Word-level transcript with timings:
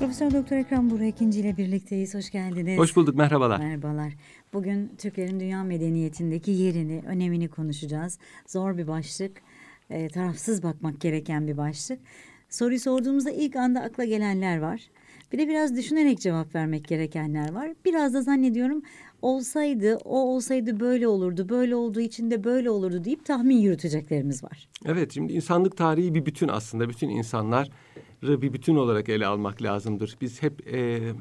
Profesör 0.00 0.30
Doktor 0.30 0.56
Ekrem 0.56 0.90
Burak 0.90 1.08
ikinci 1.08 1.40
ile 1.40 1.56
birlikteyiz. 1.56 2.14
Hoş 2.14 2.30
geldiniz. 2.30 2.78
Hoş 2.78 2.96
bulduk, 2.96 3.14
merhabalar. 3.14 3.58
Merhabalar. 3.58 4.12
Bugün 4.52 4.92
Türklerin 4.98 5.40
dünya 5.40 5.64
medeniyetindeki 5.64 6.50
yerini, 6.50 7.02
önemini 7.06 7.48
konuşacağız. 7.48 8.18
Zor 8.46 8.78
bir 8.78 8.88
başlık, 8.88 9.42
e, 9.90 10.08
tarafsız 10.08 10.62
bakmak 10.62 11.00
gereken 11.00 11.46
bir 11.46 11.56
başlık. 11.56 11.98
Soruyu 12.48 12.80
sorduğumuzda 12.80 13.30
ilk 13.30 13.56
anda 13.56 13.80
akla 13.80 14.04
gelenler 14.04 14.58
var. 14.58 14.80
Bir 15.32 15.38
de 15.38 15.48
biraz 15.48 15.76
düşünerek 15.76 16.20
cevap 16.20 16.54
vermek 16.54 16.88
gerekenler 16.88 17.52
var. 17.52 17.70
Biraz 17.84 18.14
da 18.14 18.22
zannediyorum 18.22 18.82
olsaydı, 19.22 19.96
o 20.04 20.18
olsaydı 20.18 20.80
böyle 20.80 21.08
olurdu, 21.08 21.48
böyle 21.48 21.74
olduğu 21.74 22.00
için 22.00 22.30
de 22.30 22.44
böyle 22.44 22.70
olurdu 22.70 23.04
deyip 23.04 23.24
tahmin 23.24 23.56
yürüteceklerimiz 23.58 24.44
var. 24.44 24.68
Evet, 24.84 25.12
şimdi 25.14 25.32
insanlık 25.32 25.76
tarihi 25.76 26.14
bir 26.14 26.26
bütün 26.26 26.48
aslında. 26.48 26.88
Bütün 26.88 27.08
insanları 27.08 27.68
bir 28.22 28.52
bütün 28.52 28.76
olarak 28.76 29.08
ele 29.08 29.26
almak 29.26 29.62
lazımdır. 29.62 30.16
Biz 30.20 30.42
hep 30.42 30.74
e, 30.74 31.12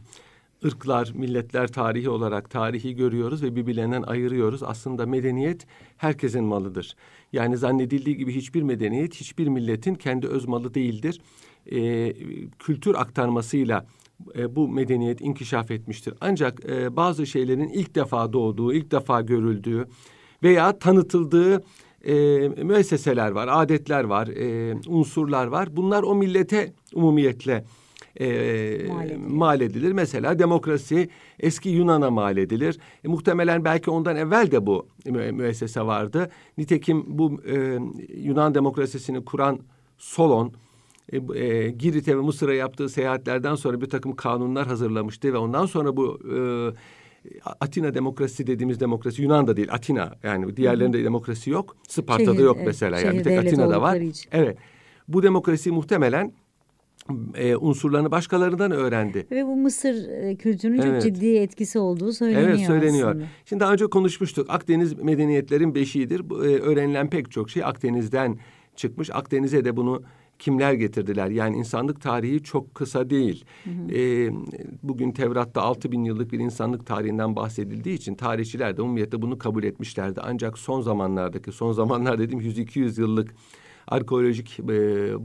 ırklar, 0.65 1.11
milletler 1.15 1.67
tarihi 1.67 2.09
olarak 2.09 2.49
tarihi 2.49 2.95
görüyoruz 2.95 3.43
ve 3.43 3.55
birbirlerinden 3.55 4.01
ayırıyoruz. 4.01 4.63
Aslında 4.63 5.05
medeniyet 5.05 5.67
herkesin 5.97 6.43
malıdır. 6.43 6.95
Yani 7.33 7.57
zannedildiği 7.57 8.17
gibi 8.17 8.35
hiçbir 8.35 8.61
medeniyet, 8.61 9.15
hiçbir 9.15 9.47
milletin 9.47 9.95
kendi 9.95 10.27
öz 10.27 10.45
malı 10.45 10.73
değildir. 10.73 11.21
E, 11.71 12.13
kültür 12.59 12.95
aktarmasıyla 12.95 13.85
e, 14.35 14.55
bu 14.55 14.67
medeniyet 14.67 15.21
inkişaf 15.21 15.71
etmiştir. 15.71 16.13
Ancak 16.21 16.65
e, 16.69 16.95
bazı 16.95 17.27
şeylerin 17.27 17.69
ilk 17.69 17.95
defa 17.95 18.33
doğduğu, 18.33 18.73
ilk 18.73 18.91
defa 18.91 19.21
görüldüğü 19.21 19.87
veya 20.43 20.79
tanıtıldığı 20.79 21.63
e, 22.07 22.13
müesseseler 22.63 23.31
var, 23.31 23.49
adetler 23.51 24.03
var, 24.03 24.27
e, 24.27 24.75
unsurlar 24.87 25.47
var. 25.47 25.75
Bunlar 25.77 26.03
o 26.03 26.15
millete 26.15 26.73
umumiyetle 26.93 27.65
e, 28.19 28.25
Mal 28.87 29.05
edilir. 29.05 29.17
mal 29.27 29.61
edilir. 29.61 29.91
Mesela 29.91 30.39
demokrasi 30.39 31.09
eski 31.39 31.69
Yunan'a 31.69 32.09
mal 32.11 32.37
edilir. 32.37 32.79
E, 33.03 33.07
muhtemelen 33.07 33.65
belki 33.65 33.91
ondan 33.91 34.15
evvel 34.15 34.51
de 34.51 34.65
bu 34.65 34.87
mü- 35.05 35.31
müessese 35.31 35.81
vardı. 35.81 36.29
Nitekim 36.57 37.03
bu 37.07 37.41
e, 37.47 37.79
Yunan 38.17 38.55
demokrasisini 38.55 39.25
kuran 39.25 39.59
Solon, 39.97 40.53
e, 41.11 41.17
e, 41.17 41.69
Girit'e 41.69 42.17
ve 42.17 42.21
Mısır'a 42.21 42.53
yaptığı 42.53 42.89
seyahatlerden 42.89 43.55
sonra 43.55 43.81
bir 43.81 43.89
takım 43.89 44.15
kanunlar 44.15 44.67
hazırlamıştı 44.67 45.33
ve 45.33 45.37
ondan 45.37 45.65
sonra 45.65 45.97
bu 45.97 46.19
e, 46.35 46.37
Atina 47.59 47.93
demokrasisi 47.93 48.47
dediğimiz 48.47 48.79
demokrasi 48.79 49.21
Yunan'da 49.21 49.57
değil 49.57 49.67
Atina 49.71 50.13
yani 50.23 50.57
diğerlerinde 50.57 51.03
demokrasi 51.03 51.49
yok. 51.49 51.77
Sparta'da 51.87 52.33
Şehir, 52.33 52.43
yok 52.43 52.57
mesela 52.65 52.99
yani 52.99 53.11
şehir 53.11 53.19
bir 53.19 53.23
tek 53.23 53.39
Atina'da 53.39 53.81
var. 53.81 53.95
için. 53.95 54.29
Evet. 54.33 54.57
Bu 55.07 55.23
demokrasi 55.23 55.71
muhtemelen 55.71 56.33
e, 57.35 57.55
unsurlarını 57.55 58.11
başkalarından 58.11 58.71
öğrendi. 58.71 59.27
Ve 59.31 59.45
bu 59.45 59.55
Mısır 59.55 60.09
e, 60.09 60.35
kültürünün 60.35 60.81
Evet. 60.81 61.03
çok 61.03 61.13
ciddi 61.15 61.35
etkisi 61.35 61.79
olduğu 61.79 62.13
söyleniyor 62.13 62.49
Evet 62.49 62.67
söyleniyor. 62.67 63.09
aslında. 63.09 63.25
Şimdi 63.45 63.59
daha 63.59 63.73
önce 63.73 63.87
konuşmuştuk. 63.87 64.49
Akdeniz 64.49 64.93
medeniyetlerin 65.03 65.75
beşiğidir. 65.75 66.19
E, 66.19 66.59
öğrenilen 66.59 67.09
pek 67.09 67.31
çok 67.31 67.49
şey 67.49 67.63
Akdeniz'den 67.63 68.39
çıkmış. 68.75 69.09
Akdeniz'e 69.13 69.65
de 69.65 69.75
bunu 69.77 70.03
kimler 70.39 70.73
getirdiler? 70.73 71.29
Yani 71.29 71.57
insanlık 71.57 72.01
tarihi 72.01 72.43
çok 72.43 72.75
kısa 72.75 73.09
değil. 73.09 73.45
E, 73.95 74.29
bugün 74.83 75.11
Tevrat'ta 75.11 75.61
6000 75.61 75.91
bin 75.91 76.03
yıllık 76.03 76.31
bir 76.31 76.39
insanlık 76.39 76.85
tarihinden 76.85 77.35
bahsedildiği 77.35 77.95
için 77.95 78.15
tarihçiler 78.15 78.77
de 78.77 78.81
umumiyetle 78.81 79.21
bunu 79.21 79.37
kabul 79.37 79.63
etmişlerdi. 79.63 80.21
Ancak 80.23 80.57
son 80.57 80.81
zamanlardaki, 80.81 81.51
son 81.51 81.71
zamanlar 81.71 82.19
dediğim 82.19 82.41
100-200 82.41 83.01
yıllık 83.01 83.35
arkeolojik 83.87 84.59
e, 84.59 84.65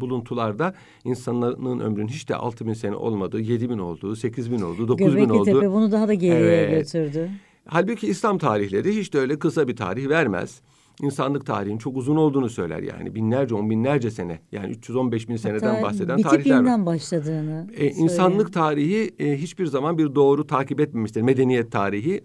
buluntularda 0.00 0.74
insanların 1.04 1.80
ömrünün 1.80 2.08
hiç 2.08 2.28
de 2.28 2.36
6000 2.36 2.68
bin 2.68 2.74
sene 2.74 2.96
olmadığı, 2.96 3.40
7000 3.40 3.70
bin 3.70 3.78
olduğu, 3.78 4.16
8000 4.16 4.58
bin 4.58 4.62
olduğu, 4.62 4.88
9000 4.88 5.16
bin 5.16 5.28
olduğu. 5.28 5.44
Tepe 5.44 5.70
bunu 5.70 5.92
daha 5.92 6.08
da 6.08 6.14
geriye 6.14 6.56
Evet. 6.56 6.92
götürdü. 6.92 7.30
Halbuki 7.66 8.06
İslam 8.06 8.38
tarihleri 8.38 8.96
hiç 8.96 9.12
de 9.12 9.18
öyle 9.18 9.38
kısa 9.38 9.68
bir 9.68 9.76
tarih 9.76 10.08
vermez. 10.08 10.60
İnsanlık 11.02 11.46
tarihinin 11.46 11.78
çok 11.78 11.96
uzun 11.96 12.16
olduğunu 12.16 12.48
söyler 12.48 12.82
yani. 12.82 13.14
Binlerce, 13.14 13.54
on 13.54 13.70
binlerce 13.70 14.10
sene. 14.10 14.40
Yani 14.52 14.70
315 14.72 15.28
bin 15.28 15.36
seneden 15.36 15.68
Hatta 15.74 15.82
bahseden 15.82 16.22
tarihler 16.22 16.64
var. 16.64 16.86
başladığını 16.86 17.66
E, 17.76 17.86
insanlık 17.90 18.52
tarihi 18.52 19.14
e, 19.18 19.36
hiçbir 19.36 19.66
zaman 19.66 19.98
bir 19.98 20.14
doğru 20.14 20.46
takip 20.46 20.80
etmemiştir. 20.80 21.22
Medeniyet 21.22 21.72
tarihi. 21.72 22.24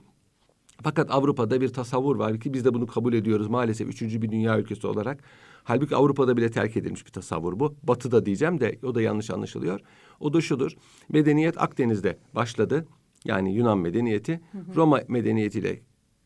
Fakat 0.83 1.11
Avrupa'da 1.11 1.61
bir 1.61 1.67
tasavvur 1.69 2.15
var 2.15 2.39
ki 2.39 2.53
biz 2.53 2.65
de 2.65 2.73
bunu 2.73 2.87
kabul 2.87 3.13
ediyoruz 3.13 3.47
maalesef 3.47 3.87
üçüncü 3.89 4.21
bir 4.21 4.31
dünya 4.31 4.59
ülkesi 4.59 4.87
olarak. 4.87 5.23
Halbuki 5.63 5.95
Avrupa'da 5.95 6.37
bile 6.37 6.51
terk 6.51 6.77
edilmiş 6.77 7.05
bir 7.05 7.11
tasavvur 7.11 7.59
bu. 7.59 7.75
Batı'da 7.83 8.25
diyeceğim 8.25 8.59
de 8.59 8.79
o 8.83 8.95
da 8.95 9.01
yanlış 9.01 9.29
anlaşılıyor. 9.29 9.79
O 10.19 10.33
da 10.33 10.41
şudur. 10.41 10.71
Medeniyet 11.09 11.61
Akdeniz'de 11.61 12.17
başladı. 12.35 12.85
Yani 13.25 13.53
Yunan 13.55 13.77
medeniyeti. 13.77 14.41
Roma 14.75 14.99
medeniyetiyle 15.07 15.79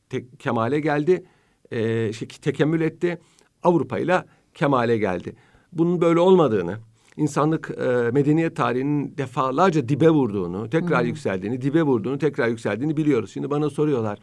te- 0.10 0.26
kemale 0.40 0.80
geldi. 0.80 1.24
E, 1.74 2.14
şey, 2.14 2.28
tekemmül 2.28 2.82
etti. 2.82 3.20
Avrupa 3.64 4.00
ile 4.00 4.24
kemale 4.54 4.98
geldi. 4.98 5.36
Bunun 5.72 6.02
böyle 6.02 6.20
olmadığını, 6.20 6.78
insanlık 7.18 7.72
e, 7.78 8.12
medeniyet 8.12 8.56
tarihinin 8.56 9.18
defalarca 9.18 9.90
dibe 9.90 10.10
vurduğunu, 10.10 10.70
tekrar 10.70 11.04
yükseldiğini, 11.04 11.62
dibe 11.62 11.84
vurduğunu, 11.84 12.18
tekrar 12.18 12.48
yükseldiğini 12.48 12.98
biliyoruz. 12.98 13.32
Şimdi 13.34 13.50
bana 13.50 13.70
soruyorlar. 13.70 14.20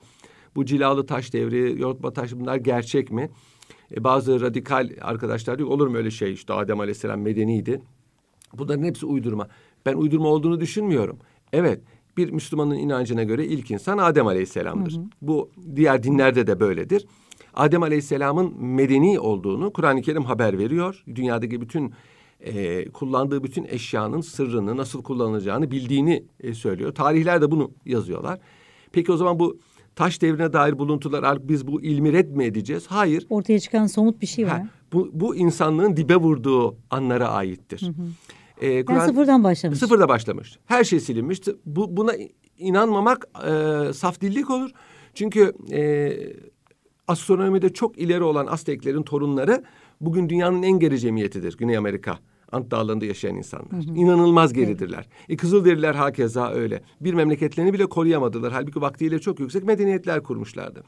Bu 0.57 0.65
cilalı 0.65 1.07
taş 1.07 1.33
devri, 1.33 1.81
yoğurtma 1.81 2.13
taş 2.13 2.33
bunlar 2.33 2.57
gerçek 2.57 3.11
mi? 3.11 3.31
E, 3.97 4.05
bazı 4.05 4.41
radikal 4.41 4.91
arkadaşlar 5.01 5.59
diyor 5.59 5.69
olur 5.69 5.87
mu 5.87 5.97
öyle 5.97 6.11
şey 6.11 6.33
işte 6.33 6.53
Adem 6.53 6.81
Aleyhisselam 6.81 7.21
medeniydi. 7.21 7.83
Bunların 8.59 8.83
hepsi 8.83 9.07
uydurma. 9.07 9.49
Ben 9.87 9.95
uydurma 9.95 10.29
olduğunu 10.29 10.61
düşünmüyorum. 10.61 11.19
Evet 11.53 11.81
bir 12.17 12.31
Müslümanın 12.31 12.75
inancına 12.75 13.23
göre 13.23 13.47
ilk 13.47 13.71
insan 13.71 13.99
Adem 13.99 14.27
Aleyhisselam'dır. 14.27 15.01
Bu 15.23 15.51
diğer 15.77 16.03
dinlerde 16.03 16.47
de 16.47 16.61
böyledir. 16.61 17.07
Adem 17.55 17.83
Aleyhisselam'ın 17.83 18.65
medeni 18.65 19.21
olduğunu 19.21 19.73
Kur'an-ı 19.73 20.03
Kerim 20.03 20.25
haber 20.25 20.59
veriyor. 20.59 21.05
Dünyadaki 21.15 21.61
bütün 21.61 21.93
e, 22.41 22.85
kullandığı 22.89 23.45
bütün 23.45 23.65
eşyanın 23.65 24.21
sırrını 24.21 24.77
nasıl 24.77 25.03
kullanılacağını 25.03 25.71
bildiğini 25.71 26.25
e, 26.41 26.55
söylüyor. 26.55 26.95
Tarihler 26.95 27.43
de 27.43 27.51
bunu 27.51 27.71
yazıyorlar. 27.87 28.39
Peki 28.93 29.13
o 29.13 29.17
zaman 29.17 29.39
bu 29.39 29.59
taş 29.97 30.23
devrine 30.23 30.53
dair 30.53 30.79
buluntular 30.79 31.23
artık 31.23 31.49
biz 31.49 31.67
bu 31.67 31.83
ilmi 31.83 32.13
red 32.13 32.31
mi 32.37 32.45
edeceğiz? 32.45 32.87
Hayır. 32.87 33.27
Ortaya 33.31 33.61
çıkan 33.61 33.87
somut 33.87 34.21
bir 34.23 34.27
şey 34.27 34.45
var. 34.47 34.53
Ha, 34.53 34.69
bu, 34.93 35.11
bu 35.13 35.37
insanlığın 35.37 35.97
dibe 35.97 36.17
vurduğu 36.17 36.77
anlara 36.91 37.29
aittir. 37.29 37.91
Ee, 38.61 38.69
Yani 38.69 38.85
Kur'an- 38.85 39.07
sıfırdan 39.07 39.45
başlamış. 39.45 39.79
Sıfırda 39.79 40.09
başlamış. 40.09 40.59
Her 40.67 40.85
şey 40.85 41.01
silinmiş. 41.01 41.41
Bu, 41.67 41.97
buna 41.97 42.13
inanmamak 42.59 43.29
e, 43.47 43.93
saf 43.93 44.21
dillik 44.21 44.51
olur. 44.51 44.71
Çünkü 45.15 45.53
e, 45.73 46.13
astronomide 47.11 47.73
çok 47.73 47.99
ileri 47.99 48.23
olan 48.23 48.47
Azteklerin 48.47 49.03
torunları 49.03 49.65
bugün 50.01 50.29
dünyanın 50.29 50.63
en 50.63 50.79
geri 50.79 50.99
cemiyetidir. 50.99 51.57
Güney 51.57 51.77
Amerika. 51.77 52.19
Ant 52.53 52.71
Dağları'nda 52.71 53.05
yaşayan 53.05 53.37
insanlar. 53.37 53.97
İnanılmaz 53.97 54.53
geridirler. 54.53 55.09
E, 55.29 55.37
Kızılderililer 55.37 55.95
hakeza 55.95 56.51
öyle. 56.51 56.83
Bir 57.01 57.15
memleketlerini 57.15 57.73
bile 57.73 57.87
koruyamadılar. 57.87 58.53
Halbuki 58.53 58.81
vaktiyle 58.81 59.19
çok 59.19 59.41
yüksek 59.41 59.65
medeniyetler 59.65 60.23
kurmuşlardı. 60.23 60.83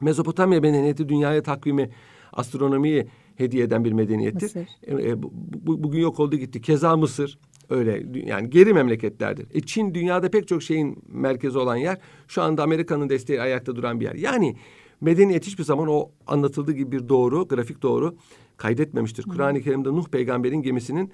Mezopotamya 0.00 0.60
medeniyeti 0.60 1.08
dünyaya 1.08 1.42
takvimi, 1.42 1.90
astronomiyi 2.32 3.08
hediye 3.36 3.64
eden 3.64 3.84
bir 3.84 3.92
medeniyettir. 3.92 4.42
Mısır. 4.42 4.68
E, 4.82 5.10
e, 5.10 5.22
bu- 5.22 5.32
bu- 5.66 5.82
bugün 5.82 6.00
yok 6.00 6.20
oldu 6.20 6.36
gitti. 6.36 6.60
Keza 6.60 6.96
Mısır 6.96 7.38
öyle 7.70 8.06
yani 8.26 8.50
geri 8.50 8.74
memleketlerdir. 8.74 9.46
E, 9.54 9.60
Çin 9.60 9.94
dünyada 9.94 10.30
pek 10.30 10.48
çok 10.48 10.62
şeyin 10.62 11.02
merkezi 11.08 11.58
olan 11.58 11.76
yer. 11.76 11.98
Şu 12.28 12.42
anda 12.42 12.62
Amerika'nın 12.62 13.08
desteği 13.08 13.40
ayakta 13.42 13.76
duran 13.76 14.00
bir 14.00 14.04
yer. 14.04 14.14
Yani 14.14 14.56
medeniyet 15.00 15.46
hiçbir 15.46 15.64
zaman 15.64 15.88
o 15.88 16.10
anlatıldığı 16.26 16.72
gibi 16.72 16.92
bir 16.92 17.08
doğru, 17.08 17.48
grafik 17.48 17.82
doğru 17.82 18.16
kaydetmemiştir. 18.56 19.22
Kur'an-ı 19.22 19.60
Kerim'de 19.60 19.88
Nuh 19.88 20.08
peygamberin 20.08 20.62
gemisinin 20.62 21.12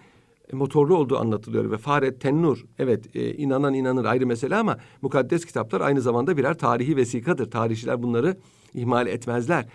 e, 0.52 0.56
motorlu 0.56 0.96
olduğu 0.96 1.18
anlatılıyor 1.18 1.70
ve 1.70 1.78
Faret 1.78 2.20
Tennur 2.20 2.64
evet 2.78 3.16
e, 3.16 3.34
inanan 3.34 3.74
inanır 3.74 4.04
ayrı 4.04 4.26
mesele 4.26 4.56
ama 4.56 4.78
mukaddes 5.02 5.44
kitaplar 5.44 5.80
aynı 5.80 6.00
zamanda 6.00 6.36
birer 6.36 6.58
tarihi 6.58 6.96
vesikadır. 6.96 7.50
Tarihçiler 7.50 8.02
bunları 8.02 8.36
ihmal 8.74 9.06
etmezler. 9.06 9.66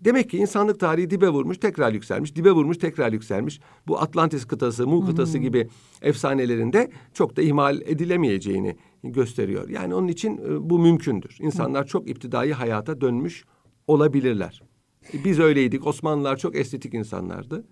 Demek 0.00 0.30
ki 0.30 0.38
insanlık 0.38 0.80
tarihi 0.80 1.10
dibe 1.10 1.28
vurmuş, 1.28 1.58
tekrar 1.58 1.92
yükselmiş, 1.92 2.36
dibe 2.36 2.50
vurmuş, 2.50 2.78
tekrar 2.78 3.12
yükselmiş. 3.12 3.60
Bu 3.86 4.00
Atlantis 4.00 4.44
kıtası, 4.44 4.86
Mu 4.86 5.06
kıtası 5.06 5.38
gibi 5.38 5.68
efsanelerinde 6.02 6.90
çok 7.14 7.36
da 7.36 7.42
ihmal 7.42 7.80
edilemeyeceğini 7.80 8.76
gösteriyor. 9.02 9.68
Yani 9.68 9.94
onun 9.94 10.08
için 10.08 10.38
e, 10.38 10.70
bu 10.70 10.78
mümkündür. 10.78 11.36
İnsanlar 11.40 11.86
çok 11.86 12.10
iptidai 12.10 12.52
hayata 12.52 13.00
dönmüş 13.00 13.44
olabilirler. 13.86 14.62
E, 15.14 15.24
Biz 15.24 15.38
öyleydik. 15.38 15.86
Osmanlılar 15.86 16.36
çok 16.36 16.56
estetik 16.56 16.94
insanlardı. 16.94 17.64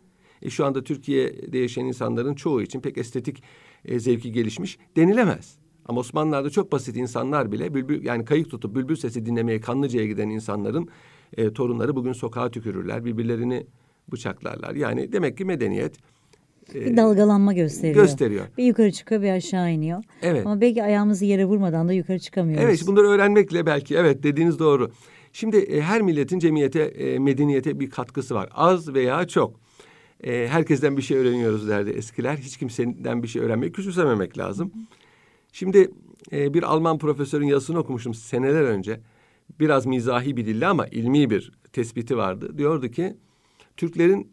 E, 0.43 0.51
şu 0.51 0.65
anda 0.67 0.85
Türkiye'de 0.85 1.59
yaşayan 1.59 1.87
insanların 1.87 2.35
çoğu 2.35 2.63
için 2.63 2.81
pek 2.81 2.99
estetik 2.99 3.43
e, 3.85 4.01
zevki 4.01 4.33
gelişmiş 4.33 4.79
denilemez. 4.97 5.59
Ama 5.87 6.01
Osmanlılar'da 6.01 6.51
çok 6.51 6.73
basit 6.73 6.97
insanlar 6.97 7.53
bile 7.53 7.75
bülbül 7.75 8.05
yani 8.05 8.25
kayık 8.25 8.51
tutup 8.51 8.75
bülbül 8.75 8.97
sesi 8.97 9.27
dinlemeye 9.27 9.61
Kanlıca'ya 9.61 10.07
giden 10.07 10.29
insanların 10.29 10.89
e, 11.37 11.53
torunları 11.53 11.97
bugün 11.97 12.13
sokağa 12.13 12.51
tükürürler, 12.51 13.05
birbirlerini 13.05 13.67
bıçaklarlar. 14.13 14.75
Yani 14.75 15.13
demek 15.13 15.39
ki 15.39 15.45
medeniyet 15.45 15.99
Bir 16.75 16.97
dalgalanma 16.97 17.53
gösteriyor. 17.53 18.05
gösteriyor. 18.05 18.47
Bir 18.59 18.65
yukarı 18.65 18.93
çıkıyor 18.93 19.23
bir 19.23 19.31
aşağı 19.31 19.73
iniyor. 19.73 20.05
Evet. 20.23 20.47
Ama 20.47 20.61
belki 20.61 20.83
ayağımızı 20.83 21.25
yere 21.25 21.45
vurmadan 21.45 21.89
da 21.89 21.93
yukarı 21.93 22.19
çıkamıyoruz. 22.19 22.65
Evet 22.65 22.87
bunları 22.87 23.07
öğrenmekle 23.07 23.67
belki 23.67 23.97
evet 23.97 24.23
dediğiniz 24.23 24.59
doğru. 24.59 24.91
Şimdi 25.33 25.57
e, 25.57 25.81
her 25.81 26.03
milletin 26.03 26.39
cemiyete, 26.39 26.81
e, 26.83 27.19
medeniyete 27.19 27.81
bir 27.81 27.91
katkısı 27.91 28.35
var. 28.35 28.49
Az 28.55 28.95
veya 28.95 29.29
çok. 29.29 29.61
E, 30.25 30.49
herkesten 30.49 30.97
bir 30.97 31.03
şey 31.03 31.17
öğreniyoruz 31.17 31.69
derdi 31.69 31.91
eskiler. 31.91 32.37
Hiç 32.37 32.57
kimseden 32.57 33.23
bir 33.23 33.29
şey 33.29 33.43
öğrenmeyi 33.43 33.73
küçümsememek 33.73 34.39
lazım. 34.39 34.73
Şimdi 35.53 35.91
e, 36.33 36.55
bir 36.55 36.63
Alman 36.63 36.99
profesörün 36.99 37.47
yazısını 37.47 37.79
okumuştum 37.79 38.15
seneler 38.15 38.63
önce. 38.63 39.01
Biraz 39.61 39.87
mizahi 39.87 40.37
bir 40.37 40.47
dille 40.47 40.67
ama 40.67 40.87
ilmi 40.87 41.31
bir 41.31 41.53
tespiti 41.73 42.17
vardı. 42.17 42.59
Diyordu 42.59 42.89
ki 42.89 43.17
Türklerin 43.77 44.33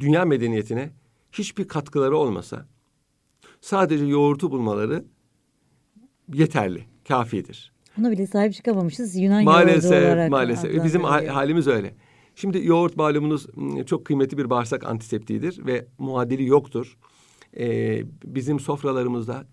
dünya 0.00 0.24
medeniyetine 0.24 0.90
hiçbir 1.38 1.68
katkıları 1.68 2.16
olmasa 2.16 2.66
sadece 3.60 4.04
yoğurtu 4.04 4.50
bulmaları 4.50 5.04
yeterli, 6.34 6.84
kafidir. 7.08 7.72
Buna 7.96 8.10
bile 8.10 8.26
sahip 8.26 8.54
çıkamamışız. 8.54 9.16
Yunan 9.16 9.40
yoğurdu 9.40 9.50
Maalesef, 9.50 9.90
olarak 10.04 10.30
maalesef. 10.30 10.84
Bizim 10.84 11.02
ha- 11.02 11.08
adlandırılıyor. 11.08 11.34
halimiz 11.34 11.66
öyle. 11.66 11.94
Şimdi 12.34 12.66
yoğurt 12.66 12.96
malumunuz 12.96 13.46
çok 13.86 14.04
kıymetli 14.04 14.38
bir 14.38 14.50
bağırsak 14.50 14.84
antiseptiğidir 14.84 15.66
ve 15.66 15.86
muadili 15.98 16.46
yoktur. 16.46 16.96
Ee, 17.58 18.02
bizim 18.24 18.60
sofralarımızda 18.60 19.46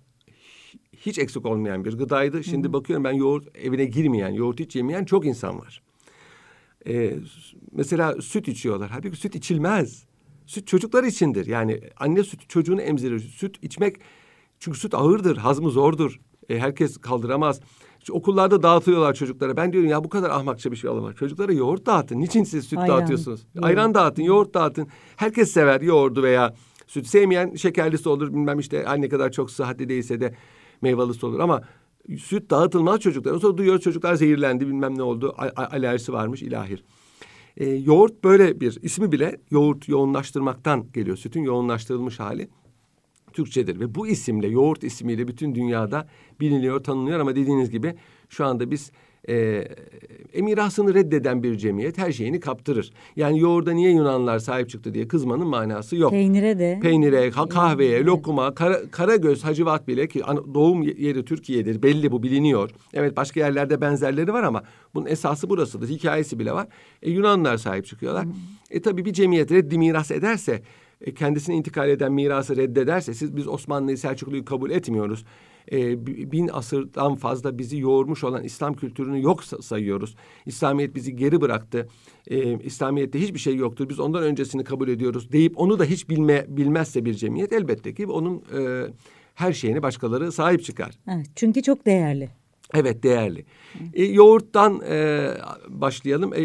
hiç 0.94 1.20
eksik 1.20 1.46
olmayan 1.46 1.86
bir 1.86 1.94
gıdaydı. 1.98 2.44
Şimdi 2.44 2.74
bakıyorum 2.74 3.04
ben 3.04 3.12
yoğurt 3.12 3.58
evine 3.58 3.86
girmeyen, 3.86 4.30
yoğurt 4.30 4.60
hiç 4.60 4.76
yemeyen 4.76 5.06
çok 5.06 5.26
insan 5.26 5.60
var. 5.60 5.82
Ee, 6.88 7.16
mesela 7.72 8.22
süt 8.22 8.48
içiyorlar. 8.48 8.90
Halbuki 8.90 9.18
süt 9.18 9.36
içilmez. 9.36 10.06
Süt 10.46 10.68
çocuklar 10.68 11.04
içindir. 11.04 11.46
Yani 11.46 11.82
anne 11.98 12.24
süt 12.24 12.50
çocuğunu 12.50 12.82
emzirir. 12.82 13.20
Süt 13.20 13.58
içmek 13.62 13.96
çünkü 14.60 14.80
süt 14.80 14.94
ağırdır, 14.94 15.38
hazmı 15.38 15.70
zordur. 15.70 16.20
E, 16.50 16.60
herkes 16.60 16.98
kaldıramaz. 16.98 17.60
İşte 18.00 18.14
okullarda 18.14 18.64
dağıtıyorlar 18.64 19.14
çocuklara. 19.14 19.58
Ben 19.58 19.74
diyorum 19.74 19.90
ya 19.90 20.04
bu 20.04 20.10
kadar 20.10 20.30
ahmakça 20.30 20.72
bir 20.72 20.76
şey 20.76 20.90
olamaz. 20.90 21.16
Çocuklara 21.16 21.54
yoğurt 21.54 21.86
dağıtın. 21.86 22.20
Niçin 22.20 22.44
siz 22.44 22.66
süt 22.66 22.80
Ayran, 22.80 23.00
dağıtıyorsunuz? 23.00 23.42
yoğurt. 23.54 23.66
Ayran 23.68 23.94
dağıtın, 23.94 24.24
yoğurt 24.24 24.54
dağıtın. 24.54 24.88
Herkes 25.16 25.52
sever 25.52 25.82
yoğurdu 25.82 26.24
veya 26.24 26.54
süt. 26.88 27.08
Sevmeyen 27.08 27.56
şekerlisi 27.56 28.10
olur. 28.10 28.28
Bilmem 28.34 28.60
işte 28.60 28.84
her 28.88 29.02
ne 29.02 29.10
kadar 29.10 29.32
çok 29.32 29.52
sıhhatli 29.52 29.90
değilse 29.90 30.20
de 30.20 30.36
meyvelisi 30.82 31.26
olur. 31.26 31.40
Ama 31.40 31.62
süt 32.18 32.50
dağıtılmaz 32.50 33.00
çocuklara. 33.00 33.40
Sonra 33.40 33.58
duyuyoruz 33.58 33.82
çocuklar 33.82 34.16
zehirlendi 34.16 34.68
bilmem 34.68 34.98
ne 34.98 35.04
oldu. 35.04 35.36
A- 35.38 35.66
alerjisi 35.66 36.14
varmış 36.14 36.42
ilahir. 36.42 36.84
E, 37.58 37.70
yoğurt 37.70 38.24
böyle 38.24 38.60
bir 38.60 38.78
ismi 38.82 39.12
bile 39.12 39.38
yoğurt 39.52 39.90
yoğunlaştırmaktan 39.90 40.92
geliyor. 40.94 41.18
Sütün 41.18 41.42
yoğunlaştırılmış 41.42 42.20
hali 42.20 42.50
Türkçedir 43.34 43.80
ve 43.80 43.96
bu 43.96 44.08
isimle 44.08 44.48
yoğurt 44.48 44.84
ismiyle 44.84 45.28
bütün 45.28 45.56
dünyada 45.56 46.08
biliniyor, 46.40 46.84
tanınıyor 46.84 47.20
ama 47.20 47.36
dediğiniz 47.36 47.70
gibi 47.70 47.96
şu 48.30 48.46
anda 48.46 48.72
biz 48.72 48.92
e, 49.30 49.68
e, 50.34 50.42
mirasını 50.42 50.94
reddeden 50.94 51.44
bir 51.44 51.58
cemiyet 51.58 51.98
her 51.98 52.12
şeyini 52.12 52.40
kaptırır. 52.40 52.94
Yani 53.16 53.40
yoğurda 53.40 53.72
niye 53.72 53.92
Yunanlılar 53.92 54.40
sahip 54.40 54.70
çıktı 54.70 54.94
diye 54.94 55.08
kızmanın 55.08 55.48
manası 55.48 55.96
yok. 55.96 56.12
Peynire 56.12 56.60
de. 56.60 56.80
Peynire, 56.82 57.28
ka- 57.28 57.50
kahveye, 57.50 58.04
lokuma, 58.06 58.56
kara, 58.56 58.82
Karagöz, 58.92 59.44
Hacivat 59.44 59.88
bile 59.88 60.08
ki 60.08 60.22
doğum 60.54 60.82
yeri 60.82 61.26
Türkiye'dir. 61.26 61.84
Belli 61.84 62.12
bu 62.12 62.24
biliniyor. 62.24 62.70
Evet 62.94 63.18
başka 63.18 63.40
yerlerde 63.40 63.82
benzerleri 63.82 64.34
var 64.34 64.44
ama 64.44 64.64
bunun 64.94 65.06
esası 65.06 65.50
burasıdır. 65.50 65.90
Hikayesi 65.90 66.40
bile 66.40 66.52
var. 66.52 66.68
E, 67.02 67.12
Yunanlılar 67.12 67.58
sahip 67.58 67.86
çıkıyorlar. 67.86 68.26
E 68.72 68.82
tabii 68.82 69.06
bir 69.06 69.14
cemiyet 69.14 69.52
reddi 69.52 69.78
miras 69.78 70.12
ederse 70.12 70.62
e, 71.02 71.14
kendisine 71.14 71.56
intikal 71.56 71.90
eden 71.90 72.12
mirası 72.14 72.58
reddederse 72.58 73.14
siz 73.14 73.36
biz 73.36 73.48
Osmanlı'yı 73.48 73.98
Selçuklu'yu 73.98 74.46
kabul 74.46 74.72
etmiyoruz. 74.72 75.26
E, 75.72 76.06
bi- 76.08 76.32
bin 76.32 76.48
asırdan 76.54 77.16
fazla 77.16 77.58
bizi 77.58 77.78
yoğurmuş 77.78 78.24
olan 78.24 78.44
İslam 78.44 78.74
kültürünü 78.74 79.22
yok 79.22 79.42
sa- 79.42 79.62
sayıyoruz. 79.62 80.16
İslamiyet 80.46 80.96
bizi 80.96 81.16
geri 81.16 81.42
bıraktı. 81.42 81.88
E, 82.28 82.60
İslamiyet'te 82.60 83.22
hiçbir 83.22 83.40
şey 83.40 83.56
yoktur. 83.56 83.90
Biz 83.90 84.00
ondan 84.00 84.24
öncesini 84.24 84.64
kabul 84.64 84.88
ediyoruz 84.88 85.32
deyip 85.32 85.60
onu 85.60 85.80
da 85.80 85.84
hiç 85.86 86.10
bilme 86.10 86.46
bilmezse 86.48 87.06
bir 87.06 87.14
cemiyet 87.14 87.54
elbette 87.54 87.94
ki 87.94 88.08
onun 88.08 88.38
e, 88.58 88.88
her 89.36 89.54
şeyine 89.54 89.84
başkaları 89.84 90.32
sahip 90.32 90.64
çıkar. 90.64 90.92
Evet, 91.14 91.28
çünkü 91.36 91.62
çok 91.62 91.86
değerli. 91.86 92.30
Evet 92.74 93.04
değerli. 93.04 93.46
E, 93.94 94.04
yoğurttan 94.06 94.82
e, 94.90 95.28
başlayalım. 95.68 96.34
E, 96.34 96.40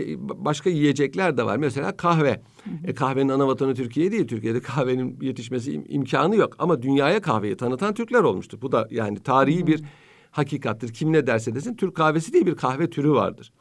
başka 0.45 0.71
yiyecekler 0.71 1.37
de 1.37 1.43
var. 1.47 1.57
Mesela 1.57 1.97
kahve. 1.97 2.41
E, 2.85 2.95
kahvenin 2.95 3.29
ana 3.29 3.47
vatanı 3.49 3.75
Türkiye 3.75 4.13
değil. 4.13 4.27
Türkiye'de 4.29 4.61
kahvenin 4.63 5.19
yetişmesi 5.21 5.73
im- 5.73 5.85
imkanı 5.89 6.37
yok. 6.37 6.57
Ama 6.59 6.83
dünyaya 6.83 7.21
kahveyi 7.21 7.57
tanıtan 7.57 7.95
Türkler 7.95 8.21
olmuştur. 8.23 8.59
Bu 8.63 8.73
da 8.73 8.89
yani 8.91 9.19
tarihi 9.23 9.67
bir 9.67 9.83
hakikattir. 10.31 10.93
Kim 10.93 11.13
ne 11.13 11.27
derse 11.27 11.55
desin 11.55 11.75
Türk 11.75 11.95
kahvesi 11.95 12.33
diye 12.33 12.47
bir 12.47 12.55
kahve 12.55 12.91
türü 12.91 13.11
vardır. 13.11 13.53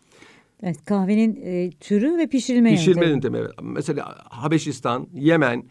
Evet, 0.63 0.85
kahvenin 0.85 1.35
e, 1.43 1.69
türü 1.79 2.17
ve 2.17 2.27
pişirilme 2.27 2.69
Pişirme 2.71 3.05
yöntemi. 3.05 3.37
yöntemi. 3.37 3.37
evet. 3.37 3.51
Mesela 3.61 4.15
Habeşistan, 4.29 5.07
Yemen, 5.13 5.63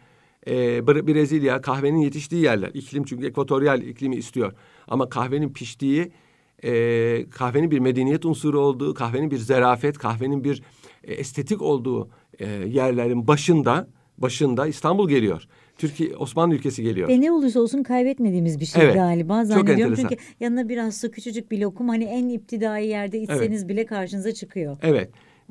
e, 0.47 0.53
Bre- 0.79 1.07
Brezilya 1.07 1.61
kahvenin 1.61 1.97
yetiştiği 1.97 2.43
yerler. 2.43 2.71
İklim 2.73 3.03
çünkü 3.03 3.27
ekvatoryal 3.27 3.81
iklimi 3.81 4.15
istiyor. 4.15 4.53
Ama 4.87 5.09
kahvenin 5.09 5.53
piştiği, 5.53 6.11
e, 6.63 7.25
kahvenin 7.29 7.71
bir 7.71 7.79
medeniyet 7.79 8.25
unsuru 8.25 8.59
olduğu, 8.59 8.93
kahvenin 8.93 9.31
bir 9.31 9.37
zerafet, 9.37 9.97
kahvenin 9.97 10.43
bir 10.43 10.63
e, 11.03 11.13
estetik 11.13 11.61
olduğu 11.61 12.09
e, 12.39 12.45
yerlerin 12.49 13.27
başında, 13.27 13.87
başında 14.17 14.67
İstanbul 14.67 15.09
geliyor. 15.09 15.47
Türkiye, 15.77 16.15
Osmanlı 16.15 16.55
ülkesi 16.55 16.83
geliyor. 16.83 17.07
Ve 17.07 17.21
ne 17.21 17.31
olursa 17.31 17.59
olsun 17.59 17.83
kaybetmediğimiz 17.83 18.59
bir 18.59 18.65
şey 18.65 18.83
Evet, 18.83 18.95
galiba 18.95 19.37
çok 19.39 19.47
zannediyorum. 19.47 19.83
enteresan. 19.83 20.09
Çünkü 20.09 20.23
yanına 20.39 20.69
biraz 20.69 20.97
su 20.97 21.11
küçücük 21.11 21.51
bir 21.51 21.59
lokum 21.61 21.89
hani 21.89 22.03
en 22.03 22.29
iptidai 22.29 22.87
yerde 22.87 23.19
içseniz 23.19 23.69
bile 23.69 23.85
karşınıza 23.85 24.31
çıkıyor. 24.31 24.77
Evet. 24.81 25.09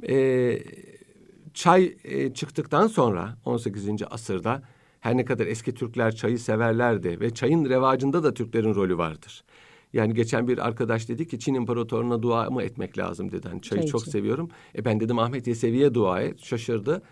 Ee, 0.08 0.58
çay 1.54 1.94
e, 2.04 2.32
çıktıktan 2.34 2.86
sonra 2.86 3.36
18. 3.44 3.88
asırda 4.10 4.62
her 5.00 5.16
ne 5.16 5.24
kadar 5.24 5.46
eski 5.46 5.74
Türkler 5.74 6.14
çayı 6.14 6.38
severlerdi 6.38 7.20
ve 7.20 7.30
çayın 7.34 7.64
revacında 7.64 8.22
da 8.22 8.34
Türklerin 8.34 8.74
rolü 8.74 8.98
vardır. 8.98 9.44
Yani 9.92 10.14
geçen 10.14 10.48
bir 10.48 10.66
arkadaş 10.66 11.08
dedi 11.08 11.28
ki 11.28 11.38
Çin 11.38 11.54
İmparatorluğu'na 11.54 12.22
dua 12.22 12.50
mı 12.50 12.62
etmek 12.62 12.98
lazım 12.98 13.32
dedi. 13.32 13.48
Hani 13.48 13.62
çayı 13.62 13.82
Çay 13.82 13.90
çok 13.90 14.00
için. 14.00 14.10
seviyorum. 14.10 14.48
E 14.76 14.84
ben 14.84 15.00
dedim 15.00 15.18
Ahmet 15.18 15.46
Yesevi'ye 15.46 15.94
dua 15.94 16.20
et. 16.20 16.42
Şaşırdı. 16.42 17.02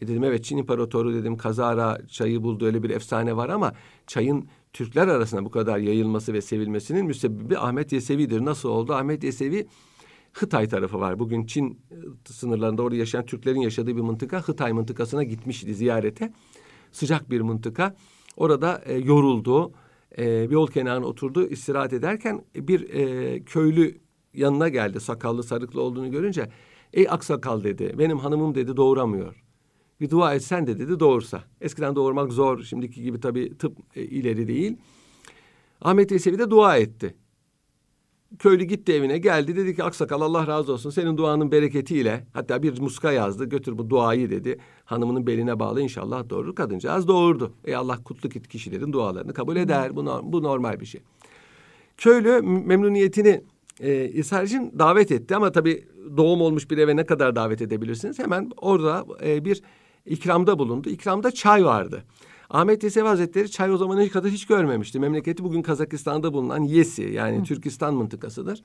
E 0.00 0.08
dedim 0.08 0.24
evet 0.24 0.44
Çin 0.44 0.56
İmparatoru 0.56 1.14
dedim 1.14 1.36
kazara 1.36 1.98
çayı 2.08 2.42
buldu 2.42 2.66
öyle 2.66 2.82
bir 2.82 2.90
efsane 2.90 3.36
var 3.36 3.48
ama 3.48 3.72
çayın 4.06 4.48
Türkler 4.72 5.08
arasında 5.08 5.44
bu 5.44 5.50
kadar 5.50 5.78
yayılması 5.78 6.32
ve 6.32 6.40
sevilmesinin 6.40 7.06
müsebbibi 7.06 7.58
Ahmet 7.58 7.92
Yesevi'dir. 7.92 8.44
Nasıl 8.44 8.68
oldu? 8.68 8.94
Ahmet 8.94 9.24
Yesevi 9.24 9.66
Hıtay 10.34 10.68
tarafı 10.68 11.00
var. 11.00 11.18
Bugün 11.18 11.46
Çin 11.46 11.70
e, 11.90 12.32
sınırlarında 12.32 12.82
orada 12.82 12.96
yaşayan 12.96 13.26
Türklerin 13.26 13.60
yaşadığı 13.60 13.96
bir 13.96 14.00
mıntıka. 14.00 14.40
Hıtay 14.40 14.72
mıntıkasına 14.72 15.22
gitmişti 15.24 15.74
ziyarete. 15.74 16.32
Sıcak 16.92 17.30
bir 17.30 17.40
mıntıka. 17.40 17.96
Orada 18.36 18.82
e, 18.86 18.94
yoruldu. 18.94 19.72
E, 20.14 20.24
yol 20.50 20.66
kenarına 20.66 21.06
oturdu. 21.06 21.48
istirahat 21.48 21.92
ederken 21.92 22.44
bir 22.54 22.90
e, 22.90 23.40
köylü 23.44 23.98
yanına 24.34 24.68
geldi. 24.68 25.00
Sakallı 25.00 25.42
sarıklı 25.42 25.80
olduğunu 25.80 26.10
görünce. 26.10 26.48
Ey 26.92 27.06
aksakal 27.10 27.64
dedi. 27.64 27.94
Benim 27.98 28.18
hanımım 28.18 28.54
dedi 28.54 28.76
doğuramıyor. 28.76 29.44
Bir 30.00 30.10
dua 30.10 30.34
etsen 30.34 30.66
de 30.66 30.78
dedi 30.78 31.00
doğursa. 31.00 31.44
Eskiden 31.60 31.96
doğurmak 31.96 32.32
zor. 32.32 32.62
Şimdiki 32.62 33.02
gibi 33.02 33.20
tabii 33.20 33.58
tıp 33.58 33.78
e, 33.96 34.02
ileri 34.02 34.48
değil. 34.48 34.76
Ahmet 35.80 36.10
Yesevi 36.10 36.38
de 36.38 36.50
dua 36.50 36.76
etti. 36.76 37.14
Köylü 38.38 38.64
gitti 38.64 38.92
evine 38.92 39.18
geldi 39.18 39.56
dedi 39.56 39.76
ki 39.76 39.84
aksakal 39.84 40.20
Allah 40.20 40.46
razı 40.46 40.72
olsun 40.72 40.90
senin 40.90 41.16
duanın 41.16 41.52
bereketiyle 41.52 42.26
hatta 42.32 42.62
bir 42.62 42.80
muska 42.80 43.12
yazdı 43.12 43.44
götür 43.44 43.78
bu 43.78 43.90
duayı 43.90 44.30
dedi 44.30 44.58
hanımının 44.84 45.26
beline 45.26 45.58
bağlı 45.58 45.80
inşallah 45.80 46.30
doğurur 46.30 46.54
kadıncağız 46.54 47.08
doğurdu. 47.08 47.52
Ey 47.64 47.74
Allah 47.74 47.98
kutlu 48.04 48.28
kişilerin 48.28 48.92
dualarını 48.92 49.34
kabul 49.34 49.56
eder 49.56 49.96
bu, 49.96 50.20
bu 50.22 50.42
normal 50.42 50.80
bir 50.80 50.86
şey. 50.86 51.00
Köylü 51.96 52.42
memnuniyetini 52.42 53.44
e, 53.80 54.08
İsa 54.08 54.42
için 54.42 54.72
davet 54.78 55.12
etti 55.12 55.36
ama 55.36 55.52
tabii 55.52 55.84
doğum 56.16 56.40
olmuş 56.40 56.70
bir 56.70 56.78
eve 56.78 56.96
ne 56.96 57.06
kadar 57.06 57.36
davet 57.36 57.62
edebilirsiniz? 57.62 58.18
Hemen 58.18 58.50
orada 58.56 59.04
e, 59.24 59.44
bir 59.44 59.62
ikramda 60.06 60.58
bulundu. 60.58 60.90
İkramda 60.90 61.30
çay 61.30 61.64
vardı. 61.64 62.04
Ahmet 62.54 62.82
Yesevi 62.82 63.06
Hazretleri 63.08 63.50
çay 63.50 63.72
o 63.72 63.76
zamana 63.76 64.08
kadar 64.08 64.30
hiç 64.30 64.46
görmemişti. 64.46 65.00
Memleketi 65.00 65.44
bugün 65.44 65.62
Kazakistan'da 65.62 66.32
bulunan 66.32 66.62
Yesi 66.62 67.02
yani 67.02 67.42
Türkistan 67.42 67.94
mıntıkasıdır. 67.94 68.62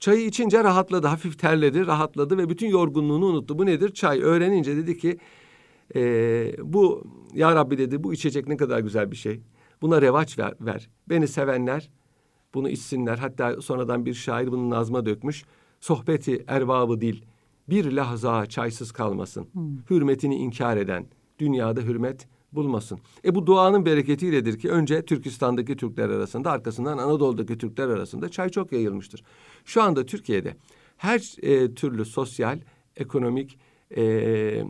Çayı 0.00 0.26
içince 0.26 0.64
rahatladı, 0.64 1.06
hafif 1.06 1.38
terledi, 1.38 1.86
rahatladı 1.86 2.38
ve 2.38 2.48
bütün 2.48 2.66
yorgunluğunu 2.66 3.26
unuttu. 3.26 3.58
Bu 3.58 3.66
nedir? 3.66 3.88
Çay. 3.88 4.20
Öğrenince 4.22 4.76
dedi 4.76 4.98
ki 4.98 5.18
e, 5.94 6.00
bu 6.62 7.04
ya 7.34 7.54
Rabbi 7.54 7.78
dedi 7.78 8.04
bu 8.04 8.14
içecek 8.14 8.48
ne 8.48 8.56
kadar 8.56 8.78
güzel 8.80 9.10
bir 9.10 9.16
şey. 9.16 9.40
Buna 9.82 10.02
revaç 10.02 10.38
ver. 10.38 10.54
ver. 10.60 10.88
Beni 11.08 11.28
sevenler 11.28 11.90
bunu 12.54 12.68
içsinler. 12.68 13.18
Hatta 13.18 13.60
sonradan 13.60 14.06
bir 14.06 14.14
şair 14.14 14.52
bunu 14.52 14.70
nazma 14.70 15.06
dökmüş. 15.06 15.44
Sohbeti 15.80 16.44
erbabı 16.48 17.00
dil 17.00 17.22
bir 17.68 17.92
lahza 17.92 18.46
çaysız 18.46 18.92
kalmasın. 18.92 19.46
Hürmetini 19.90 20.36
inkar 20.36 20.76
eden 20.76 21.06
dünyada 21.38 21.80
hürmet 21.80 22.28
bulmasın. 22.52 22.98
E 23.24 23.34
bu 23.34 23.46
duanın 23.46 23.86
bereketiyledir 23.86 24.58
ki 24.58 24.70
önce 24.70 25.02
Türkistan'daki 25.02 25.76
Türkler 25.76 26.08
arasında 26.08 26.50
arkasından 26.50 26.98
Anadolu'daki 26.98 27.58
Türkler 27.58 27.88
arasında 27.88 28.28
çay 28.28 28.48
çok 28.48 28.72
yayılmıştır. 28.72 29.22
Şu 29.64 29.82
anda 29.82 30.06
Türkiye'de 30.06 30.56
her 30.96 31.36
e, 31.42 31.74
türlü 31.74 32.04
sosyal, 32.04 32.58
ekonomik 32.96 33.58
e, 33.96 34.64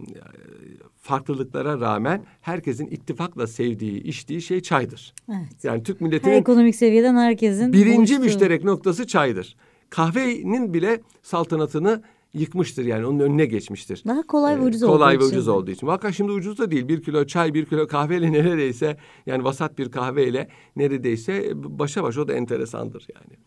farklılıklara 1.02 1.80
rağmen 1.80 2.24
herkesin 2.40 2.86
ittifakla 2.86 3.46
sevdiği, 3.46 4.02
içtiği 4.02 4.42
şey 4.42 4.60
çaydır. 4.60 5.14
Evet. 5.28 5.64
Yani 5.64 5.82
Türk 5.82 6.00
Her 6.00 6.06
milletinin 6.06 6.34
ekonomik 6.34 6.76
seviyeden 6.76 7.16
herkesin 7.16 7.72
birinci 7.72 8.14
buluştuğu- 8.14 8.20
müşterek 8.24 8.64
noktası 8.64 9.06
çaydır. 9.06 9.56
Kahvenin 9.90 10.74
bile 10.74 11.00
saltanatını 11.22 12.02
yıkmıştır 12.34 12.84
yani 12.84 13.06
onun 13.06 13.18
önüne 13.18 13.46
geçmiştir. 13.46 14.02
Daha 14.06 14.22
kolay 14.22 14.58
ve 14.58 14.62
Ee, 14.62 14.66
ucuz 14.66 14.80
kolay 14.82 15.16
olduğu 15.16 15.24
ve 15.24 15.26
için. 15.26 15.36
ucuz 15.36 15.48
olduğu 15.48 15.70
için. 15.70 15.86
Vaka 15.86 16.12
şimdi 16.12 16.32
ucuz 16.32 16.58
da 16.58 16.70
değil. 16.70 16.88
Bir 16.88 17.02
kilo 17.02 17.26
çay, 17.26 17.54
bir 17.54 17.64
kilo 17.66 17.86
kahveyle 17.86 18.32
neredeyse 18.32 18.96
yani 19.26 19.44
vasat 19.44 19.78
bir 19.78 19.90
kahveyle 19.90 20.48
neredeyse 20.76 21.52
başa 21.54 22.02
baş 22.02 22.18
o 22.18 22.28
da 22.28 22.32
enteresandır 22.32 23.06
yani. 23.14 23.38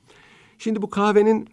Şimdi 0.57 0.81
bu 0.81 0.89
kahvenin 0.89 1.47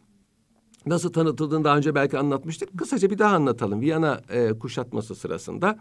nasıl 0.86 1.12
tanıtıldığını 1.12 1.64
daha 1.64 1.76
önce 1.76 1.94
belki 1.94 2.18
anlatmıştık. 2.18 2.78
Kısaca 2.78 3.10
bir 3.10 3.18
daha 3.18 3.34
anlatalım. 3.36 3.80
Viyana 3.80 4.20
e, 4.30 4.58
kuşatması 4.58 5.14
sırasında 5.14 5.78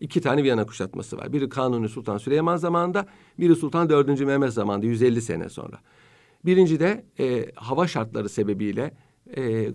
iki 0.00 0.20
tane 0.20 0.42
Viyana 0.42 0.66
kuşatması 0.66 1.16
var. 1.16 1.32
Biri 1.32 1.48
Kanuni 1.48 1.88
Sultan 1.88 2.18
Süleyman 2.18 2.56
zamanında, 2.56 3.06
biri 3.40 3.56
Sultan 3.56 3.88
4. 3.88 4.20
Mehmet 4.20 4.52
zamanında 4.52 4.86
150 4.86 5.22
sene 5.22 5.48
sonra. 5.48 5.78
Birinci 6.44 6.80
de 6.80 7.04
e, 7.20 7.50
hava 7.54 7.86
şartları 7.88 8.28
sebebiyle 8.28 8.94
e, 9.36 9.72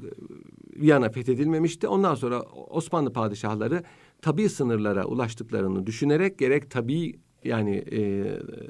Viyana 0.76 1.10
fethedilmemişti. 1.10 1.88
Ondan 1.88 2.16
sonra 2.16 2.42
Osmanlı 2.70 3.14
padişahları 3.14 3.84
tabi 4.22 4.50
sınırlara 4.50 5.06
ulaştıklarını 5.06 5.86
düşünerek 5.86 6.40
gerek 6.40 6.72
tabi 6.72 7.20
yani 7.44 7.76
e, 7.76 8.26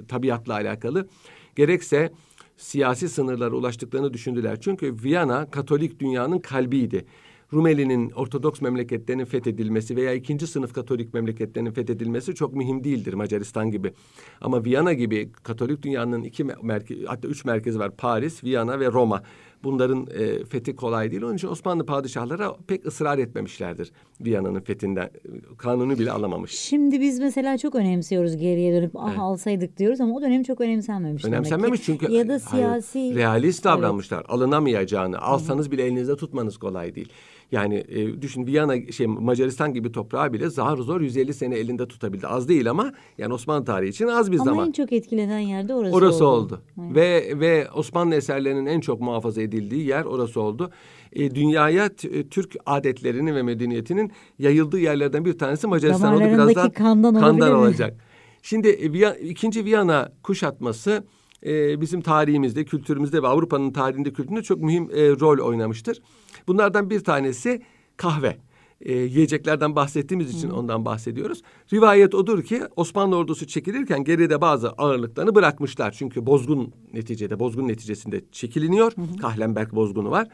tabiatla 0.07 0.53
alakalı 0.53 1.07
gerekse 1.55 2.11
siyasi 2.57 3.09
sınırlara 3.09 3.55
ulaştıklarını 3.55 4.13
düşündüler. 4.13 4.61
Çünkü 4.61 4.95
Viyana 5.03 5.49
Katolik 5.51 5.99
dünyanın 5.99 6.39
kalbiydi. 6.39 7.05
Rumeli'nin 7.53 8.11
Ortodoks 8.11 8.61
memleketlerinin 8.61 9.25
fethedilmesi 9.25 9.95
veya 9.95 10.13
ikinci 10.13 10.47
sınıf 10.47 10.73
Katolik 10.73 11.13
memleketlerinin 11.13 11.71
fethedilmesi 11.71 12.35
çok 12.35 12.53
mühim 12.53 12.83
değildir 12.83 13.13
Macaristan 13.13 13.71
gibi. 13.71 13.93
Ama 14.41 14.65
Viyana 14.65 14.93
gibi 14.93 15.31
Katolik 15.43 15.81
dünyanın 15.83 16.23
iki 16.23 16.43
merkez, 16.43 16.97
hatta 17.07 17.27
üç 17.27 17.45
merkezi 17.45 17.79
var. 17.79 17.91
Paris, 17.97 18.43
Viyana 18.43 18.79
ve 18.79 18.91
Roma. 18.91 19.23
Bunların 19.63 20.07
e, 20.19 20.45
fethi 20.45 20.75
kolay 20.75 21.11
değil. 21.11 21.21
Onun 21.21 21.35
için 21.35 21.47
Osmanlı 21.47 21.85
padişahları 21.85 22.43
pek 22.67 22.85
ısrar 22.85 23.17
etmemişlerdir 23.17 23.91
Viyana'nın 24.21 24.59
fethinden. 24.59 25.09
Kanunu 25.57 25.99
bile 25.99 26.11
alamamış. 26.11 26.51
Şimdi 26.51 27.01
biz 27.01 27.19
mesela 27.19 27.57
çok 27.57 27.75
önemsiyoruz 27.75 28.37
geriye 28.37 28.73
dönüp 28.73 28.91
ah 28.95 29.19
alsaydık 29.19 29.77
diyoruz 29.77 30.01
ama 30.01 30.15
o 30.15 30.21
dönem 30.21 30.43
çok 30.43 30.61
önemsenmemiş. 30.61 31.25
Önemsenmemiş 31.25 31.81
çünkü 31.81 32.11
Ya 32.11 32.27
da 32.27 32.31
hayır, 32.31 32.39
siyasi... 32.39 33.15
realist 33.15 33.63
davranmışlar. 33.63 34.23
Alınamayacağını, 34.27 35.21
alsanız 35.21 35.71
bile 35.71 35.83
elinizde 35.83 36.15
tutmanız 36.15 36.57
kolay 36.57 36.95
değil. 36.95 37.09
Yani 37.51 37.83
e, 37.89 38.21
düşün 38.21 38.45
Viyana 38.45 38.91
şey 38.91 39.07
Macaristan 39.07 39.73
gibi 39.73 39.91
toprağı 39.91 40.33
bile 40.33 40.49
zar 40.49 40.77
zor 40.77 41.01
150 41.01 41.33
sene 41.33 41.55
elinde 41.55 41.87
tutabildi. 41.87 42.27
Az 42.27 42.49
değil 42.49 42.69
ama 42.69 42.93
yani 43.17 43.33
Osmanlı 43.33 43.65
tarihi 43.65 43.89
için 43.89 44.07
az 44.07 44.31
bir 44.31 44.37
Ama 44.39 44.45
zaman. 44.45 44.67
en 44.67 44.71
çok 44.71 44.91
etkilenen 44.91 45.39
yerde 45.39 45.73
orası, 45.73 45.95
Orası 45.95 46.25
oldu. 46.25 46.45
oldu. 46.45 46.61
Evet. 46.81 46.95
Ve 46.95 47.39
ve 47.39 47.67
Osmanlı 47.75 48.15
eserlerinin 48.15 48.65
en 48.65 48.79
çok 48.79 49.01
muhafaza 49.01 49.41
edildiği 49.41 49.87
yer 49.87 50.05
orası 50.05 50.41
oldu. 50.41 50.71
E, 51.13 51.35
dünyaya 51.35 51.85
e, 51.85 52.27
Türk 52.27 52.55
adetlerinin 52.65 53.35
ve 53.35 53.43
medeniyetinin 53.43 54.11
yayıldığı 54.39 54.79
yerlerden 54.79 55.25
bir 55.25 55.37
tanesi 55.37 55.67
Macaristan 55.67 56.13
oldu. 56.13 56.23
Birazdan 56.23 56.69
kandan 56.69 57.49
mi? 57.49 57.55
olacak. 57.55 57.97
Şimdi 58.41 58.67
e, 58.67 59.27
ikinci 59.29 59.65
Viyana 59.65 60.11
kuşatması 60.23 61.03
e, 61.45 61.81
bizim 61.81 62.01
tarihimizde, 62.01 62.65
kültürümüzde 62.65 63.23
ve 63.23 63.27
Avrupa'nın 63.27 63.71
tarihinde, 63.71 64.13
kültüründe 64.13 64.41
çok 64.41 64.61
mühim 64.61 64.83
e, 64.83 65.09
rol 65.09 65.47
oynamıştır. 65.47 66.01
Bunlardan 66.47 66.89
bir 66.89 66.99
tanesi 67.03 67.61
kahve. 67.97 68.37
E, 68.81 68.93
yiyeceklerden 68.93 69.75
bahsettiğimiz 69.75 70.35
için 70.35 70.49
ondan 70.49 70.85
bahsediyoruz. 70.85 71.41
Rivayet 71.73 72.15
odur 72.15 72.43
ki 72.43 72.61
Osmanlı 72.75 73.15
ordusu 73.15 73.47
çekilirken 73.47 74.03
geride 74.03 74.41
bazı 74.41 74.69
ağırlıklarını 74.69 75.35
bırakmışlar. 75.35 75.91
Çünkü 75.91 76.25
bozgun 76.25 76.73
neticede, 76.93 77.39
bozgun 77.39 77.67
neticesinde 77.67 78.21
çekiliniyor. 78.31 78.93
Kahlenberg 79.21 79.73
bozgunu 79.73 80.11
var. 80.11 80.27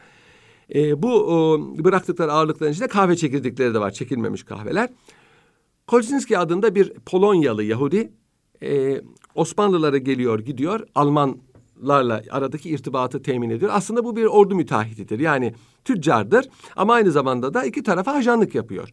E, 0.74 1.02
bu 1.02 1.12
o, 1.12 1.60
bıraktıkları 1.84 2.32
ağırlıkların 2.32 2.72
içinde 2.72 2.88
kahve 2.88 3.16
çekirdekleri 3.16 3.74
de 3.74 3.80
var, 3.80 3.90
çekilmemiş 3.90 4.42
kahveler. 4.42 4.90
Kolczynski 5.86 6.38
adında 6.38 6.74
bir 6.74 6.92
Polonyalı 7.06 7.64
Yahudi 7.64 8.12
e, 8.62 9.00
Osmanlılara 9.34 9.98
geliyor 9.98 10.40
gidiyor 10.40 10.80
Almanlarla 11.82 12.22
aradaki 12.30 12.70
irtibatı 12.70 13.22
temin 13.22 13.50
ediyor. 13.50 13.70
Aslında 13.74 14.04
bu 14.04 14.16
bir 14.16 14.24
ordu 14.24 14.54
müteahhitidir 14.54 15.18
yani 15.20 15.54
tüccardır 15.84 16.48
ama 16.76 16.94
aynı 16.94 17.10
zamanda 17.10 17.54
da 17.54 17.64
iki 17.64 17.82
tarafa 17.82 18.12
ajanlık 18.12 18.54
yapıyor. 18.54 18.88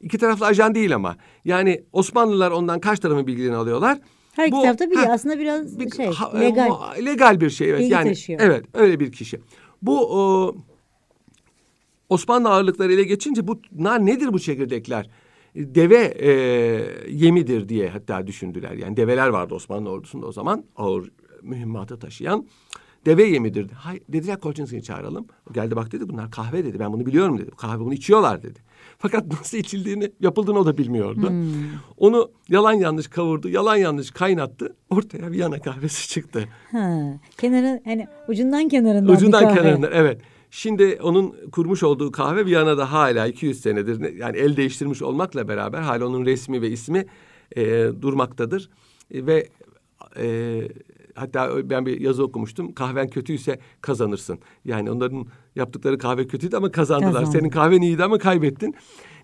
İki 0.00 0.18
taraflı 0.18 0.46
ajan 0.46 0.74
değil 0.74 0.94
ama 0.94 1.16
yani 1.44 1.84
Osmanlılar 1.92 2.50
ondan 2.50 2.80
kaç 2.80 3.00
tarafın 3.00 3.26
bilgilerini 3.26 3.56
alıyorlar. 3.56 3.98
Her 4.32 4.46
iki 4.46 4.56
Bu- 4.56 4.62
tarafta 4.62 4.90
biri 4.90 4.98
Ha, 5.06 5.12
asllar 5.12 5.38
biraz 5.38 5.78
bir- 5.80 5.90
şey 5.90 6.06
ha- 6.06 6.32
e, 6.34 6.40
legal. 6.40 6.68
mu- 6.68 6.80
legal 7.04 7.40
bir 7.40 7.50
şey 7.50 7.70
evet. 7.70 7.80
Bilgi 7.80 7.92
yani 7.92 8.08
taşıyor. 8.08 8.40
evet 8.42 8.64
öyle 8.74 9.00
bir 9.00 9.12
kişi. 9.12 9.40
Bu 9.82 10.18
o, 10.20 10.54
Osmanlı 12.08 12.48
ağırlıkları 12.48 12.92
ele 12.92 13.04
geçince 13.04 13.42
bunlar 13.46 14.06
nedir 14.06 14.32
bu 14.32 14.38
çekirdekler? 14.38 15.10
Deve 15.56 16.04
e, 16.18 16.30
yemidir 17.10 17.68
diye 17.68 17.88
hatta 17.88 18.26
düşündüler. 18.26 18.72
Yani 18.72 18.96
develer 18.96 19.28
vardı 19.28 19.54
Osmanlı 19.54 19.90
ordusunda 19.90 20.26
o 20.26 20.32
zaman 20.32 20.64
ağır 20.76 21.10
mühimmatı 21.46 21.98
taşıyan. 21.98 22.46
Deve 23.06 23.24
yemidir. 23.24 23.70
Hay, 23.70 24.00
dediler 24.08 24.40
Kolçinski'yi 24.40 24.82
çağıralım. 24.82 25.26
O 25.50 25.52
geldi 25.52 25.76
bak 25.76 25.92
dedi 25.92 26.08
bunlar 26.08 26.30
kahve 26.30 26.64
dedi. 26.64 26.78
Ben 26.78 26.92
bunu 26.92 27.06
biliyorum 27.06 27.38
dedi. 27.38 27.50
Kahve 27.50 27.80
bunu 27.80 27.94
içiyorlar 27.94 28.42
dedi. 28.42 28.58
Fakat 28.98 29.26
nasıl 29.40 29.58
içildiğini, 29.58 30.12
yapıldığını 30.20 30.58
o 30.58 30.66
da 30.66 30.78
bilmiyordu. 30.78 31.28
Hmm. 31.28 31.54
Onu 31.96 32.30
yalan 32.48 32.72
yanlış 32.72 33.08
kavurdu, 33.08 33.48
yalan 33.48 33.76
yanlış 33.76 34.10
kaynattı. 34.10 34.76
Ortaya 34.90 35.30
Viyana 35.30 35.58
kahvesi 35.58 36.08
çıktı. 36.08 36.44
Ha, 36.72 37.02
kenarı 37.38 37.80
hani 37.84 38.06
ucundan 38.28 38.68
kenarından 38.68 39.14
Ucundan 39.16 39.42
bir 39.42 39.48
kahve. 39.48 39.60
kenarından 39.60 39.90
evet. 39.92 40.20
Şimdi 40.50 40.98
onun 41.02 41.34
kurmuş 41.52 41.82
olduğu 41.82 42.12
kahve 42.12 42.46
Viyana'da 42.46 42.92
hala 42.92 43.26
200 43.26 43.60
senedir 43.60 44.02
ne- 44.02 44.08
yani 44.08 44.36
el 44.36 44.56
değiştirmiş 44.56 45.02
olmakla 45.02 45.48
beraber 45.48 45.80
hala 45.80 46.06
onun 46.06 46.26
resmi 46.26 46.62
ve 46.62 46.70
ismi 46.70 47.06
e, 47.56 47.62
durmaktadır. 48.02 48.70
E, 49.10 49.26
ve 49.26 49.48
e, 50.18 50.26
hatta 51.16 51.70
ben 51.70 51.86
bir 51.86 52.00
yazı 52.00 52.24
okumuştum. 52.24 52.72
Kahven 52.74 53.08
kötüyse 53.08 53.58
kazanırsın. 53.80 54.38
Yani 54.64 54.90
onların 54.90 55.26
yaptıkları 55.56 55.98
kahve 55.98 56.26
kötüydü 56.26 56.56
ama 56.56 56.70
kazandılar. 56.70 57.12
Kazandı. 57.12 57.38
Senin 57.38 57.50
kahven 57.50 57.80
iyiydi 57.80 58.04
ama 58.04 58.18
kaybettin. 58.18 58.74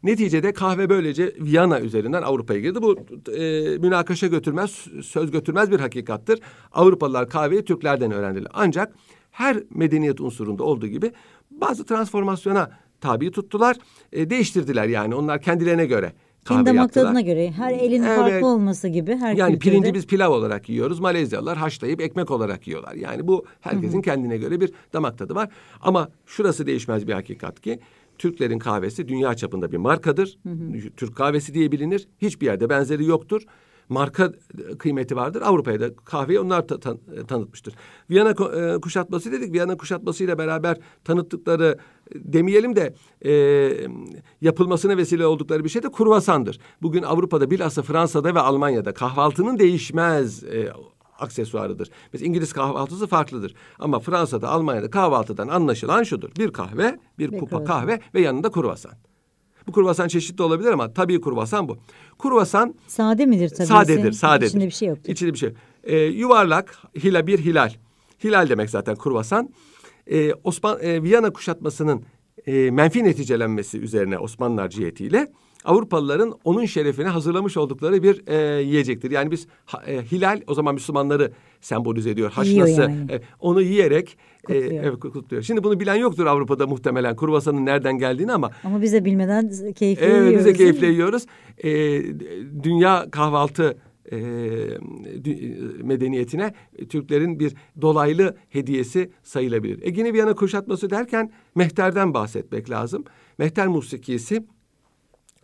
Neticede 0.03 0.53
kahve 0.53 0.91
böylece 0.91 1.35
Viyana 1.41 1.81
üzerinden 1.81 2.23
Avrupa'ya 2.23 2.61
girdi. 2.61 2.83
Bu 2.83 2.97
e, 3.33 3.79
münakaşa 3.79 4.27
götürmez, 4.27 4.87
söz 5.03 5.31
götürmez 5.31 5.71
bir 5.71 5.81
hakikattır. 5.81 6.41
Avrupalılar 6.73 7.29
kahveyi 7.29 7.65
Türklerden 7.65 8.11
öğrendiler. 8.11 8.51
Ancak 8.55 8.95
her 9.31 9.57
medeniyet 9.71 10.21
unsurunda 10.21 10.65
olduğu 10.65 10.87
gibi 10.87 11.13
bazı 11.51 11.85
transformasyona 11.85 12.71
tabi 13.01 13.31
tuttular. 13.31 13.77
E, 14.13 14.31
değiştirdiler 14.31 14.89
yani 14.89 15.15
onlar 15.15 15.43
kendilerine 15.43 15.87
göre 15.87 16.13
kahve 16.45 16.57
Kendi 16.59 16.67
damak 16.71 16.81
yaptılar. 16.83 17.05
tadına 17.05 17.21
göre 17.21 17.51
her 17.51 17.73
elin 17.73 18.03
Evet. 18.03 18.17
farklı 18.19 18.47
olması 18.47 18.89
gibi 18.89 19.17
her 19.17 19.35
Yani 19.37 19.53
kültürde. 19.53 19.71
pirinci 19.71 19.95
biz 19.95 20.07
pilav 20.07 20.31
olarak 20.33 20.69
yiyoruz. 20.69 21.01
Malezyalılar 21.01 21.59
haşlayıp 21.59 22.01
ekmek 22.01 22.31
olarak 22.31 22.67
yiyorlar. 22.69 22.95
Yani 22.95 23.27
bu 23.27 23.45
herkesin 23.61 24.03
kendine 24.03 24.37
göre 24.37 24.61
bir 24.61 24.73
damak 24.93 25.19
tadı 25.19 25.35
var. 25.35 25.49
Ama 25.81 26.09
şurası 26.27 26.67
değişmez 26.67 27.07
bir 27.09 27.13
hakikat 27.13 27.61
ki 27.61 27.81
Türklerin 28.19 28.59
kahvesi 28.59 29.09
dünya 29.09 29.35
çapında 29.35 29.73
bir 29.73 29.77
markadır. 29.77 30.39
Türk 30.97 31.17
kahvesi 31.17 31.55
diye 31.55 31.73
bilinir. 31.73 32.09
Hiçbir 32.23 32.47
yerde 32.47 32.69
benzeri 32.71 33.05
yoktur. 33.05 33.43
Marka 33.89 34.33
kıymeti 34.79 35.17
vardır. 35.17 35.43
Avrupa'ya 35.43 35.81
da 35.81 35.95
kahveyi 35.95 36.41
onlar 36.41 36.69
ta- 36.69 36.81
tan- 36.81 37.01
tanıtmıştır. 37.29 37.75
Viyana 38.11 38.31
e, 38.31 38.81
kuşatması 38.81 39.33
dedik. 39.33 39.53
Viyana 39.53 39.77
kuşatmasıyla 39.77 40.39
beraber 40.39 40.77
tanıttıkları 41.05 41.79
e, 42.11 42.15
demeyelim 42.33 42.77
de 42.77 42.95
e, 43.25 43.33
yapılmasına 44.41 44.97
vesile 44.97 45.27
oldukları 45.27 45.65
bir 45.65 45.69
şey 45.69 45.83
de 45.83 45.89
kurvasandır. 45.89 46.59
Bugün 46.83 47.03
Avrupa'da 47.03 47.51
bilhassa 47.51 47.83
Fransa'da 47.83 48.35
ve 48.35 48.41
Almanya'da 48.41 48.95
kahvaltının 48.95 49.59
değişmez 49.59 50.45
e, 50.45 50.73
aksesuarıdır. 51.19 51.89
Mesela 52.13 52.29
İngiliz 52.29 52.53
kahvaltısı 52.53 53.07
farklıdır. 53.07 53.55
Ama 53.79 53.99
Fransa'da, 53.99 54.49
Almanya'da 54.49 54.91
kahvaltıdan 54.91 55.49
anlaşılan 55.49 56.03
şudur. 56.03 56.31
Bir 56.39 56.51
kahve, 56.53 56.99
bir 57.19 57.33
Ve 57.33 57.39
kupa 57.39 57.57
kruvasan. 57.57 57.67
kahve 57.81 58.01
ve 58.15 58.21
yanında 58.21 58.51
kruvasan. 58.51 58.93
Bu 59.67 59.73
kruvasan 59.73 60.09
çeşitli 60.09 60.43
olabilir 60.43 60.71
ama 60.71 60.93
tabii 60.93 61.21
kruvasan 61.21 61.69
bu. 61.69 61.79
Kruvasan 62.19 62.75
Sade 62.87 63.27
midir 63.27 63.49
tabii? 63.49 63.67
sadedir, 63.67 64.13
sadedir. 64.13 64.47
İçinde 64.47 64.67
bir 64.67 64.71
şey 64.71 64.89
yoktur. 64.89 65.13
İçinde 65.13 65.33
bir 65.33 65.39
şey. 65.39 65.55
Ee, 65.85 65.97
yuvarlak, 65.97 66.79
hila 66.97 67.27
bir 67.27 67.39
hilal. 67.39 67.71
Hilal 68.25 68.49
demek 68.49 68.71
zaten 68.71 68.97
kruvasan. 68.97 69.51
Ee, 70.07 70.33
Osman 70.45 70.79
e, 70.81 71.03
Viyana 71.03 71.31
kuşatmasının 71.33 72.03
e, 72.47 72.71
menfi 72.71 73.05
neticelenmesi 73.05 73.79
üzerine 73.79 74.19
Osmanlılar 74.19 74.69
cihetiyle 74.69 75.33
Avrupalıların 75.65 76.35
onun 76.45 76.65
şerefine 76.65 77.09
hazırlamış 77.09 77.57
oldukları 77.57 78.03
bir 78.03 78.23
e, 78.27 78.63
yiyecektir. 78.63 79.11
Yani 79.11 79.31
biz 79.31 79.47
ha, 79.67 79.83
e, 79.87 80.03
hilal 80.03 80.41
o 80.47 80.55
zaman 80.55 80.75
Müslümanları 80.75 81.33
sembolize 81.61 82.11
ediyor. 82.11 82.31
Haşlası 82.31 82.81
yani. 82.81 83.13
e, 83.13 83.21
onu 83.41 83.63
yiyerek 83.63 84.17
e, 84.49 84.61
Kutluyor. 84.61 84.85
evet, 84.85 85.01
kutluyor. 85.01 85.43
Şimdi 85.43 85.65
bunu 85.65 85.81
bilen 85.81 85.95
yoktur 85.95 86.27
Avrupa'da 86.27 86.67
muhtemelen 86.67 87.17
kruvasanın 87.17 87.67
nereden 87.67 87.99
geldiğini 87.99 88.33
ama 88.33 88.51
Ama 88.65 88.83
biz 88.83 88.93
de 88.93 89.05
bilmeden 89.05 89.53
keyifle 89.75 90.07
Evet 90.07 90.17
yiyoruz. 90.17 90.39
biz 90.39 90.45
de 90.47 90.53
keyifle 90.53 90.87
yiyoruz. 90.87 91.27
Ee, 91.65 91.71
dünya 92.63 93.07
kahvaltı 93.11 93.77
e, 94.13 94.17
dü- 95.25 95.83
medeniyetine 95.83 96.55
Türklerin 96.89 97.41
bir 97.41 97.55
dolaylı 97.81 98.37
hediyesi 98.51 99.11
sayılabilir. 99.23 99.79
Ege'ni 99.83 100.13
Viyana 100.13 100.35
kuşatması 100.35 100.91
derken 100.91 101.33
mehterden 101.55 102.15
bahsetmek 102.15 102.71
lazım. 102.71 103.05
Mehter 103.39 103.69
musikisi 103.69 104.45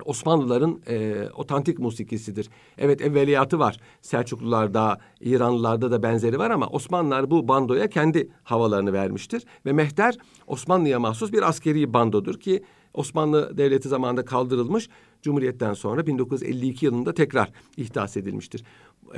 Osmanlıların 0.05 0.81
e, 0.89 1.25
otantik 1.35 1.79
musikisidir. 1.79 2.49
Evet 2.79 3.01
evveliyatı 3.01 3.59
var. 3.59 3.77
Selçuklularda, 4.01 4.99
İranlılarda 5.21 5.91
da 5.91 6.03
benzeri 6.03 6.39
var 6.39 6.51
ama 6.51 6.67
Osmanlılar 6.67 7.31
bu 7.31 7.49
bandoya 7.49 7.89
kendi 7.89 8.29
havalarını 8.43 8.93
vermiştir. 8.93 9.43
Ve 9.67 9.73
mehter 9.73 10.19
Osmanlı'ya 10.47 11.01
mahsus 11.01 11.33
bir 11.33 11.49
askeri 11.49 11.95
bandodur 11.95 12.41
ki 12.41 12.63
Osmanlı 12.95 13.59
Devleti 13.59 13.89
zamanında 13.89 14.25
kaldırılmış. 14.25 14.89
Cumhuriyetten 15.23 15.75
sonra 15.75 16.07
1952 16.07 16.87
yılında 16.87 17.15
tekrar 17.15 17.51
ihdas 17.77 18.17
edilmiştir. 18.17 18.65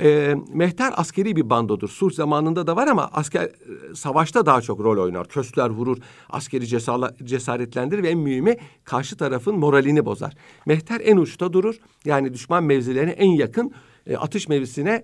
E, 0.01 0.35
mehter 0.53 0.93
askeri 0.95 1.35
bir 1.35 1.49
bandodur. 1.49 1.89
Sulh 1.89 2.11
zamanında 2.13 2.67
da 2.67 2.75
var 2.75 2.87
ama 2.87 3.09
asker 3.13 3.49
savaşta 3.95 4.45
daha 4.45 4.61
çok 4.61 4.79
rol 4.79 5.03
oynar. 5.03 5.27
Köstler 5.27 5.69
vurur, 5.69 5.97
askeri 6.29 6.65
cesala- 6.65 7.25
cesaretlendirir 7.25 8.03
ve 8.03 8.09
en 8.09 8.17
mühimi 8.17 8.57
karşı 8.83 9.17
tarafın 9.17 9.55
moralini 9.55 10.05
bozar. 10.05 10.33
Mehter 10.65 11.01
en 11.03 11.17
uçta 11.17 11.53
durur. 11.53 11.75
Yani 12.05 12.33
düşman 12.33 12.63
mevzilerine 12.63 13.11
en 13.11 13.31
yakın 13.31 13.71
e, 14.07 14.17
atış 14.17 14.47
mevzisine 14.47 15.03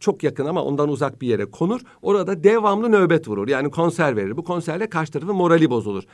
çok 0.00 0.22
yakın 0.22 0.46
ama 0.46 0.64
ondan 0.64 0.88
uzak 0.88 1.22
bir 1.22 1.28
yere 1.28 1.44
konur. 1.44 1.80
Orada 2.02 2.44
devamlı 2.44 2.92
nöbet 2.92 3.28
vurur. 3.28 3.48
Yani 3.48 3.70
konser 3.70 4.16
verir. 4.16 4.36
Bu 4.36 4.44
konserle 4.44 4.88
karşı 4.88 5.12
tarafın 5.12 5.36
morali 5.36 5.70
bozulur. 5.70 6.04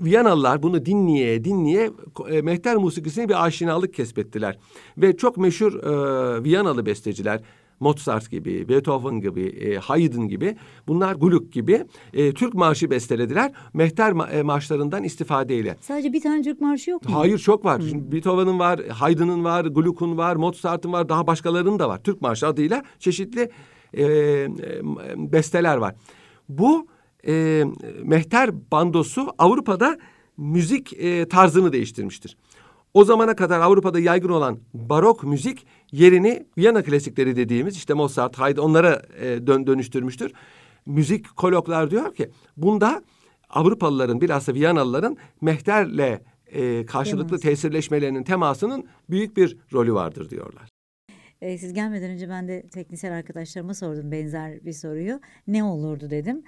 Viyanalılar 0.00 0.62
bunu 0.62 0.86
dinleye 0.86 1.44
dinleye 1.44 1.90
e, 2.28 2.42
mehter 2.42 2.76
musikisine 2.76 3.28
bir 3.28 3.44
aşinalık 3.44 3.94
kesbettiler. 3.94 4.58
Ve 4.98 5.16
çok 5.16 5.36
meşhur 5.36 5.74
e, 5.74 6.44
Viyanalı 6.44 6.86
besteciler 6.86 7.40
Mozart 7.80 8.30
gibi, 8.30 8.68
Beethoven 8.68 9.20
gibi, 9.20 9.42
e, 9.46 9.76
Haydn 9.76 10.22
gibi, 10.28 10.56
bunlar 10.88 11.14
Gluck 11.14 11.52
gibi 11.52 11.84
e, 12.12 12.32
Türk 12.32 12.54
marşı 12.54 12.90
bestelediler. 12.90 13.52
Mehter 13.74 14.10
ma- 14.12 14.30
e, 14.30 14.42
marşlarından 14.42 15.04
istifadeyle. 15.04 15.76
Sadece 15.80 16.12
bir 16.12 16.20
tane 16.20 16.42
Türk 16.42 16.60
marşı 16.60 16.90
yok 16.90 17.08
mu? 17.08 17.14
Hayır 17.14 17.38
çok 17.38 17.64
var. 17.64 17.82
Şimdi 17.88 18.12
Beethoven'ın 18.12 18.58
var, 18.58 18.80
Haydn'ın 18.88 19.44
var, 19.44 19.64
Gluck'un 19.64 20.16
var, 20.16 20.36
Mozart'ın 20.36 20.92
var, 20.92 21.08
daha 21.08 21.26
başkalarının 21.26 21.78
da 21.78 21.88
var. 21.88 22.02
Türk 22.02 22.20
marşı 22.20 22.46
adıyla 22.46 22.82
çeşitli 22.98 23.50
e, 23.94 24.04
e, 24.04 24.48
besteler 25.16 25.76
var. 25.76 25.94
Bu 26.48 26.86
e, 27.26 27.64
mehter 28.02 28.70
bandosu 28.72 29.28
Avrupa'da 29.38 29.98
müzik 30.36 30.92
e, 30.92 31.28
tarzını 31.28 31.72
değiştirmiştir. 31.72 32.36
O 32.94 33.04
zamana 33.04 33.36
kadar 33.36 33.60
Avrupa'da 33.60 34.00
yaygın 34.00 34.28
olan 34.28 34.58
barok 34.74 35.24
müzik 35.24 35.66
yerini 35.92 36.46
Viyana 36.58 36.82
klasikleri 36.82 37.36
dediğimiz 37.36 37.76
işte 37.76 37.94
Mozart, 37.94 38.38
Haydn 38.38 38.60
onlara 38.60 39.02
e, 39.20 39.46
dön, 39.46 39.66
dönüştürmüştür. 39.66 40.32
Müzik 40.86 41.36
koloklar 41.36 41.90
diyor 41.90 42.14
ki 42.14 42.30
bunda 42.56 43.02
Avrupalıların 43.50 44.20
bilhassa 44.20 44.54
Viyanalıların 44.54 45.16
mehterle 45.40 46.22
e, 46.46 46.86
karşılıklı 46.86 47.28
Temas. 47.28 47.40
tesirleşmelerinin 47.40 48.22
temasının 48.22 48.86
büyük 49.10 49.36
bir 49.36 49.56
rolü 49.72 49.94
vardır 49.94 50.30
diyorlar. 50.30 50.68
Ee, 51.40 51.58
siz 51.58 51.72
gelmeden 51.72 52.10
önce 52.10 52.28
ben 52.28 52.48
de 52.48 52.62
teknisyen 52.62 53.12
arkadaşlarıma 53.12 53.74
sordum 53.74 54.12
benzer 54.12 54.64
bir 54.64 54.72
soruyu. 54.72 55.20
Ne 55.46 55.64
olurdu 55.64 56.10
dedim. 56.10 56.42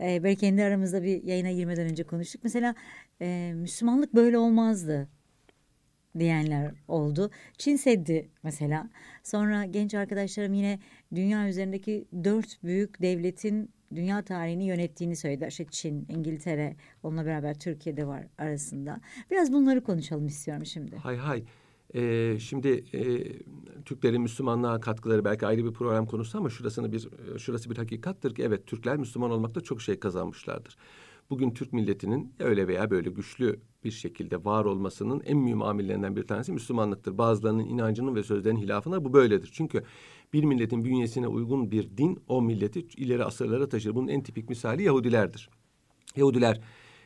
Ee, 0.00 0.24
belki 0.24 0.40
kendi 0.40 0.64
aramızda 0.64 1.02
bir 1.02 1.22
yayına 1.22 1.52
girmeden 1.52 1.90
önce 1.90 2.04
konuştuk. 2.04 2.40
Mesela 2.44 2.74
e, 3.20 3.52
Müslümanlık 3.54 4.14
böyle 4.14 4.38
olmazdı 4.38 5.08
diyenler 6.18 6.74
oldu. 6.88 7.30
Çin 7.58 7.76
Seddi 7.76 8.28
mesela. 8.42 8.90
Sonra 9.22 9.64
genç 9.64 9.94
arkadaşlarım 9.94 10.54
yine 10.54 10.78
dünya 11.14 11.48
üzerindeki 11.48 12.04
dört 12.24 12.62
büyük 12.62 13.02
devletin 13.02 13.70
dünya 13.94 14.22
tarihini 14.22 14.64
yönettiğini 14.64 15.16
söylediler. 15.16 15.48
İşte 15.48 15.66
Çin, 15.70 16.06
İngiltere, 16.08 16.76
onunla 17.02 17.26
beraber 17.26 17.58
Türkiye'de 17.58 18.06
var 18.06 18.26
arasında. 18.38 19.00
Biraz 19.30 19.52
bunları 19.52 19.84
konuşalım 19.84 20.26
istiyorum 20.26 20.66
şimdi. 20.66 20.96
Hay 20.96 21.16
hay. 21.16 21.44
Ee, 21.94 22.36
şimdi 22.40 22.84
e, 22.92 23.02
Türklerin 23.84 24.22
Müslümanlığa 24.22 24.80
katkıları 24.80 25.24
belki 25.24 25.46
ayrı 25.46 25.64
bir 25.64 25.72
program 25.72 26.06
konusu 26.06 26.38
ama 26.38 26.50
şurasını 26.50 26.92
bir 26.92 27.08
şurası 27.38 27.70
bir 27.70 27.76
hakikattır 27.76 28.34
ki 28.34 28.42
evet 28.42 28.66
Türkler 28.66 28.96
Müslüman 28.96 29.30
olmakta 29.30 29.60
çok 29.60 29.82
şey 29.82 30.00
kazanmışlardır. 30.00 30.76
Bugün 31.30 31.50
Türk 31.50 31.72
milletinin 31.72 32.34
öyle 32.38 32.68
veya 32.68 32.90
böyle 32.90 33.10
güçlü 33.10 33.60
bir 33.84 33.90
şekilde 33.90 34.44
var 34.44 34.64
olmasının 34.64 35.22
en 35.26 35.38
mühim 35.38 35.62
amillerinden 35.62 36.16
bir 36.16 36.26
tanesi 36.26 36.52
Müslümanlıktır. 36.52 37.18
Bazılarının 37.18 37.64
inancının 37.64 38.14
ve 38.14 38.22
sözlerinin 38.22 38.60
hilafına 38.60 39.04
bu 39.04 39.12
böyledir. 39.12 39.50
Çünkü 39.52 39.82
bir 40.32 40.44
milletin 40.44 40.84
bünyesine 40.84 41.26
uygun 41.28 41.70
bir 41.70 41.96
din 41.96 42.22
o 42.28 42.42
milleti 42.42 42.80
ileri 42.80 43.24
asırlara 43.24 43.68
taşır. 43.68 43.94
Bunun 43.94 44.08
en 44.08 44.22
tipik 44.22 44.48
misali 44.48 44.82
Yahudilerdir. 44.82 45.50
Yahudiler 46.16 46.60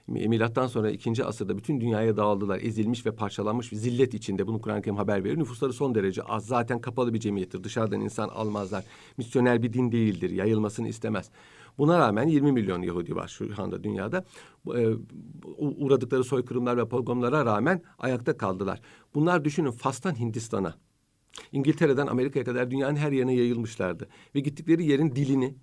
milattan 0.06 0.66
sonra 0.66 0.90
ikinci 0.90 1.24
asırda 1.24 1.58
bütün 1.58 1.80
dünyaya 1.80 2.16
dağıldılar. 2.16 2.61
Ezilmiş 2.62 3.06
ve 3.06 3.14
parçalanmış 3.14 3.72
bir 3.72 3.76
zillet 3.76 4.14
içinde. 4.14 4.46
Bunu 4.46 4.61
Kur'an-ı 4.61 4.82
Kerim 4.82 4.96
haber 4.96 5.24
veriyor. 5.24 5.38
Nüfusları 5.38 5.72
son 5.72 5.94
derece 5.94 6.22
az. 6.22 6.46
Zaten 6.46 6.80
kapalı 6.80 7.14
bir 7.14 7.20
cemiyettir. 7.20 7.64
Dışarıdan 7.64 8.00
insan 8.00 8.28
almazlar. 8.28 8.85
Misyoner 9.16 9.62
bir 9.62 9.72
din 9.72 9.92
değildir. 9.92 10.30
Yayılmasını 10.30 10.88
istemez. 10.88 11.30
Buna 11.78 11.98
rağmen 11.98 12.28
20 12.28 12.52
milyon 12.52 12.82
Yahudi 12.82 13.16
var 13.16 13.28
şu 13.28 13.62
anda 13.62 13.85
dünyada. 13.85 14.24
E, 14.76 14.88
uğradıkları 15.56 16.24
soykırımlar 16.24 16.76
ve 16.76 16.88
pogromlara 16.88 17.46
rağmen 17.46 17.82
ayakta 17.98 18.37
kaldılar. 18.37 18.80
Bunlar 19.14 19.44
düşünün 19.44 19.70
Fas'tan 19.70 20.18
Hindistan'a, 20.18 20.74
İngiltere'den 21.52 22.06
Amerika'ya 22.06 22.44
kadar 22.44 22.70
dünyanın 22.70 22.96
her 22.96 23.12
yerine 23.12 23.35
yayılmışlardı. 23.35 24.08
Ve 24.35 24.40
gittikleri 24.40 24.87
yerin 24.87 25.16
dilini 25.16 25.54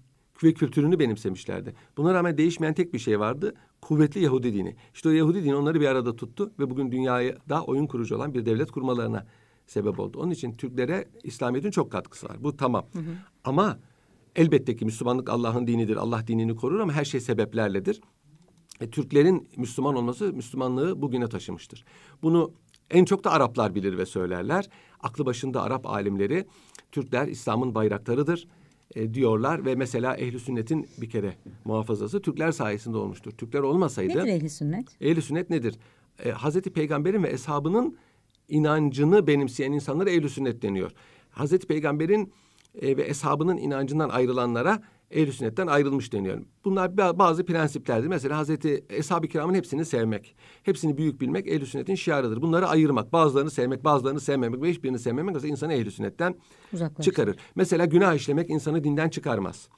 ve 0.44 0.54
kültürünü 0.54 1.00
benimsemişlerdi. 1.00 1.74
Buna 1.98 2.14
rağmen 2.14 2.38
değişmeyen 2.38 2.74
tek 2.74 2.94
bir 2.94 3.00
şey 3.00 3.20
vardı. 3.20 3.54
Kuvvetli 3.82 4.24
Yahudi 4.24 4.54
dini. 4.54 4.76
İşte 4.94 5.10
o 5.10 5.12
Yahudi 5.12 5.44
dini 5.44 5.56
onları 5.56 5.82
bir 5.82 5.86
arada 5.86 6.16
tuttu 6.16 6.54
ve 6.60 6.70
bugün 6.70 6.92
dünyaya 6.92 7.36
da 7.50 7.64
oyun 7.64 7.88
kurucu 7.88 8.16
olan 8.16 8.34
bir 8.34 8.46
devlet 8.46 8.72
kurmalarına 8.72 9.26
sebep 9.68 10.00
oldu. 10.00 10.20
Onun 10.20 10.32
için 10.32 10.58
Türklere 10.58 11.06
İslamiyet'in 11.24 11.72
çok 11.72 11.92
katkısı 11.92 12.30
var. 12.30 12.38
Bu 12.40 12.58
tamam. 12.58 12.86
Ama 13.44 13.80
elbette 14.36 14.76
ki 14.76 14.86
Müslümanlık 14.86 15.30
Allah'ın 15.30 15.68
dinidir. 15.68 15.96
Allah 15.96 16.28
dinini 16.28 16.56
korur 16.56 16.80
ama 16.80 16.94
her 16.94 17.06
şey 17.06 17.20
sebeplerledir. 17.20 18.02
E, 18.82 18.90
Türklerin 18.90 19.48
Müslüman 19.58 19.96
olması 19.96 20.34
Müslümanlığı 20.34 21.02
bugüne 21.02 21.28
taşımıştır. 21.28 21.86
Bunu 22.22 22.52
en 22.92 23.06
çok 23.06 23.24
da 23.24 23.32
Araplar 23.32 23.76
bilir 23.76 23.98
ve 23.98 24.06
söylerler. 24.06 24.70
Aklı 25.00 25.26
başında 25.26 25.62
Arap 25.62 25.86
alimleri 25.88 26.46
Türkler 26.92 27.28
İslam'ın 27.28 27.76
bayraklarıdır 27.76 28.48
e, 28.96 29.14
diyorlar 29.14 29.66
ve 29.66 29.76
mesela 29.76 30.18
ehli 30.18 30.40
sünnetin 30.40 30.88
bir 31.02 31.10
kere 31.10 31.36
muhafazası 31.66 32.22
Türkler 32.22 32.52
sayesinde 32.52 32.98
olmuştur. 32.98 33.32
Türkler 33.32 33.60
olmasaydı 33.60 34.18
Nedir 34.20 34.28
ehli 34.28 34.50
sünnet? 34.50 35.02
ehli 35.02 35.22
sünnet 35.22 35.50
nedir? 35.50 35.76
E, 36.24 36.32
Hazreti 36.32 36.70
Peygamber'in 36.70 37.24
ve 37.24 37.30
eshabının 37.30 37.98
inancını 38.50 39.28
benimseyen 39.28 39.72
insanlara 39.72 40.10
ehli 40.10 40.30
sünnet 40.30 40.62
deniyor. 40.62 40.92
Hazreti 41.30 41.68
Peygamber'in 41.68 42.34
e, 42.82 42.98
ve 42.98 43.04
eshabının 43.04 43.58
inancından 43.58 44.10
ayrılanlara 44.10 44.82
ehl 45.12 45.32
sünnetten 45.32 45.68
ayrılmış 45.68 46.14
deniyor. 46.14 46.42
Bunlar 46.66 46.90
ba- 46.90 47.20
bazı 47.20 47.46
prensiplerdir. 47.46 48.08
Mesela 48.08 48.38
Hazreti 48.38 48.86
Eshab-ı 48.90 49.28
Kiram'ın 49.28 49.54
hepsini 49.54 49.86
sevmek, 49.86 50.36
hepsini 50.64 50.98
büyük 50.98 51.22
bilmek 51.22 51.48
ehl 51.48 51.66
sünnetin 51.66 51.96
şiarıdır. 51.96 52.42
Bunları 52.42 52.68
ayırmak, 52.68 53.14
bazılarını 53.14 53.52
sevmek, 53.52 53.84
bazılarını 53.84 54.20
sevmemek 54.20 54.62
ve 54.62 54.70
hiçbirini 54.70 55.00
sevmemek 55.00 55.36
mesela 55.36 55.52
insanı 55.52 55.74
ehl 55.74 55.90
sünnetten 55.90 56.36
çıkarır. 57.02 57.36
Mesela 57.56 57.86
günah 57.86 58.16
işlemek 58.16 58.50
insanı 58.50 58.84
dinden 58.84 59.10
çıkarmaz. 59.10 59.70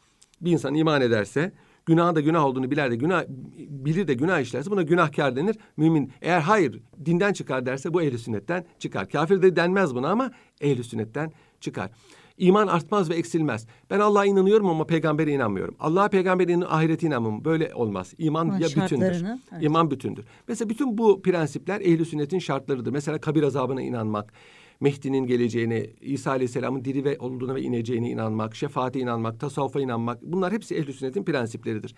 Bir 0.41 0.51
insan 0.51 0.75
iman 0.75 1.01
ederse 1.01 1.53
günahın 1.85 2.15
da 2.15 2.21
günah 2.21 2.45
olduğunu 2.45 2.71
bilir 2.71 2.91
de 2.91 2.95
günah 2.95 3.23
bilir 3.69 4.07
de 4.07 4.13
günah 4.13 4.39
işlerse 4.39 4.71
buna 4.71 4.81
günahkar 4.81 5.35
denir. 5.35 5.55
Mümin 5.77 6.11
eğer 6.21 6.39
hayır 6.41 6.81
dinden 7.05 7.33
çıkar 7.33 7.65
derse 7.65 7.93
bu 7.93 8.01
ehli 8.01 8.17
sünnetten 8.17 8.65
çıkar. 8.79 9.09
Kafir 9.09 9.41
de 9.41 9.55
denmez 9.55 9.95
buna 9.95 10.09
ama 10.09 10.31
ehli 10.61 10.83
sünnetten 10.83 11.31
çıkar. 11.59 11.91
İman 12.37 12.67
artmaz 12.67 13.09
ve 13.09 13.15
eksilmez. 13.15 13.67
Ben 13.89 13.99
Allah'a 13.99 14.25
inanıyorum 14.25 14.67
ama 14.67 14.85
peygambere 14.85 15.31
inanmıyorum. 15.31 15.75
Allah'a 15.79 16.09
peygambere 16.09 16.51
inan, 16.51 16.67
ahirete 16.69 17.07
inanmam. 17.07 17.45
Böyle 17.45 17.73
olmaz. 17.75 18.13
İman 18.17 18.49
Ama 18.49 18.59
ya 18.59 18.67
bütündür. 18.67 19.25
evet. 19.51 19.63
İman 19.63 19.91
bütündür. 19.91 20.25
Mesela 20.47 20.69
bütün 20.69 20.97
bu 20.97 21.21
prensipler 21.21 21.81
ehli 21.81 22.05
sünnetin 22.05 22.39
şartlarıdır. 22.39 22.91
Mesela 22.91 23.17
kabir 23.17 23.43
azabına 23.43 23.81
inanmak, 23.81 24.33
Mehdi'nin 24.81 25.25
geleceğine, 25.25 25.85
İsa 26.01 26.31
Aleyhisselam'ın 26.31 26.85
diri 26.85 27.05
ve 27.05 27.17
olduğuna 27.19 27.55
ve 27.55 27.61
ineceğine 27.61 28.09
inanmak, 28.09 28.55
şefaate 28.55 28.99
inanmak, 28.99 29.39
tasavvufa 29.39 29.81
inanmak 29.81 30.21
bunlar 30.21 30.53
hepsi 30.53 30.75
ehl 30.75 30.91
sünnetin 30.91 31.23
prensipleridir. 31.23 31.95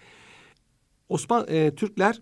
Osman 1.10 1.46
e, 1.48 1.76
Türkler 1.76 2.22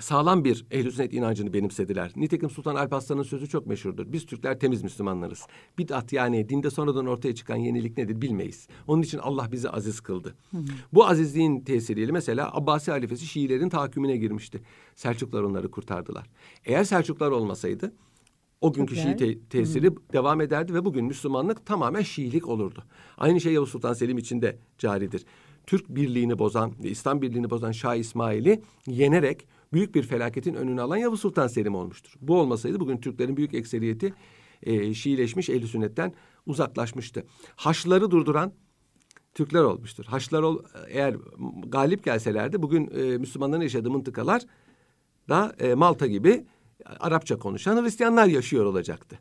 sağlam 0.00 0.44
bir 0.44 0.66
ehl-i 0.70 0.92
sünnet 0.92 1.12
inancını 1.12 1.52
benimsediler. 1.52 2.12
Nitekim 2.16 2.50
Sultan 2.50 2.74
Alparslan'ın 2.74 3.22
sözü 3.22 3.48
çok 3.48 3.66
meşhurdur. 3.66 4.12
Biz 4.12 4.26
Türkler 4.26 4.58
temiz 4.58 4.82
Müslümanlarız. 4.82 5.46
Bid'at 5.78 6.12
yani 6.12 6.48
dinde 6.48 6.70
sonradan 6.70 7.06
ortaya 7.06 7.34
çıkan 7.34 7.56
yenilik 7.56 7.98
nedir 7.98 8.22
bilmeyiz. 8.22 8.68
Onun 8.86 9.02
için 9.02 9.18
Allah 9.18 9.52
bizi 9.52 9.70
aziz 9.70 10.00
kıldı. 10.00 10.34
Bu 10.92 11.06
azizliğin 11.06 11.60
tesiriyle 11.60 12.12
mesela 12.12 12.56
Abbasi 12.56 12.90
halifesi 12.90 13.26
Şiilerin 13.26 13.68
tahakkümüne 13.68 14.16
girmişti. 14.16 14.62
Selçuklar 14.94 15.42
onları 15.42 15.70
kurtardılar. 15.70 16.26
Eğer 16.64 16.84
Selçuklar 16.84 17.30
olmasaydı 17.30 17.92
o 18.62 18.72
günkü 18.72 18.96
Şii 18.96 19.02
Türkler. 19.04 19.18
te- 19.18 19.40
tesiri 19.48 19.90
devam 20.12 20.40
ederdi 20.40 20.74
ve 20.74 20.84
bugün 20.84 21.04
Müslümanlık 21.04 21.66
tamamen 21.66 22.02
Şiilik 22.02 22.48
olurdu. 22.48 22.84
Aynı 23.18 23.40
şey 23.40 23.52
Yavuz 23.52 23.68
Sultan 23.68 23.92
Selim 23.92 24.18
için 24.18 24.42
de 24.42 24.58
caridir. 24.78 25.24
Türk 25.66 25.88
birliğini 25.88 26.38
bozan 26.38 26.72
ve 26.84 26.90
İslam 26.90 27.22
birliğini 27.22 27.50
bozan 27.50 27.72
Şah 27.72 27.94
İsmail'i 27.94 28.62
yenerek 28.86 29.46
büyük 29.72 29.94
bir 29.94 30.02
felaketin 30.02 30.54
önünü 30.54 30.80
alan 30.80 30.96
Yavuz 30.96 31.20
Sultan 31.20 31.46
Selim 31.46 31.74
olmuştur. 31.74 32.14
Bu 32.20 32.40
olmasaydı 32.40 32.80
bugün 32.80 32.96
Türklerin 32.96 33.36
büyük 33.36 33.54
ekseriyeti 33.54 34.14
e, 34.62 34.94
Şiileşmiş, 34.94 35.48
ehl 35.48 35.66
sünnetten 35.66 36.12
uzaklaşmıştı. 36.46 37.24
Haçlıları 37.56 38.10
durduran 38.10 38.52
Türkler 39.34 39.62
olmuştur. 39.62 40.04
Haçlılar 40.04 40.42
ol, 40.42 40.58
eğer 40.88 41.16
galip 41.66 42.04
gelselerdi 42.04 42.62
bugün 42.62 42.90
e, 42.90 43.18
Müslümanların 43.18 43.62
yaşadığı 43.62 43.90
mıntıkalar 43.90 44.42
da 45.28 45.52
e, 45.58 45.74
Malta 45.74 46.06
gibi 46.06 46.44
Arapça 47.00 47.38
konuşan 47.38 47.84
Hristiyanlar 47.84 48.26
yaşıyor 48.26 48.64
olacaktı. 48.64 49.18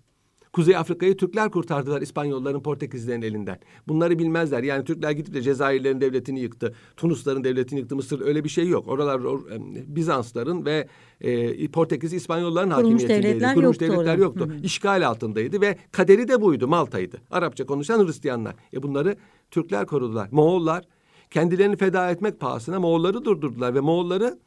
Kuzey 0.54 0.76
Afrika'yı 0.76 1.17
Türkler 1.17 1.52
kurtardılar 1.52 2.02
İspanyolların 2.02 2.60
Portekizlerin 2.63 3.21
elinden. 3.21 3.60
Bunları 3.88 4.19
bilmezler. 4.19 4.63
Yani 4.63 4.86
Türkler 4.86 5.12
gidip 5.12 5.34
de 5.34 5.41
Cezayirlerin 5.41 6.02
devletini 6.02 6.39
yıktı. 6.39 6.76
Tunusların 6.97 7.43
devletini 7.43 7.80
yıktı. 7.80 7.95
Mısır 7.95 8.21
öyle 8.21 8.43
bir 8.43 8.50
şey 8.50 8.67
yok. 8.67 8.88
Oralar 8.88 9.19
or- 9.19 9.62
Bizansların 9.95 10.65
ve 10.65 10.88
e, 11.21 11.67
Portekiz 11.67 12.13
İspanyolların 12.13 12.69
Kurulmuş 12.69 12.93
hakimiyetindeydi. 12.93 13.24
devletler 13.28 13.56
Kurulmuş 13.56 13.76
yoktu 13.82 13.86
devletler 13.86 14.13
orada. 14.13 14.21
yoktu. 14.24 14.50
İşgal 14.63 15.08
altındaydı 15.08 15.62
ve 15.62 15.78
kaderi 15.91 16.28
de 16.28 16.41
buydu. 16.41 16.67
Malta'ydı. 16.67 17.21
Arapça 17.32 17.65
konuşan 17.65 18.06
Hristiyanlar. 18.08 18.56
E 18.74 18.84
bunları 18.84 19.15
Türkler 19.52 19.86
korudular. 19.86 20.28
Moğollar 20.32 20.84
kendilerini 21.30 21.76
feda 21.78 22.12
etmek 22.12 22.39
pahasına 22.39 22.80
Moğolları 22.80 23.26
durdurdular 23.26 23.76
ve 23.76 23.80
Moğolları 23.80 24.39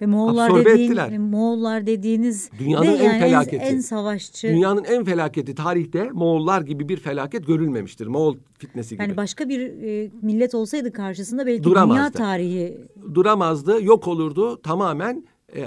Ve 0.00 0.06
Moğollar 0.06 0.50
Absorbe 0.50 0.70
dediğin, 0.70 0.90
ettiler. 0.90 1.18
Moğollar 1.18 1.86
dediğiniz 1.86 2.50
Dünyanın 2.58 2.86
de 2.86 2.92
en 2.92 3.04
yani 3.04 3.20
felaketi. 3.20 3.64
En, 3.64 3.80
savaşçı. 3.80 4.48
Dünyanın 4.48 4.84
en 4.84 5.04
felaketi 5.04 5.54
tarihte 5.54 6.10
Moğollar 6.10 6.60
gibi 6.60 6.88
bir 6.88 6.96
felaket 6.96 7.46
görülmemiştir. 7.46 8.06
Moğol 8.06 8.36
fitnesi 8.58 8.94
gibi. 8.94 9.02
yani 9.02 9.16
başka 9.16 9.48
bir 9.48 9.60
e, 9.60 10.10
millet 10.22 10.54
olsaydı 10.54 10.92
karşısında 10.92 11.46
belki 11.46 11.64
Duramazdı. 11.64 11.98
dünya 11.98 12.10
tarihi 12.10 12.78
Duramazdı, 13.14 13.84
yok 13.84 14.08
olurdu. 14.08 14.62
Tamamen 14.62 15.26
e, 15.56 15.64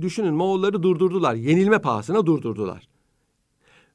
düşünün 0.00 0.34
Moğolları 0.34 0.82
durdurdular. 0.82 1.34
Yenilme 1.34 1.78
pahasına 1.78 2.26
durdurdular. 2.26 2.88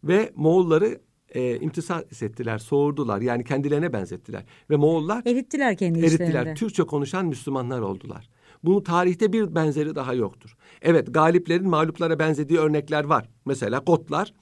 Ve 0.04 0.32
Moğolları 0.36 1.00
e, 1.30 1.60
imtisas 1.60 2.22
ettiler, 2.24 2.58
soğurdular. 2.58 3.22
Yani 3.22 3.44
kendilerine 3.44 3.94
benzettiler. 3.94 4.44
Ve 4.70 4.76
Moğollar 4.76 5.22
erittiler 5.26 5.78
kendi 5.78 6.00
işlerinde. 6.00 6.24
erittiler. 6.24 6.56
Türkçe 6.56 6.84
konuşan 6.84 7.26
Müslümanlar 7.26 7.82
oldular. 7.82 8.30
Bunun 8.66 8.82
tarihte 8.82 9.34
bir 9.34 9.56
benzeri 9.56 9.96
daha 9.96 10.14
yoktur. 10.14 10.58
Evet 10.82 11.14
galiplerin 11.14 11.70
mağluplara 11.70 12.20
benzediği 12.20 12.60
örnekler 12.60 13.04
var. 13.04 13.30
Mesela 13.46 13.78
Gotlar 13.80 14.34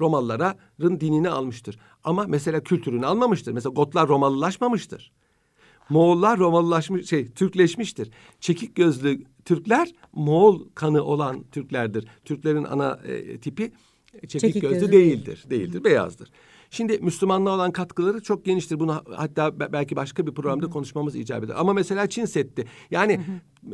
Romalıların 0.00 1.00
dinini 1.00 1.28
almıştır. 1.30 1.78
Ama 2.04 2.24
mesela 2.28 2.60
kültürünü 2.60 3.06
almamıştır. 3.06 3.52
Mesela 3.52 3.72
Gotlar 3.72 4.08
Romalılaşmamıştır. 4.08 5.12
Moğollar 5.88 6.38
Romalılaşmış, 6.38 7.08
şey 7.08 7.30
Türkleşmiştir. 7.30 8.10
Çekik 8.40 8.74
gözlü 8.74 9.24
Türkler 9.44 9.92
Moğol 10.12 10.64
kanı 10.74 11.02
olan 11.02 11.44
Türklerdir. 11.52 12.08
Türklerin 12.24 12.64
ana 12.64 13.00
e, 13.04 13.38
tipi 13.38 13.72
çekik, 14.12 14.40
Çekik 14.40 14.62
gözlü, 14.62 14.78
gözlü 14.78 14.92
değildir. 14.92 15.44
Değildir, 15.50 15.84
beyazdır. 15.84 16.30
Şimdi 16.70 16.98
Müslümanlığa 16.98 17.54
olan 17.54 17.72
katkıları 17.72 18.22
çok 18.22 18.44
geniştir. 18.44 18.80
Bunu 18.80 19.02
hatta 19.16 19.60
be- 19.60 19.72
belki 19.72 19.96
başka 19.96 20.26
bir 20.26 20.32
programda 20.32 20.70
konuşmamız 20.70 21.16
icap 21.16 21.44
eder. 21.44 21.54
Ama 21.58 21.72
mesela 21.72 22.08
Çin 22.08 22.24
Seddi. 22.24 22.64
Yani 22.90 23.20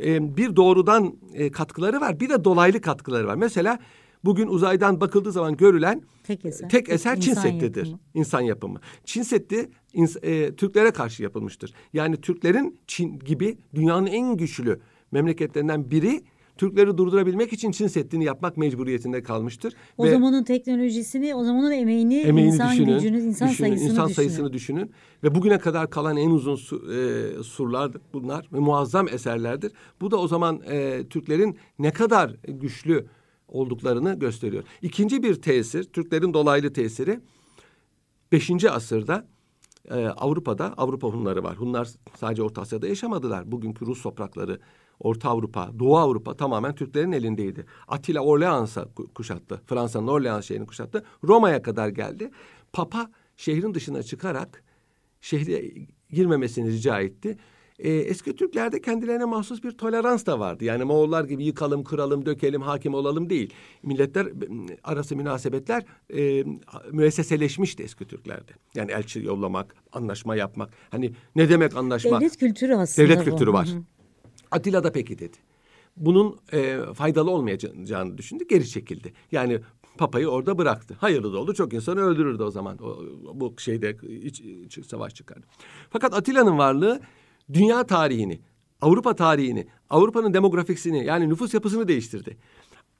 e, 0.03 0.37
bir 0.37 0.55
doğrudan 0.55 1.15
e, 1.33 1.51
katkıları 1.51 2.01
var, 2.01 2.19
bir 2.19 2.29
de 2.29 2.43
dolaylı 2.43 2.81
katkıları 2.81 3.27
var. 3.27 3.35
Mesela 3.35 3.79
bugün 4.25 4.47
uzaydan 4.47 5.01
bakıldığı 5.01 5.31
zaman 5.31 5.57
görülen 5.57 6.01
Tek 6.23 6.45
eser. 6.45 6.69
tek 6.69 6.89
eser 6.89 7.19
Çin 7.21 7.31
İnsan 7.31 7.41
Seddi'dir. 7.41 7.77
yapımı. 7.85 7.99
İnsan 8.13 8.41
yapımı. 8.41 8.79
Çin 9.05 9.21
Seddi 9.23 9.69
ins- 9.93 10.25
e, 10.25 10.55
Türklere 10.55 10.91
karşı 10.91 11.23
yapılmıştır. 11.23 11.73
Yani 11.93 12.21
Türklerin 12.21 12.79
Çin 12.87 13.19
gibi 13.19 13.57
dünyanın 13.75 14.07
en 14.07 14.37
güçlü 14.37 14.79
memleketlerinden 15.11 15.91
biri 15.91 16.23
Türkleri 16.61 16.97
durdurabilmek 16.97 17.53
için 17.53 17.71
Çin 17.71 17.87
Seddi'ni 17.87 18.23
yapmak 18.23 18.57
mecburiyetinde 18.57 19.23
kalmıştır. 19.23 19.73
O 19.97 20.07
zamanın 20.07 20.43
teknolojisini, 20.43 21.35
o 21.35 21.43
zamanın 21.43 21.71
emeğini, 21.71 22.17
emeğini 22.17 22.53
insan 22.53 22.71
düşünün, 22.71 22.93
gücünü, 22.93 23.21
insan 23.21 23.49
düşünün, 23.49 23.67
sayısını 23.67 23.89
insan 23.89 24.05
düşünün. 24.05 24.15
sayısını 24.15 24.53
düşünün 24.53 24.91
ve 25.23 25.35
bugüne 25.35 25.59
kadar 25.59 25.89
kalan 25.89 26.17
en 26.17 26.29
uzun 26.29 26.55
su, 26.55 26.93
e, 26.93 27.43
surlar 27.43 27.91
bunlar 28.13 28.47
ve 28.53 28.59
muazzam 28.59 29.07
eserlerdir. 29.07 29.71
Bu 30.01 30.11
da 30.11 30.17
o 30.17 30.27
zaman 30.27 30.61
e, 30.69 31.03
Türklerin 31.09 31.57
ne 31.79 31.91
kadar 31.91 32.35
güçlü 32.47 33.05
olduklarını 33.47 34.19
gösteriyor. 34.19 34.63
İkinci 34.81 35.23
bir 35.23 35.35
tesir, 35.35 35.83
Türklerin 35.83 36.33
dolaylı 36.33 36.73
tesiri 36.73 37.19
5. 38.31 38.65
asırda 38.65 39.27
e, 39.89 40.07
Avrupa'da 40.07 40.73
Avrupa 40.77 41.07
Hunları 41.07 41.43
var. 41.43 41.55
Hunlar 41.55 41.87
sadece 42.19 42.43
Orta 42.43 42.61
Asya'da 42.61 42.87
yaşamadılar. 42.87 43.51
Bugünkü 43.51 43.85
Rus 43.85 44.01
toprakları, 44.01 44.59
Orta 45.01 45.29
Avrupa, 45.29 45.71
Doğu 45.79 45.97
Avrupa 45.97 46.37
tamamen 46.37 46.75
Türklerin 46.75 47.11
elindeydi. 47.11 47.65
Attila 47.87 48.19
Orleans'a 48.21 48.81
ku- 48.81 49.13
kuşattı. 49.13 49.61
Fransa'nın 49.65 50.07
Orleans 50.07 50.45
şehrini 50.45 50.65
kuşattı. 50.67 51.03
Roma'ya 51.23 51.61
kadar 51.61 51.87
geldi. 51.89 52.31
Papa 52.73 53.11
şehrin 53.37 53.73
dışına 53.73 54.03
çıkarak 54.03 54.63
şehre 55.21 55.71
girmemesini 56.09 56.71
rica 56.71 56.99
etti. 57.01 57.37
Ee, 57.79 57.89
eski 57.89 58.35
Türklerde 58.35 58.81
kendilerine 58.81 59.25
mahsus 59.25 59.63
bir 59.63 59.71
tolerans 59.71 60.25
da 60.25 60.39
vardı. 60.39 60.65
Yani 60.65 60.83
Moğollar 60.83 61.23
gibi 61.23 61.43
yıkalım, 61.45 61.83
kıralım, 61.83 62.25
dökelim, 62.25 62.61
hakim 62.61 62.93
olalım 62.93 63.29
değil. 63.29 63.53
Milletler 63.83 64.27
arası 64.83 65.15
münasebetler 65.15 65.83
e, 66.13 66.43
müesseseleşmişti 66.91 67.83
eski 67.83 68.05
Türklerde. 68.05 68.51
Yani 68.75 68.91
elçi 68.91 69.19
yollamak, 69.23 69.75
anlaşma 69.91 70.35
yapmak. 70.35 70.69
Hani 70.89 71.11
ne 71.35 71.49
demek 71.49 71.75
anlaşma? 71.75 72.19
Devlet 72.21 72.37
kültürü 72.37 72.75
aslında 72.75 73.07
Devlet 73.07 73.23
kültürü 73.23 73.53
var. 73.53 73.67
Hı 73.67 73.71
hı. 73.71 73.83
Atilla 74.51 74.83
da 74.83 74.91
peki 74.91 75.19
dedi. 75.19 75.37
Bunun 75.97 76.37
e, 76.53 76.79
faydalı 76.93 77.31
olmayacağını 77.31 78.17
düşündü, 78.17 78.43
geri 78.49 78.69
çekildi. 78.69 79.13
Yani 79.31 79.59
papayı 79.97 80.27
orada 80.27 80.57
bıraktı. 80.57 80.95
Hayırlı 80.99 81.33
da 81.33 81.37
oldu. 81.37 81.53
Çok 81.53 81.73
insanı 81.73 82.01
öldürürdü 82.01 82.43
o 82.43 82.51
zaman. 82.51 82.77
O, 82.83 82.99
bu 83.33 83.53
şeyde 83.57 83.97
iç, 84.23 84.41
iç 84.41 84.85
savaş 84.85 85.15
çıkardı. 85.15 85.45
Fakat 85.89 86.13
Atilla'nın 86.13 86.57
varlığı 86.57 87.01
dünya 87.53 87.83
tarihini, 87.83 88.41
Avrupa 88.81 89.15
tarihini, 89.15 89.67
Avrupa'nın 89.89 90.33
demografisini 90.33 91.05
yani 91.05 91.29
nüfus 91.29 91.53
yapısını 91.53 91.87
değiştirdi. 91.87 92.37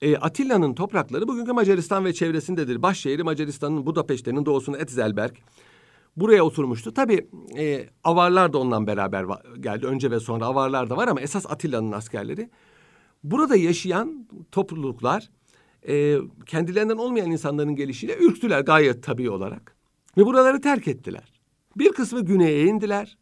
E, 0.02 0.18
Atilla'nın 0.18 0.74
toprakları 0.74 1.28
bugünkü 1.28 1.54
Macaristan 1.54 2.06
ve 2.06 2.14
çevresindedir. 2.14 2.82
Başşehri 2.82 3.24
Macaristan'ın 3.24 3.86
Budapeşte'nin 3.86 4.46
doğusunda 4.46 4.78
Etzelberg. 4.78 5.36
Buraya 6.18 6.44
oturmuştu. 6.44 6.94
Tabii 6.94 7.28
e, 7.58 7.90
avarlar 8.04 8.54
da 8.54 8.58
ondan 8.58 8.88
beraber 8.88 9.26
geldi. 9.60 9.86
Önce 9.86 10.12
ve 10.12 10.20
sonra 10.20 10.46
avarlar 10.46 10.90
da 10.90 10.98
var 10.98 11.08
ama 11.08 11.22
esas 11.22 11.46
Atilla'nın 11.52 11.92
askerleri. 11.92 12.50
Burada 13.24 13.56
yaşayan 13.56 14.28
topluluklar 14.52 15.30
e, 15.88 16.18
kendilerinden 16.46 16.98
olmayan 16.98 17.32
insanların 17.32 17.76
gelişiyle 17.76 18.18
ürktüler 18.18 18.62
gayet 18.62 19.04
tabii 19.04 19.30
olarak. 19.30 19.76
Ve 20.18 20.26
buraları 20.26 20.62
terk 20.62 20.88
ettiler. 20.88 21.42
Bir 21.78 21.92
kısmı 21.92 22.22
güneye 22.22 22.66
indiler. 22.66 23.18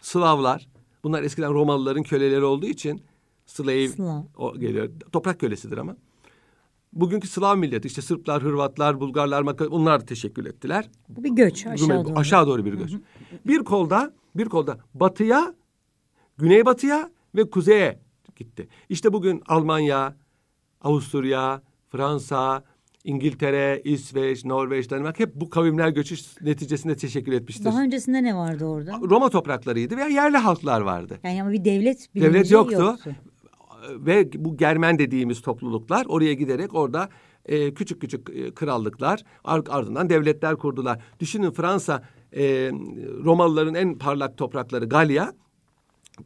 Slavlar. 0.00 0.68
Bunlar 1.04 1.22
eskiden 1.22 1.54
Romalıların 1.54 2.02
köleleri 2.02 2.44
olduğu 2.44 2.66
için 2.66 3.02
slave 3.46 3.88
Slav. 3.88 4.22
o 4.36 4.58
geliyor. 4.58 4.90
Toprak 5.12 5.40
kölesidir 5.40 5.78
ama. 5.78 5.96
Bugünkü 6.94 7.28
Slav 7.28 7.56
milleti 7.56 7.88
işte 7.88 8.02
Sırplar, 8.02 8.42
Hırvatlar, 8.42 9.00
Bulgarlar, 9.00 9.42
Maka- 9.42 9.68
onlar 9.68 10.00
da 10.00 10.04
teşekkül 10.06 10.46
ettiler. 10.46 10.90
Bir 11.08 11.30
göç 11.30 11.66
aşağı 11.66 11.88
Rumeli- 11.88 12.04
doğru. 12.04 12.18
aşağı 12.18 12.46
doğru 12.46 12.64
bir 12.64 12.74
göç. 12.74 12.90
Bir 13.46 13.58
kolda, 13.58 14.12
bir 14.34 14.44
kolda 14.48 14.78
batıya, 14.94 15.54
güneybatıya 16.38 17.10
ve 17.34 17.50
kuzeye 17.50 18.00
gitti. 18.36 18.68
İşte 18.88 19.12
bugün 19.12 19.42
Almanya, 19.46 20.16
Avusturya, 20.80 21.62
Fransa, 21.88 22.64
İngiltere, 23.04 23.80
İsveç, 23.84 24.44
Norveç, 24.44 24.90
Danimarka 24.90 25.24
hep 25.24 25.34
bu 25.34 25.50
kavimler 25.50 25.88
göçü 25.88 26.14
neticesinde 26.40 26.96
teşekkür 26.96 27.32
etmiştir. 27.32 27.64
Daha 27.64 27.82
öncesinde 27.82 28.22
ne 28.22 28.36
vardı 28.36 28.64
orada? 28.64 29.00
Roma 29.10 29.30
topraklarıydı 29.30 29.96
veya 29.96 30.06
yerli 30.08 30.36
halklar 30.36 30.80
vardı. 30.80 31.18
Yani 31.24 31.42
ama 31.42 31.52
bir 31.52 31.64
devlet 31.64 32.08
Devlet 32.14 32.34
bilinci 32.34 32.54
yoktu. 32.54 32.96
Ve 33.90 34.44
bu 34.44 34.56
Germen 34.56 34.98
dediğimiz 34.98 35.42
topluluklar 35.42 36.06
oraya 36.08 36.34
giderek 36.34 36.74
orada 36.74 37.08
e, 37.46 37.74
küçük 37.74 38.00
küçük 38.00 38.30
e, 38.30 38.54
krallıklar 38.54 39.24
ar- 39.44 39.62
ardından 39.68 40.10
devletler 40.10 40.56
kurdular. 40.56 41.02
Düşünün 41.20 41.50
Fransa 41.50 42.02
e, 42.36 42.42
Romalıların 43.24 43.74
en 43.74 43.98
parlak 43.98 44.38
toprakları 44.38 44.84
Galya 44.84 45.32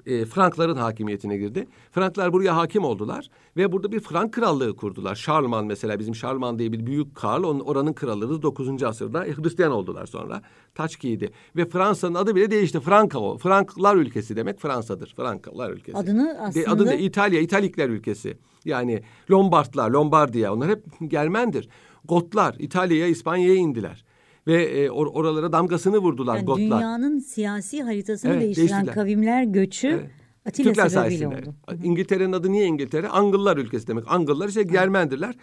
e, 0.06 0.24
Frankların 0.24 0.76
hakimiyetine 0.76 1.36
girdi. 1.36 1.68
Franklar 1.92 2.32
buraya 2.32 2.56
hakim 2.56 2.84
oldular 2.84 3.30
ve 3.56 3.72
burada 3.72 3.92
bir 3.92 4.00
Frank 4.00 4.32
krallığı 4.32 4.76
kurdular. 4.76 5.14
Şarlman 5.14 5.66
mesela 5.66 5.98
bizim 5.98 6.14
Şarlman 6.14 6.58
diye 6.58 6.72
bir 6.72 6.86
büyük 6.86 7.14
kral 7.14 7.42
onun 7.42 7.60
oranın 7.60 7.92
kralı 7.92 8.42
9. 8.42 8.82
asırda 8.82 9.26
e, 9.26 9.32
Hristiyan 9.32 9.72
oldular 9.72 10.06
sonra. 10.06 10.42
Taç 10.74 11.00
giydi 11.00 11.30
ve 11.56 11.68
Fransa'nın 11.68 12.14
adı 12.14 12.34
bile 12.34 12.50
değişti. 12.50 12.80
Franka 12.80 13.18
o. 13.18 13.38
Franklar 13.38 13.96
ülkesi 13.96 14.36
demek 14.36 14.60
Fransa'dır. 14.60 15.14
Franklar 15.16 15.70
ülkesi. 15.70 15.98
Adını 15.98 16.36
aslında... 16.40 16.66
De, 16.66 16.70
adı 16.70 16.86
da 16.86 16.94
İtalya, 16.94 17.40
İtalikler 17.40 17.88
ülkesi. 17.88 18.38
Yani 18.64 19.02
Lombardlar, 19.30 19.90
Lombardiya 19.90 20.54
onlar 20.54 20.70
hep 20.70 20.84
Germendir. 21.06 21.68
Gotlar 22.04 22.56
İtalya'ya, 22.58 23.06
İspanya'ya 23.06 23.54
indiler. 23.54 24.04
Ve 24.48 24.64
e, 24.64 24.90
or, 24.90 25.06
oralara 25.06 25.52
damgasını 25.52 25.98
vurdular 25.98 26.36
yani 26.36 26.44
Gotlar. 26.44 26.78
Dünyanın 26.78 27.18
siyasi 27.18 27.82
haritasını 27.82 28.30
Evet, 28.32 28.42
değiştiren 28.42 28.68
değiştiler. 28.68 28.94
kavimler 28.94 29.42
göçü 29.44 29.88
Evet. 29.88 30.10
Atilla 30.46 30.68
Türkler 30.68 30.88
sayesinde. 30.88 31.26
oldu. 31.26 31.54
İngiltere'nin 31.82 32.32
adı 32.32 32.52
niye 32.52 32.66
İngiltere? 32.66 33.08
Angıllar 33.08 33.56
ülkesi 33.56 33.86
demek. 33.86 34.04
Angıllar 34.12 34.48
işte 34.48 34.62
Germendirler. 34.62 35.34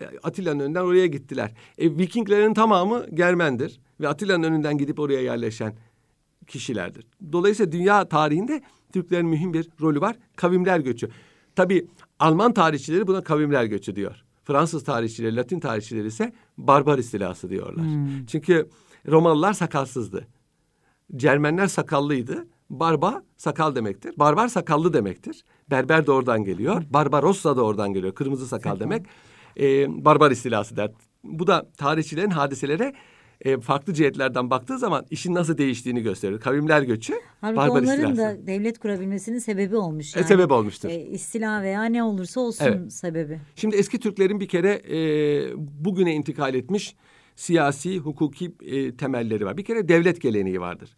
E, 0.00 0.04
Atilla'nın 0.22 0.60
önünden 0.60 0.82
oraya 0.82 1.06
gittiler. 1.06 1.54
E, 1.78 1.98
Vikinglerin 1.98 2.54
tamamı 2.54 3.06
Germendir. 3.14 3.80
Ve 4.00 4.08
Atilla'nın 4.08 4.42
önünden 4.42 4.78
gidip 4.78 4.98
oraya 5.00 5.20
yerleşen 5.20 5.74
kişilerdir. 6.46 7.06
Dolayısıyla 7.32 7.72
dünya 7.72 8.08
tarihinde 8.08 8.62
Türklerin 8.92 9.26
mühim 9.26 9.52
bir 9.54 9.68
rolü 9.80 10.00
var. 10.00 10.16
Kavimler 10.36 10.80
göçü. 10.80 11.08
Tabii 11.56 11.86
Alman 12.18 12.54
tarihçileri 12.54 13.06
buna 13.06 13.20
kavimler 13.20 13.64
göçü 13.64 13.96
diyor. 13.96 14.24
Fransız 14.48 14.84
tarihçileri, 14.84 15.36
Latin 15.36 15.60
tarihçileri 15.60 16.06
ise 16.06 16.32
barbar 16.58 16.98
istilası 16.98 17.50
diyorlar. 17.50 17.84
Çünkü 18.26 18.68
Romalılar 19.08 19.52
sakalsızdı. 19.52 20.28
Cermenler 21.16 21.66
sakallıydı. 21.66 22.46
Barba 22.70 23.22
sakal 23.36 23.74
demektir. 23.74 24.14
Barbar 24.18 24.48
sakallı 24.48 24.92
demektir. 24.92 25.44
Berber 25.70 26.06
de 26.06 26.12
oradan 26.12 26.44
geliyor. 26.44 26.82
Barbarossa 26.90 27.56
da 27.56 27.62
oradan 27.62 27.92
geliyor. 27.92 28.14
Kırmızı 28.14 28.46
sakal 28.46 28.80
demek. 28.80 29.06
Ee, 29.60 30.04
barbar 30.04 30.30
istilası 30.30 30.76
der. 30.76 30.90
Bu 31.24 31.46
da 31.46 31.70
tarihçilerin 31.76 32.30
hadiselere 32.30 32.94
e, 33.44 33.60
farklı 33.60 33.94
cihetlerden 33.94 34.50
baktığı 34.50 34.78
zaman 34.78 35.06
işin 35.10 35.34
nasıl 35.34 35.58
değiştiğini 35.58 36.02
gösterir. 36.02 36.40
Kavimler 36.40 36.82
göçü, 36.82 37.14
Halbuki 37.40 37.56
barbar 37.56 37.80
onların 37.80 38.10
istilası. 38.10 38.42
da 38.42 38.46
devlet 38.46 38.78
kurabilmesinin 38.78 39.38
sebebi 39.38 39.76
olmuş. 39.76 40.16
E, 40.16 40.22
sebep 40.24 40.52
olmuştur. 40.52 40.88
E, 40.88 40.94
istila 41.02 41.62
veya 41.62 41.84
ne 41.84 42.02
olursa 42.02 42.40
olsun 42.40 42.64
Evet. 42.64 42.92
sebebi. 42.92 43.40
Şimdi 43.56 43.76
eski 43.76 44.00
Türklerin 44.00 44.40
bir 44.40 44.48
kere 44.48 44.70
e, 44.90 44.98
bugüne 45.56 46.14
intikal 46.14 46.54
etmiş 46.54 46.96
siyasi, 47.36 47.98
hukuki 47.98 48.52
e, 48.66 48.96
temelleri 48.96 49.44
var. 49.46 49.56
Bir 49.56 49.64
kere 49.64 49.88
devlet 49.88 50.20
geleneği 50.20 50.60
vardır. 50.60 50.96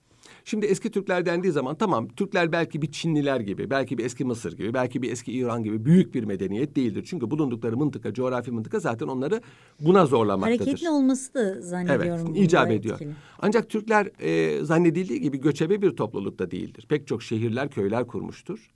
Şimdi 0.50 0.66
eski 0.66 0.90
Türkler 0.90 1.26
dendiği 1.26 1.52
zaman 1.52 1.74
tamam 1.74 2.08
Türkler 2.08 2.52
belki 2.52 2.82
bir 2.82 2.92
Çinliler 2.92 3.40
gibi, 3.40 3.70
belki 3.70 3.98
bir 3.98 4.04
eski 4.04 4.24
Mısır 4.24 4.56
gibi, 4.56 4.74
belki 4.74 5.02
bir 5.02 5.12
eski 5.12 5.32
İran 5.32 5.62
gibi 5.62 5.84
büyük 5.84 6.14
bir 6.14 6.24
medeniyet 6.24 6.76
değildir. 6.76 7.04
Çünkü 7.10 7.30
bulundukları 7.30 7.76
mıntıka, 7.76 8.12
coğrafi 8.12 8.50
mıntıka 8.50 8.80
zaten 8.80 9.06
onları 9.06 9.40
buna 9.80 10.06
zorlamaktadır. 10.06 10.60
Hareketli 10.60 10.90
olması 10.90 11.34
da 11.34 11.60
zannediyorum. 11.60 12.26
Evet, 12.26 12.44
icap 12.44 12.70
ediyor. 12.70 12.94
etkili. 12.94 13.12
Ancak 13.38 13.68
Türkler 13.68 14.08
e, 14.20 14.64
zannedildiği 14.64 15.20
gibi 15.20 15.40
göçebe 15.40 15.82
bir 15.82 15.90
toplulukta 15.90 16.50
değildir. 16.50 16.86
Pek 16.88 17.06
çok 17.06 17.22
şehirler, 17.22 17.70
köyler 17.70 18.06
kurmuştur. 18.06 18.70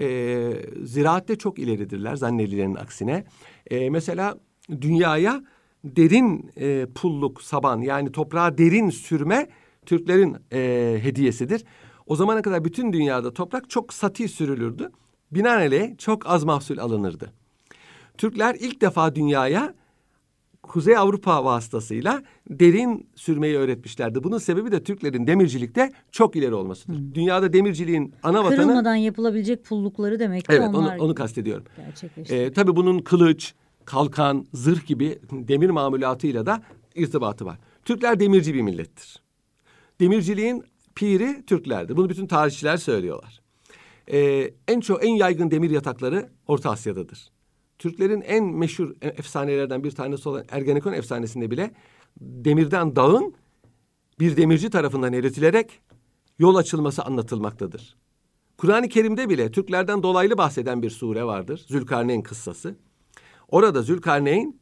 E, 0.00 0.52
ziraatte 0.84 1.36
çok 1.36 1.58
ileridirler 1.58 2.16
zannedilenin 2.16 2.74
aksine. 2.74 3.24
E, 3.70 3.90
mesela 3.90 4.38
dünyaya 4.80 5.44
derin 5.84 6.50
e, 6.56 6.86
pulluk, 6.94 7.42
saban 7.42 7.80
yani 7.80 8.12
toprağa 8.12 8.58
derin 8.58 8.90
sürme 8.90 9.48
Türklerin 9.86 10.36
e, 10.52 10.98
hediyesidir. 11.02 11.64
O 12.06 12.16
zamana 12.16 12.42
kadar 12.42 12.64
bütün 12.64 12.92
dünyada 12.92 13.32
toprak 13.32 13.70
çok 13.70 13.92
sati 13.92 14.28
sürülürdü. 14.28 14.90
Binaenaleyh 15.30 15.98
çok 15.98 16.26
az 16.26 16.44
mahsul 16.44 16.78
alınırdı. 16.78 17.32
Türkler 18.18 18.56
ilk 18.60 18.80
defa 18.80 19.14
dünyaya 19.14 19.74
Kuzey 20.62 20.96
Avrupa 20.96 21.44
vasıtasıyla 21.44 22.22
derin 22.50 23.08
sürmeyi 23.14 23.56
öğretmişlerdi. 23.56 24.24
Bunun 24.24 24.38
sebebi 24.38 24.72
de 24.72 24.82
Türklerin 24.82 25.26
demircilikte 25.26 25.92
çok 26.12 26.36
ileri 26.36 26.54
olmasıdır. 26.54 27.14
Dünyada 27.14 27.52
demirciliğin 27.52 28.14
ana 28.22 28.44
vatanı... 28.44 28.56
Kırılmadan 28.56 28.94
yapılabilecek 28.94 29.64
pullukları 29.64 30.18
demek 30.18 30.44
ki 30.44 30.46
Evet 30.50 30.68
onu, 30.68 30.78
onlar 30.78 30.98
onu 30.98 31.14
kastediyorum. 31.14 31.64
gerçekleşti. 31.76 32.34
Ee, 32.34 32.52
tabii 32.52 32.76
bunun 32.76 32.98
kılıç, 32.98 33.54
kalkan, 33.84 34.46
zırh 34.52 34.86
gibi 34.86 35.18
demir 35.32 35.70
mamulatıyla 35.70 36.46
da 36.46 36.62
irtibatı 36.94 37.46
var. 37.46 37.58
Türkler 37.84 38.20
demirci 38.20 38.54
bir 38.54 38.62
millettir. 38.62 39.25
Demirciliğin 40.00 40.64
piri 40.94 41.46
Türklerdir. 41.46 41.96
Bunu 41.96 42.08
bütün 42.08 42.26
tarihçiler 42.26 42.76
söylüyorlar. 42.76 43.40
Ee, 44.12 44.50
en 44.68 44.80
çok 44.80 45.04
en 45.04 45.14
yaygın 45.14 45.50
demir 45.50 45.70
yatakları 45.70 46.30
Orta 46.46 46.70
Asya'dadır. 46.70 47.28
Türklerin 47.78 48.20
en 48.20 48.44
meşhur 48.44 48.90
e- 49.02 49.08
efsanelerden 49.08 49.84
bir 49.84 49.90
tanesi 49.90 50.28
olan 50.28 50.44
Ergenekon 50.50 50.92
efsanesinde 50.92 51.50
bile 51.50 51.74
demirden 52.20 52.96
dağın 52.96 53.34
bir 54.20 54.36
demirci 54.36 54.70
tarafından 54.70 55.12
eritilerek 55.12 55.80
yol 56.38 56.56
açılması 56.56 57.02
anlatılmaktadır. 57.02 57.96
Kur'an-ı 58.58 58.88
Kerim'de 58.88 59.28
bile 59.28 59.50
Türklerden 59.50 60.02
dolaylı 60.02 60.38
bahseden 60.38 60.82
bir 60.82 60.90
sure 60.90 61.24
vardır. 61.24 61.64
Zülkarneyn 61.68 62.22
kıssası. 62.22 62.76
Orada 63.48 63.82
Zülkarneyn 63.82 64.60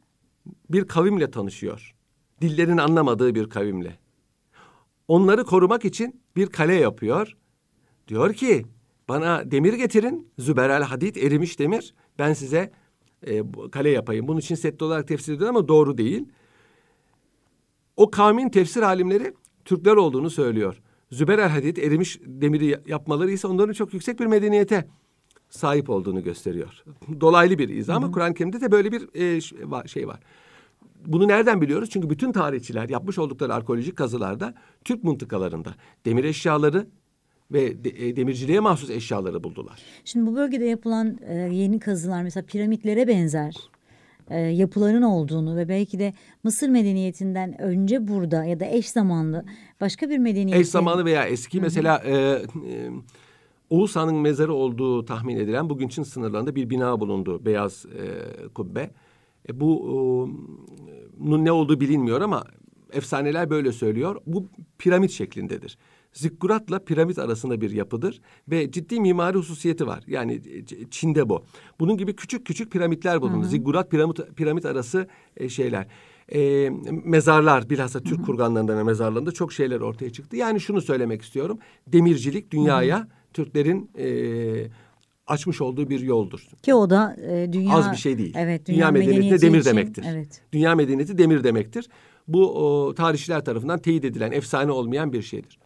bir 0.69 0.87
kavimle 0.87 1.31
tanışıyor. 1.31 1.95
Dillerin 2.41 2.77
anlamadığı 2.77 3.35
bir 3.35 3.49
kavimle. 3.49 3.99
Onları 5.07 5.45
korumak 5.45 5.85
için 5.85 6.21
bir 6.35 6.47
kale 6.47 6.73
yapıyor. 6.73 7.37
Diyor 8.07 8.33
ki 8.33 8.65
bana 9.09 9.51
demir 9.51 9.73
getirin. 9.73 10.27
Züberel 10.39 10.83
hadid 10.83 11.15
erimiş 11.15 11.59
demir. 11.59 11.93
Ben 12.19 12.33
size 12.33 12.71
e, 13.27 13.41
kale 13.71 13.89
yapayım. 13.89 14.27
Bunun 14.27 14.39
için 14.39 14.55
setli 14.55 14.83
olarak 14.83 15.07
tefsir 15.07 15.33
ediyor 15.33 15.49
ama 15.49 15.67
doğru 15.67 15.97
değil. 15.97 16.25
O 17.97 18.11
kavmin 18.11 18.49
tefsir 18.49 18.81
alimleri 18.81 19.33
Türkler 19.65 19.95
olduğunu 19.95 20.29
söylüyor. 20.29 20.81
Züberel 21.11 21.49
hadid 21.49 21.77
erimiş 21.77 22.19
demiri 22.25 22.65
ya- 22.65 22.81
yapmaları 22.87 23.31
ise 23.31 23.47
onların 23.47 23.73
çok 23.73 23.93
yüksek 23.93 24.19
bir 24.19 24.25
medeniyete 24.25 24.87
sahip 25.49 25.89
olduğunu 25.89 26.23
gösteriyor. 26.23 26.83
Dolaylı 27.21 27.57
bir 27.57 27.69
izah 27.69 27.95
ama 27.95 28.11
Kur'an-ı 28.11 28.33
Kerim'de 28.33 28.61
de 28.61 28.71
böyle 28.71 28.91
bir 28.91 29.21
e, 29.21 29.41
şey 29.87 30.07
var. 30.07 30.19
Bunu 31.07 31.27
nereden 31.27 31.61
biliyoruz? 31.61 31.89
Çünkü 31.89 32.09
bütün 32.09 32.31
tarihçiler 32.31 32.89
yapmış 32.89 33.17
oldukları 33.19 33.53
arkeolojik 33.53 33.95
kazılarda 33.95 34.53
Türk 34.85 35.03
mıntıkalarında 35.03 35.75
demir 36.05 36.23
eşyaları 36.23 36.87
ve 37.51 37.83
de- 37.83 38.07
e, 38.07 38.15
demirciliğe 38.15 38.59
mahsus 38.59 38.89
eşyaları 38.89 39.43
buldular. 39.43 39.79
Şimdi 40.05 40.31
bu 40.31 40.35
bölgede 40.35 40.65
yapılan 40.65 41.17
e, 41.27 41.33
yeni 41.35 41.79
kazılar 41.79 42.23
mesela 42.23 42.45
piramitlere 42.45 43.07
benzer 43.07 43.55
e, 44.29 44.39
yapıların 44.39 45.01
olduğunu 45.01 45.55
ve 45.55 45.69
belki 45.69 45.99
de 45.99 46.13
Mısır 46.43 46.69
medeniyetinden 46.69 47.61
önce 47.61 48.07
burada 48.07 48.45
ya 48.45 48.59
da 48.59 48.65
eş 48.65 48.89
zamanlı 48.89 49.45
başka 49.81 50.09
bir 50.09 50.17
medeniyetin 50.17 50.61
Eş 50.61 50.67
zamanlı 50.67 51.05
veya 51.05 51.25
eski 51.25 51.61
mesela 51.61 51.97
e, 52.05 52.13
e, 52.13 52.41
Oğuz 53.69 53.95
Han'ın 53.95 54.15
mezarı 54.15 54.53
olduğu 54.53 55.05
tahmin 55.05 55.35
edilen 55.37 55.69
bugün 55.69 55.87
Çin 55.87 56.03
sınırlarında 56.03 56.55
bir 56.55 56.69
bina 56.69 56.99
bulundu. 56.99 57.45
Beyaz 57.45 57.85
e, 57.85 58.47
kubbe. 58.47 58.91
E, 59.49 59.59
bu 59.59 60.29
e, 60.89 60.94
ne 61.19 61.51
olduğu 61.51 61.79
bilinmiyor 61.79 62.21
ama 62.21 62.43
efsaneler 62.93 63.49
böyle 63.49 63.71
söylüyor. 63.71 64.21
Bu 64.25 64.49
piramit 64.77 65.11
şeklindedir. 65.11 65.77
Zikkuratla 66.13 66.79
piramit 66.79 67.19
arasında 67.19 67.61
bir 67.61 67.71
yapıdır 67.71 68.21
ve 68.49 68.71
ciddi 68.71 68.99
mimari 68.99 69.37
hususiyeti 69.37 69.87
var. 69.87 70.03
Yani 70.07 70.33
e, 70.33 70.89
Çin'de 70.91 71.29
bu. 71.29 71.45
Bunun 71.79 71.97
gibi 71.97 72.15
küçük 72.15 72.45
küçük 72.45 72.71
piramitler 72.71 73.21
bulundu. 73.21 73.45
Zikkurat 73.45 73.91
piramit 73.91 74.35
piramit 74.35 74.65
arası 74.65 75.07
e, 75.37 75.49
şeyler. 75.49 75.87
E, 76.33 76.69
mezarlar 77.03 77.69
bilhassa 77.69 77.99
Türk 77.99 78.25
kurganlarında 78.25 78.77
ve 78.77 78.83
mezarlarında 78.83 79.31
çok 79.31 79.53
şeyler 79.53 79.79
ortaya 79.81 80.09
çıktı. 80.09 80.35
Yani 80.35 80.59
şunu 80.59 80.81
söylemek 80.81 81.21
istiyorum. 81.21 81.59
Demircilik 81.87 82.51
dünyaya 82.51 83.07
Türklerin 83.33 83.91
e, 83.97 84.07
açmış 85.27 85.61
olduğu 85.61 85.89
bir 85.89 85.99
yoldur. 85.99 86.39
ki 86.63 86.73
o 86.73 86.89
da 86.89 87.15
e, 87.27 87.53
dünya 87.53 87.73
Az 87.75 87.91
bir 87.91 87.97
şey 87.97 88.17
değil. 88.17 88.33
Evet, 88.37 88.65
dünya, 88.67 88.91
medeniyeti 88.91 89.41
de 89.41 89.41
demir 89.41 89.59
için- 89.59 89.69
demektir. 89.69 90.05
Evet. 90.07 90.41
Dünya 90.53 90.75
medeniyeti 90.75 91.17
demir 91.17 91.43
demektir. 91.43 91.89
Bu 92.27 92.65
o, 92.65 92.93
tarihçiler 92.93 93.45
tarafından 93.45 93.79
teyit 93.79 94.05
edilen, 94.05 94.31
efsane 94.31 94.71
olmayan 94.71 95.13
bir 95.13 95.21
şeydir. 95.21 95.59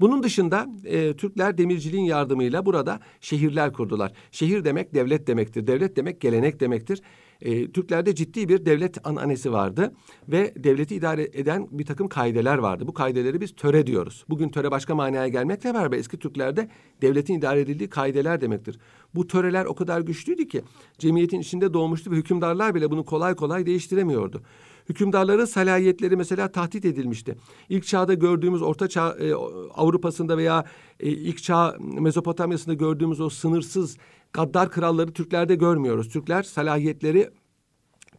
Bunun 0.00 0.22
dışında 0.22 0.66
e, 0.84 1.12
Türkler 1.16 1.58
demirciliğin 1.58 2.04
yardımıyla 2.04 2.66
burada 2.66 3.00
şehirler 3.20 3.72
kurdular. 3.72 4.12
Şehir 4.30 4.64
demek 4.64 4.94
devlet 4.94 5.26
demektir. 5.26 5.66
Devlet 5.66 5.96
demek 5.96 6.20
gelenek 6.20 6.60
demektir. 6.60 7.00
E, 7.40 7.70
Türklerde 7.72 8.14
ciddi 8.14 8.48
bir 8.48 8.66
devlet 8.66 9.06
ananesi 9.06 9.52
vardı 9.52 9.92
ve 10.28 10.52
devleti 10.56 10.94
idare 10.94 11.22
eden 11.32 11.68
bir 11.70 11.84
takım 11.86 12.08
kaideler 12.08 12.58
vardı. 12.58 12.86
Bu 12.86 12.94
kaideleri 12.94 13.40
biz 13.40 13.54
töre 13.56 13.86
diyoruz. 13.86 14.24
Bugün 14.28 14.48
töre 14.48 14.70
başka 14.70 14.94
manaya 14.94 15.28
gelmekle 15.28 15.74
beraber 15.74 15.98
eski 15.98 16.18
Türklerde 16.18 16.68
devletin 17.02 17.38
idare 17.38 17.60
edildiği 17.60 17.90
kaideler 17.90 18.40
demektir. 18.40 18.78
Bu 19.14 19.26
töreler 19.26 19.64
o 19.64 19.74
kadar 19.74 20.00
güçlüydü 20.00 20.48
ki 20.48 20.62
cemiyetin 20.98 21.40
içinde 21.40 21.74
doğmuştu 21.74 22.10
ve 22.10 22.16
hükümdarlar 22.16 22.74
bile 22.74 22.90
bunu 22.90 23.04
kolay 23.04 23.34
kolay 23.34 23.66
değiştiremiyordu. 23.66 24.42
Hükümdarların 24.88 25.44
salahiyetleri 25.44 26.16
mesela 26.16 26.52
tahdit 26.52 26.84
edilmişti. 26.84 27.36
İlk 27.68 27.86
çağda 27.86 28.14
gördüğümüz 28.14 28.62
Orta 28.62 28.88
Çağ 28.88 29.16
e, 29.20 29.34
Avrupa'sında 29.74 30.36
veya 30.36 30.64
e, 31.00 31.08
ilk 31.08 31.42
çağ 31.42 31.76
Mezopotamya'sında 31.80 32.74
gördüğümüz 32.74 33.20
o 33.20 33.28
sınırsız 33.28 33.96
gaddar 34.32 34.70
kralları 34.70 35.12
Türklerde 35.12 35.54
görmüyoruz. 35.54 36.08
Türkler 36.08 36.42
salahiyetleri 36.42 37.30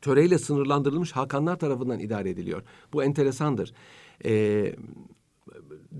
töreyle 0.02 0.38
sınırlandırılmış 0.38 1.12
hakanlar 1.12 1.60
tarafından 1.60 2.00
idare 2.00 2.30
ediliyor. 2.30 2.64
Bu 2.94 3.04
enteresandır. 3.04 3.74
Ee, 4.26 4.76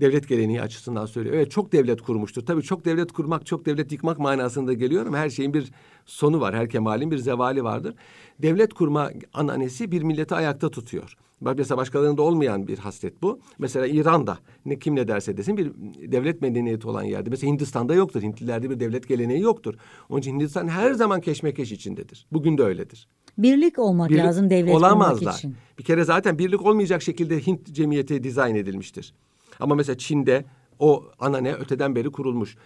devlet 0.00 0.28
geleneği 0.28 0.62
açısından 0.62 1.06
söylüyor. 1.06 1.34
Evet 1.34 1.50
çok 1.50 1.72
devlet 1.72 2.02
kurmuştur. 2.02 2.46
Tabii 2.46 2.62
çok 2.62 2.84
devlet 2.84 3.12
kurmak, 3.12 3.46
çok 3.46 3.66
devlet 3.66 3.92
yıkmak 3.92 4.18
manasında 4.18 4.72
geliyor 4.72 5.06
ama 5.06 5.18
her 5.18 5.30
şeyin 5.30 5.54
bir 5.54 5.72
sonu 6.06 6.40
var. 6.40 6.54
Her 6.54 6.68
kemalin 6.68 7.10
bir 7.10 7.18
zevali 7.18 7.64
vardır. 7.64 7.94
Devlet 8.42 8.74
kurma 8.74 9.10
ananesi 9.34 9.92
bir 9.92 10.02
milleti 10.02 10.34
ayakta 10.34 10.70
tutuyor. 10.70 11.16
Bak 11.40 11.58
mesela 11.58 11.78
başkalarında 11.78 12.22
olmayan 12.22 12.66
bir 12.68 12.78
haslet 12.78 13.22
bu. 13.22 13.40
Mesela 13.58 13.86
İran'da 13.86 14.38
ne 14.66 14.78
kim 14.78 14.96
ne 14.96 15.08
derse 15.08 15.36
desin 15.36 15.56
bir 15.56 15.72
devlet 16.12 16.42
medeniyeti 16.42 16.88
olan 16.88 17.02
yerde. 17.02 17.30
Mesela 17.30 17.52
Hindistan'da 17.52 17.94
yoktur. 17.94 18.22
Hintlilerde 18.22 18.70
bir 18.70 18.80
devlet 18.80 19.08
geleneği 19.08 19.40
yoktur. 19.40 19.74
Onun 20.08 20.20
için 20.20 20.34
Hindistan 20.34 20.68
her 20.68 20.92
zaman 20.92 21.20
keşmekeş 21.20 21.72
içindedir. 21.72 22.26
Bugün 22.32 22.58
de 22.58 22.62
öyledir. 22.62 23.08
Birlik 23.38 23.78
olmak 23.78 24.10
Birlik 24.10 24.24
lazım 24.24 24.50
devlet 24.50 24.74
olamazlar. 24.74 25.32
için. 25.34 25.56
Bir 25.78 25.84
kere 25.84 26.04
zaten 26.04 26.38
birlik 26.38 26.66
olmayacak 26.66 27.02
şekilde 27.02 27.46
Hint 27.46 27.72
cemiyeti 27.72 28.24
dizayn 28.24 28.54
edilmiştir. 28.54 29.14
Ama 29.60 29.74
mesela 29.74 29.98
Çin'de 29.98 30.44
o 30.78 31.04
anane 31.18 31.54
öteden 31.54 31.96
beri 31.96 32.10
kurulmuş. 32.10 32.56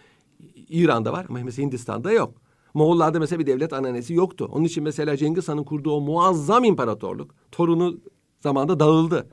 İran'da 0.68 1.12
var 1.12 1.26
ama 1.28 1.38
mesela 1.44 1.66
Hindistan'da 1.66 2.12
yok. 2.12 2.34
Moğollarda 2.74 3.18
mesela 3.18 3.38
bir 3.38 3.46
devlet 3.46 3.72
ananesi 3.72 4.14
yoktu. 4.14 4.48
Onun 4.52 4.64
için 4.64 4.84
mesela 4.84 5.16
Cengiz 5.16 5.48
Han'ın 5.48 5.64
kurduğu 5.64 5.92
o 5.92 6.00
muazzam 6.00 6.64
imparatorluk 6.64 7.34
torunu 7.52 8.00
zamanında 8.40 8.80
dağıldı. 8.80 9.26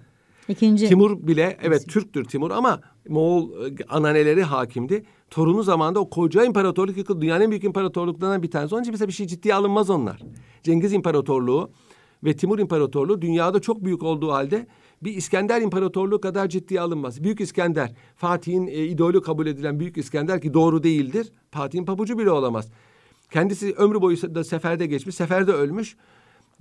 İkinci. 0.49 0.87
Timur 0.87 1.27
bile 1.27 1.57
evet 1.61 1.87
Türktür 1.87 2.25
Timur 2.25 2.51
ama 2.51 2.81
Moğol 3.09 3.65
e, 3.65 3.75
ananeleri 3.89 4.43
hakimdi. 4.43 5.03
Torunu 5.29 5.63
zamanında 5.63 5.99
o 5.99 6.09
koca 6.09 6.43
imparatorluk 6.43 6.97
yıkıldı. 6.97 7.21
Dünyanın 7.21 7.41
en 7.41 7.51
büyük 7.51 7.63
imparatorluklarından 7.63 8.43
bir 8.43 8.51
tanesi. 8.51 8.75
Onun 8.75 8.83
için 8.83 8.93
mesela 8.93 9.07
bir 9.07 9.13
şey 9.13 9.27
ciddiye 9.27 9.55
alınmaz 9.55 9.89
onlar. 9.89 10.21
Cengiz 10.63 10.93
İmparatorluğu 10.93 11.71
ve 12.23 12.35
Timur 12.35 12.59
İmparatorluğu 12.59 13.21
dünyada 13.21 13.59
çok 13.59 13.83
büyük 13.83 14.03
olduğu 14.03 14.31
halde 14.31 14.67
bir 15.03 15.13
İskender 15.13 15.61
İmparatorluğu 15.61 16.21
kadar 16.21 16.49
ciddiye 16.49 16.81
alınmaz. 16.81 17.23
Büyük 17.23 17.41
İskender, 17.41 17.91
Fatih'in 18.15 18.67
e, 18.67 18.85
idolü 18.85 19.21
kabul 19.21 19.47
edilen 19.47 19.79
Büyük 19.79 19.97
İskender 19.97 20.41
ki 20.41 20.53
doğru 20.53 20.83
değildir. 20.83 21.27
Fatih'in 21.51 21.85
pabucu 21.85 22.17
bile 22.17 22.31
olamaz. 22.31 22.67
Kendisi 23.31 23.73
ömrü 23.73 24.01
boyu 24.01 24.17
da 24.17 24.43
seferde 24.43 24.85
geçmiş, 24.85 25.15
seferde 25.15 25.51
ölmüş. 25.51 25.95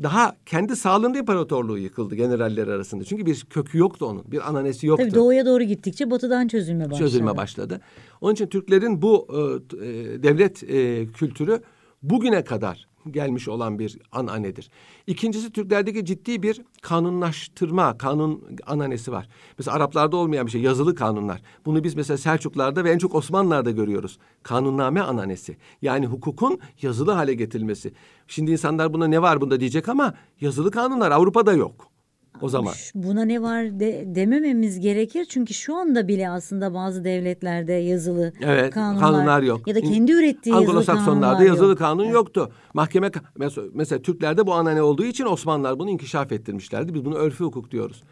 Daha 0.03 0.37
kendi 0.47 0.77
sağlığında 0.77 1.19
imparatorluğu 1.19 1.79
yıkıldı 1.79 2.15
generaller 2.15 2.69
arasında. 2.69 3.05
Çünkü 3.05 3.27
bir 3.27 3.47
kökü 3.51 3.79
yoktu 3.79 4.07
onun. 4.07 4.25
Bir 4.33 4.49
ananesi 4.49 4.87
yoktu 4.87 5.05
Tabii 5.05 5.15
doğuya 5.15 5.47
doğru 5.47 5.63
gittikçe 5.65 6.11
batıdan 6.11 6.49
çözülme 6.49 6.85
başladı. 6.85 6.99
çözülme 6.99 7.37
başladı. 7.37 7.81
Onun 8.21 8.35
için 8.35 8.47
Türklerin 8.47 9.03
bu 9.03 9.27
e, 9.31 9.87
e, 9.87 10.23
devlet 10.23 10.63
e, 10.63 11.07
kültürü 11.07 11.61
bugüne 12.03 12.45
kadar 12.45 12.87
gelmiş 13.13 13.49
olan 13.49 13.79
bir 13.79 13.99
ananedir. 14.13 14.71
İkincisi 15.07 15.53
Türklerdeki 15.53 16.05
ciddi 16.05 16.43
bir 16.43 16.63
kanunlaştırma, 16.83 17.99
kanun 17.99 18.45
ananesi 18.67 19.13
var. 19.13 19.29
Mesela 19.59 19.77
Araplarda 19.77 20.17
olmayan 20.17 20.47
bir 20.47 20.51
şey, 20.51 20.61
yazılı 20.61 20.95
kanunlar. 20.95 21.43
Bunu 21.67 21.85
biz 21.85 21.95
mesela 21.95 22.17
Selçuklarda 22.17 22.85
ve 22.85 22.91
en 22.91 22.99
çok 22.99 23.15
Osmanlılar'da 23.15 23.71
görüyoruz. 23.71 24.19
Kanunname 24.43 25.01
ananesi. 25.01 25.57
Yani 25.83 26.07
hukukun 26.07 26.59
yazılı 26.83 27.13
hale 27.13 27.35
getirilmesi. 27.35 27.93
Şimdi 28.29 28.51
insanlar 28.51 28.93
buna 28.95 29.07
ne 29.07 29.23
var 29.23 29.41
bunda 29.41 29.61
diyecek 29.61 29.89
ama 29.89 30.15
yazılı 30.41 30.71
kanunlar 30.71 31.11
Avrupa'da 31.11 31.53
yok 31.53 31.96
o 32.43 32.49
zaman. 32.49 32.75
Buna 32.95 33.25
ne 33.25 33.43
var 33.43 33.81
de, 33.81 34.05
demememiz 34.07 34.81
gerekir 34.81 35.25
çünkü 35.25 35.55
şu 35.55 35.77
anda 35.77 36.09
bile 36.09 36.31
aslında 36.31 36.75
bazı 36.75 37.05
devletlerde 37.05 37.73
yazılı 37.73 38.33
Evet, 38.43 38.75
kanunlar, 38.75 39.01
kanunlar 39.01 39.43
yok. 39.43 39.69
ya 39.69 39.75
da 39.75 39.81
kendi 39.81 40.13
ürettiği 40.13 40.55
yazılı 40.55 40.81
Anglo-Saksonlarda 40.81 41.21
kanunlar 41.21 41.41
yazılı 41.47 41.69
yok. 41.69 41.79
kanun 41.79 42.05
yoktu. 42.05 42.51
Mahkeme 42.75 43.11
mesela, 43.37 43.67
mesela 43.75 44.03
Türklerde 44.03 44.47
bu 44.47 44.55
anane 44.55 44.83
olduğu 44.83 45.05
için 45.05 45.25
Osmanlılar 45.25 45.79
bunu 45.79 45.91
inkişaf 45.91 46.33
ettirmişlerdi. 46.33 46.95
Biz 46.95 47.05
bunu 47.05 47.15
örfü 47.15 47.45
hukuk 47.45 47.71
diyoruz. 47.71 48.03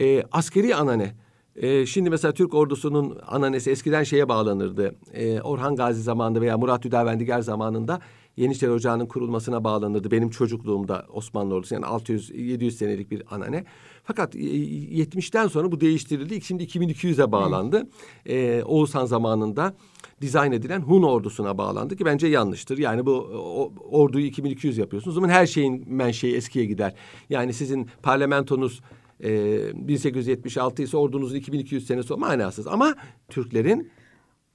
Ee, 0.00 0.22
askeri 0.32 0.74
anane. 0.74 1.12
Ee, 1.56 1.86
şimdi 1.86 2.10
mesela 2.10 2.32
Türk 2.32 2.54
ordusunun 2.54 3.18
ananesi 3.26 3.70
eskiden 3.70 4.02
şeye 4.02 4.28
bağlanırdı. 4.28 4.94
Ee, 5.12 5.40
Orhan 5.40 5.76
Gazi 5.76 6.02
zamanında 6.02 6.40
veya 6.40 6.58
Murat 6.58 6.84
Hüdavendigar 6.84 7.40
zamanında 7.40 8.00
Yeniçeri 8.36 8.70
Ocağı'nın 8.70 9.06
kurulmasına 9.06 9.64
bağlanırdı. 9.64 10.10
Benim 10.10 10.30
çocukluğumda 10.30 11.06
Osmanlı 11.12 11.54
ordusu 11.54 11.74
yani 11.74 11.84
600-700 11.84 12.70
senelik 12.70 13.10
bir 13.10 13.22
anane. 13.30 13.64
Fakat 14.04 14.36
e, 14.36 14.38
70'ten 14.38 15.48
sonra 15.48 15.72
bu 15.72 15.80
değiştirildi. 15.80 16.40
Şimdi 16.40 16.64
2200'e 16.64 17.32
bağlandı. 17.32 17.88
Ee, 18.26 18.62
Oğuzhan 18.62 19.06
zamanında 19.06 19.74
dizayn 20.20 20.52
edilen 20.52 20.80
Hun 20.80 21.02
ordusuna 21.02 21.58
bağlandı 21.58 21.96
ki 21.96 22.04
bence 22.04 22.26
yanlıştır. 22.26 22.78
Yani 22.78 23.06
bu 23.06 23.12
o, 23.12 23.72
orduyu 23.90 24.26
2200 24.26 24.78
yapıyorsunuz. 24.78 25.16
O 25.16 25.20
zaman 25.20 25.34
her 25.34 25.46
şeyin 25.46 25.84
menşei 25.94 26.36
eskiye 26.36 26.64
gider. 26.64 26.94
Yani 27.30 27.52
sizin 27.52 27.88
parlamentonuz 28.02 28.80
e, 29.24 29.88
1876 29.88 30.82
ise 30.82 30.96
ordunuzun 30.96 31.36
2200 31.36 31.86
senesi 31.86 32.14
o 32.14 32.18
manasız. 32.18 32.66
Ama 32.66 32.94
Türklerin 33.28 33.90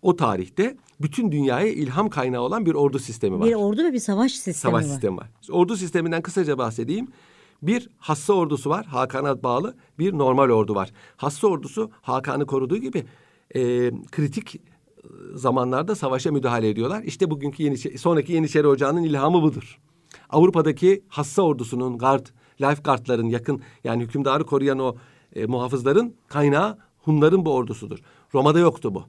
o 0.08 0.16
tarihte 0.16 0.78
bütün 1.02 1.32
dünyaya 1.32 1.68
ilham 1.68 2.10
kaynağı 2.10 2.42
olan 2.42 2.66
bir 2.66 2.74
ordu 2.74 3.00
sistemi 3.00 3.40
var. 3.40 3.46
Bir 3.46 3.54
ordu 3.54 3.84
ve 3.84 3.94
bir 3.94 4.00
savaş 4.00 4.32
sistemi 4.32 4.54
Savaş 4.54 4.86
var. 4.86 4.90
sistemi 4.90 5.18
var. 5.18 5.30
Ordu 5.52 5.76
sisteminden 5.76 6.22
kısaca 6.22 6.58
bahsedeyim. 6.58 7.08
Bir 7.62 7.90
hassa 7.98 8.34
ordusu 8.34 8.70
var, 8.70 8.86
Hakan'a 8.86 9.44
bağlı. 9.44 9.76
Bir 10.00 10.14
normal 10.18 10.50
ordu 10.50 10.76
var. 10.76 10.92
Hassa 11.18 11.48
ordusu 11.48 11.92
Hakan'ı 12.02 12.46
koruduğu 12.46 12.78
gibi 12.78 13.06
e, 13.56 13.92
kritik 14.12 14.62
zamanlarda 15.34 15.96
savaşa 15.96 16.32
müdahale 16.32 16.70
ediyorlar. 16.70 17.04
İşte 17.04 17.32
bugünkü 17.32 17.64
Yeniçeri, 17.64 17.98
sonraki 17.98 18.34
Yeniçeri 18.34 18.68
Ocağı'nın 18.68 19.04
ilhamı 19.04 19.42
budur. 19.42 19.80
Avrupa'daki 20.30 21.04
hassa 21.08 21.42
ordusunun 21.42 21.98
guard, 21.98 22.26
lifeguardların 22.62 23.28
yakın 23.30 23.62
yani 23.84 24.04
hükümdarı 24.04 24.46
koruyan 24.46 24.80
o 24.80 24.96
e, 25.36 25.46
muhafızların 25.46 26.16
kaynağı 26.28 26.78
Hunların 26.98 27.46
bu 27.46 27.54
ordusudur. 27.54 28.00
Roma'da 28.34 28.60
yoktu 28.60 28.96
bu. 28.96 29.04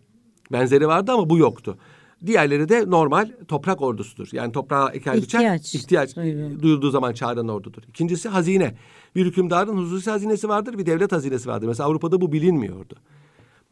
Benzeri 0.52 0.88
vardı 0.88 1.12
ama 1.12 1.30
bu 1.30 1.38
yoktu. 1.38 1.78
Diğerleri 2.26 2.68
de 2.68 2.90
normal 2.90 3.30
toprak 3.48 3.82
ordusudur. 3.82 4.28
Yani 4.32 4.52
toprağa 4.52 4.90
eker 4.90 5.16
biçer, 5.16 5.38
İhtiyaç 5.38 5.74
ihtiyaç 5.74 6.16
duyulduğu 6.62 6.90
zaman 6.90 7.12
çağıran 7.12 7.48
ordudur. 7.48 7.82
İkincisi 7.88 8.28
hazine. 8.28 8.74
Bir 9.16 9.26
hükümdarın 9.26 9.76
hususi 9.76 10.11
hazinesi 10.11 10.48
vardır, 10.48 10.78
bir 10.78 10.87
devlet 10.87 11.12
hazinesi 11.12 11.48
vardır. 11.48 11.66
Mesela 11.66 11.88
Avrupa'da 11.88 12.20
bu 12.20 12.32
bilinmiyordu. 12.32 12.94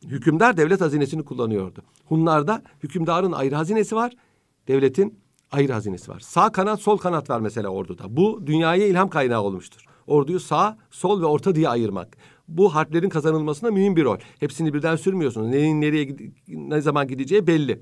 Hükümdar 0.04 0.56
devlet 0.56 0.80
hazinesini 0.80 1.24
kullanıyordu. 1.24 1.82
Hunlarda 2.04 2.62
hükümdarın 2.82 3.32
ayrı 3.32 3.54
hazinesi 3.54 3.96
var, 3.96 4.12
devletin 4.68 5.18
ayrı 5.52 5.72
hazinesi 5.72 6.10
var. 6.10 6.20
Sağ 6.20 6.52
kanat, 6.52 6.80
sol 6.80 6.96
kanat 6.96 7.30
var 7.30 7.40
mesela 7.40 7.68
orduda. 7.68 8.16
Bu 8.16 8.42
dünyaya 8.46 8.86
ilham 8.86 9.08
kaynağı 9.10 9.42
olmuştur. 9.42 9.84
Orduyu 10.06 10.40
sağ, 10.40 10.78
sol 10.90 11.20
ve 11.20 11.26
orta 11.26 11.54
diye 11.54 11.68
ayırmak. 11.68 12.16
Bu 12.48 12.74
harplerin 12.74 13.08
kazanılmasında 13.08 13.70
mühim 13.70 13.96
bir 13.96 14.04
rol. 14.04 14.18
Hepsini 14.40 14.74
birden 14.74 14.96
sürmüyorsunuz. 14.96 15.48
Neyin 15.48 15.80
nereye 15.80 16.16
ne 16.48 16.80
zaman 16.80 17.08
gideceği 17.08 17.46
belli. 17.46 17.80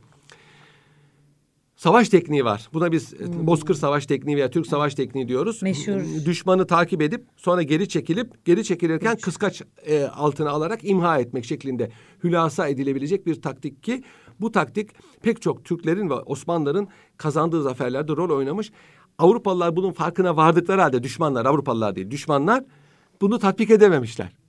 Savaş 1.77 2.09
tekniği 2.09 2.45
var. 2.45 2.69
Buna 2.73 2.93
biz 2.93 3.15
e, 3.15 3.47
Bozkır 3.47 3.75
Savaş 3.75 4.07
Tekniği 4.07 4.37
veya 4.37 4.51
Türk 4.51 4.67
Savaş 4.67 4.95
Tekniği 4.95 5.29
diyoruz. 5.29 5.63
Meşhur. 5.63 6.01
Düşmanı 6.27 6.67
takip 6.67 7.03
edip 7.03 7.25
sonra 7.37 7.63
geri 7.63 7.89
çekilip 7.89 8.45
geri 8.45 8.65
çekilirken 8.65 9.17
kıskaç 9.17 9.63
e, 9.87 10.05
altına 10.05 10.51
alarak 10.51 10.81
imha 10.83 11.19
etmek 11.19 11.45
şeklinde 11.45 11.91
hülasa 12.25 12.69
edilebilecek 12.69 13.27
bir 13.27 13.43
taktik 13.43 13.83
ki 13.83 14.03
bu 14.41 14.53
taktik 14.53 14.91
pek 15.23 15.43
çok 15.43 15.65
Türklerin 15.65 16.11
ve 16.11 16.15
Osmanlıların 16.15 16.89
kazandığı 17.17 17.63
zaferlerde 17.63 18.13
rol 18.13 18.37
oynamış. 18.37 18.73
Avrupalılar 19.19 19.77
bunun 19.77 19.93
farkına 19.93 20.37
vardıkları 20.37 20.81
halde 20.81 21.03
düşmanlar 21.03 21.47
Avrupalılar 21.47 21.97
değil 21.97 22.11
düşmanlar 22.11 22.65
bunu 23.21 23.39
tatbik 23.39 23.71
edememişler. 23.71 24.44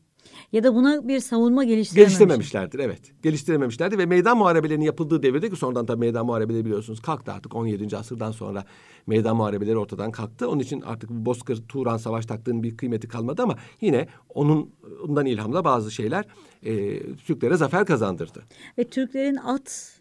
Ya 0.56 0.64
da 0.64 0.76
buna 0.76 1.08
bir 1.08 1.20
savunma 1.20 1.64
geliştirememiş. 1.64 2.14
Geliştirememişlerdir 2.14 2.80
evet. 2.80 3.00
Geliştirememişlerdi 3.24 3.98
ve 3.98 4.06
meydan 4.06 4.38
muharebelerinin 4.38 4.86
yapıldığı 4.86 5.24
devirde 5.24 5.50
ki 5.50 5.56
sonradan 5.56 5.86
tabii 5.86 6.00
meydan 6.00 6.26
muharebeleri 6.26 6.66
biliyorsunuz 6.66 7.02
kalktı 7.02 7.32
artık 7.32 7.56
17. 7.56 7.98
asırdan 7.98 8.32
sonra 8.32 8.66
meydan 9.08 9.36
muharebeleri 9.36 9.78
ortadan 9.78 10.12
kalktı. 10.12 10.50
Onun 10.50 10.60
için 10.60 10.82
artık 10.82 11.10
bu 11.10 11.26
Bozkır 11.26 11.64
Turan 11.68 11.98
savaş 11.98 12.26
taktığının 12.26 12.64
bir 12.64 12.78
kıymeti 12.78 13.08
kalmadı 13.08 13.44
ama 13.44 13.56
yine 13.82 14.08
onun 14.30 14.72
ondan 15.08 15.26
ilhamla 15.26 15.64
bazı 15.64 15.92
şeyler 15.92 16.26
e, 16.64 17.00
Türklere 17.16 17.58
zafer 17.58 17.86
kazandırdı. 17.86 18.44
Ve 18.78 18.84
Türklerin 18.84 19.36
at 19.36 20.00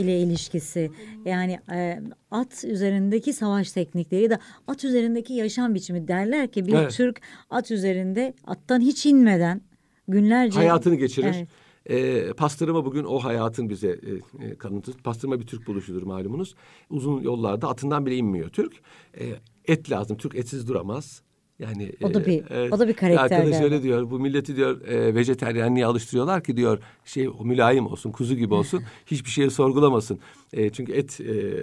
ile 0.00 0.20
ilişkisi 0.20 0.90
yani 1.24 1.58
e, 1.72 2.02
at 2.30 2.64
üzerindeki 2.64 3.32
savaş 3.32 3.72
teknikleri 3.72 4.22
ya 4.22 4.30
da 4.30 4.38
at 4.66 4.84
üzerindeki 4.84 5.34
yaşam 5.34 5.74
biçimi 5.74 6.08
derler 6.08 6.48
ki 6.48 6.66
bir 6.66 6.72
Evet. 6.72 6.92
Türk 6.92 7.20
at 7.50 7.70
üzerinde 7.70 8.34
attan 8.46 8.80
hiç 8.80 9.06
inmeden 9.06 9.60
günlerce 10.08 10.58
Hayatını 10.58 10.94
geçirir. 10.94 11.34
Evet. 11.36 11.48
E, 11.88 12.32
pastırma 12.32 12.84
bugün 12.84 13.04
o 13.04 13.18
hayatın 13.18 13.70
bize 13.70 13.88
e, 13.88 14.44
e, 14.46 14.54
kanıtı. 14.54 14.92
Pastırma 14.92 15.40
bir 15.40 15.46
Türk 15.46 15.66
buluşudur 15.66 16.02
malumunuz. 16.02 16.54
Uzun 16.90 17.22
yollarda 17.22 17.68
atından 17.68 18.06
bile 18.06 18.16
inmiyor 18.16 18.48
Türk. 18.48 18.72
E, 19.20 19.26
et 19.64 19.90
lazım. 19.90 20.16
Türk 20.16 20.34
etsiz 20.34 20.68
duramaz. 20.68 21.22
Yani 21.58 21.92
O 22.02 22.14
da 22.14 22.20
e, 22.20 22.26
bir- 22.26 22.70
o 22.70 22.78
da 22.78 22.88
bir 22.88 22.94
karakter 22.94 23.38
Arkadaş 23.40 23.60
öyle 23.62 23.82
diyor. 23.82 24.10
Bu 24.10 24.18
milleti 24.18 24.56
diyor 24.56 24.86
e, 24.88 25.14
vejeteryenliğe 25.14 25.86
alıştırıyorlar 25.86 26.42
ki 26.44 26.56
diyor 26.56 26.78
şey 27.04 27.28
o 27.28 27.44
mülayim 27.44 27.86
olsun, 27.86 28.10
kuzu 28.12 28.34
gibi 28.34 28.54
olsun. 28.54 28.82
hiçbir 29.06 29.30
şeyi 29.30 29.50
sorgulamasın. 29.50 30.18
E, 30.52 30.70
çünkü 30.70 30.92
et 30.92 31.20
e, 31.20 31.54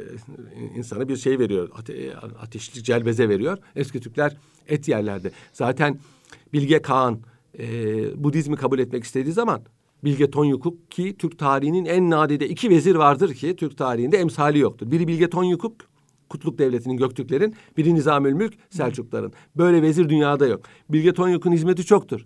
insana 0.78 1.08
bir 1.10 1.18
şey 1.18 1.40
veriyor. 1.40 1.70
Ate, 1.76 2.16
ateşli 2.42 2.84
celbeze 2.84 3.30
veriyor. 3.30 3.58
Eski 3.76 4.00
Türkler 4.00 4.38
et 4.68 4.88
yerlerdi. 4.88 5.32
Zaten 5.54 6.00
Bilge 6.54 6.82
Kağan 6.82 7.20
e, 7.60 7.64
Budizmi 8.24 8.56
kabul 8.56 8.80
etmek 8.80 9.04
istediği 9.04 9.34
zaman 9.34 9.62
Bilge 10.04 10.32
Tonyukuk 10.32 10.92
ki 10.92 11.16
Türk 11.20 11.40
tarihinin 11.40 11.86
en 11.86 12.10
nadide 12.10 12.48
iki 12.50 12.70
vezir 12.70 12.96
vardır 12.96 13.34
ki 13.34 13.56
Türk 13.56 13.78
tarihinde 13.78 14.18
emsali 14.18 14.60
yoktur. 14.60 14.92
Biri 14.92 15.08
Bilge 15.08 15.30
Tonyukuk 15.30 15.76
Kutluk 16.30 16.58
Devleti'nin 16.58 16.98
Göktürklerin, 16.98 17.56
biri 17.78 17.96
Nizamülmülk 17.96 18.54
Selçukların. 18.70 19.34
Böyle 19.58 19.82
vezir 19.82 20.10
dünyada 20.10 20.48
yok. 20.48 20.62
Bilge 20.90 21.14
Tonyuk'un 21.14 21.52
hizmeti 21.52 21.86
çoktur. 21.86 22.26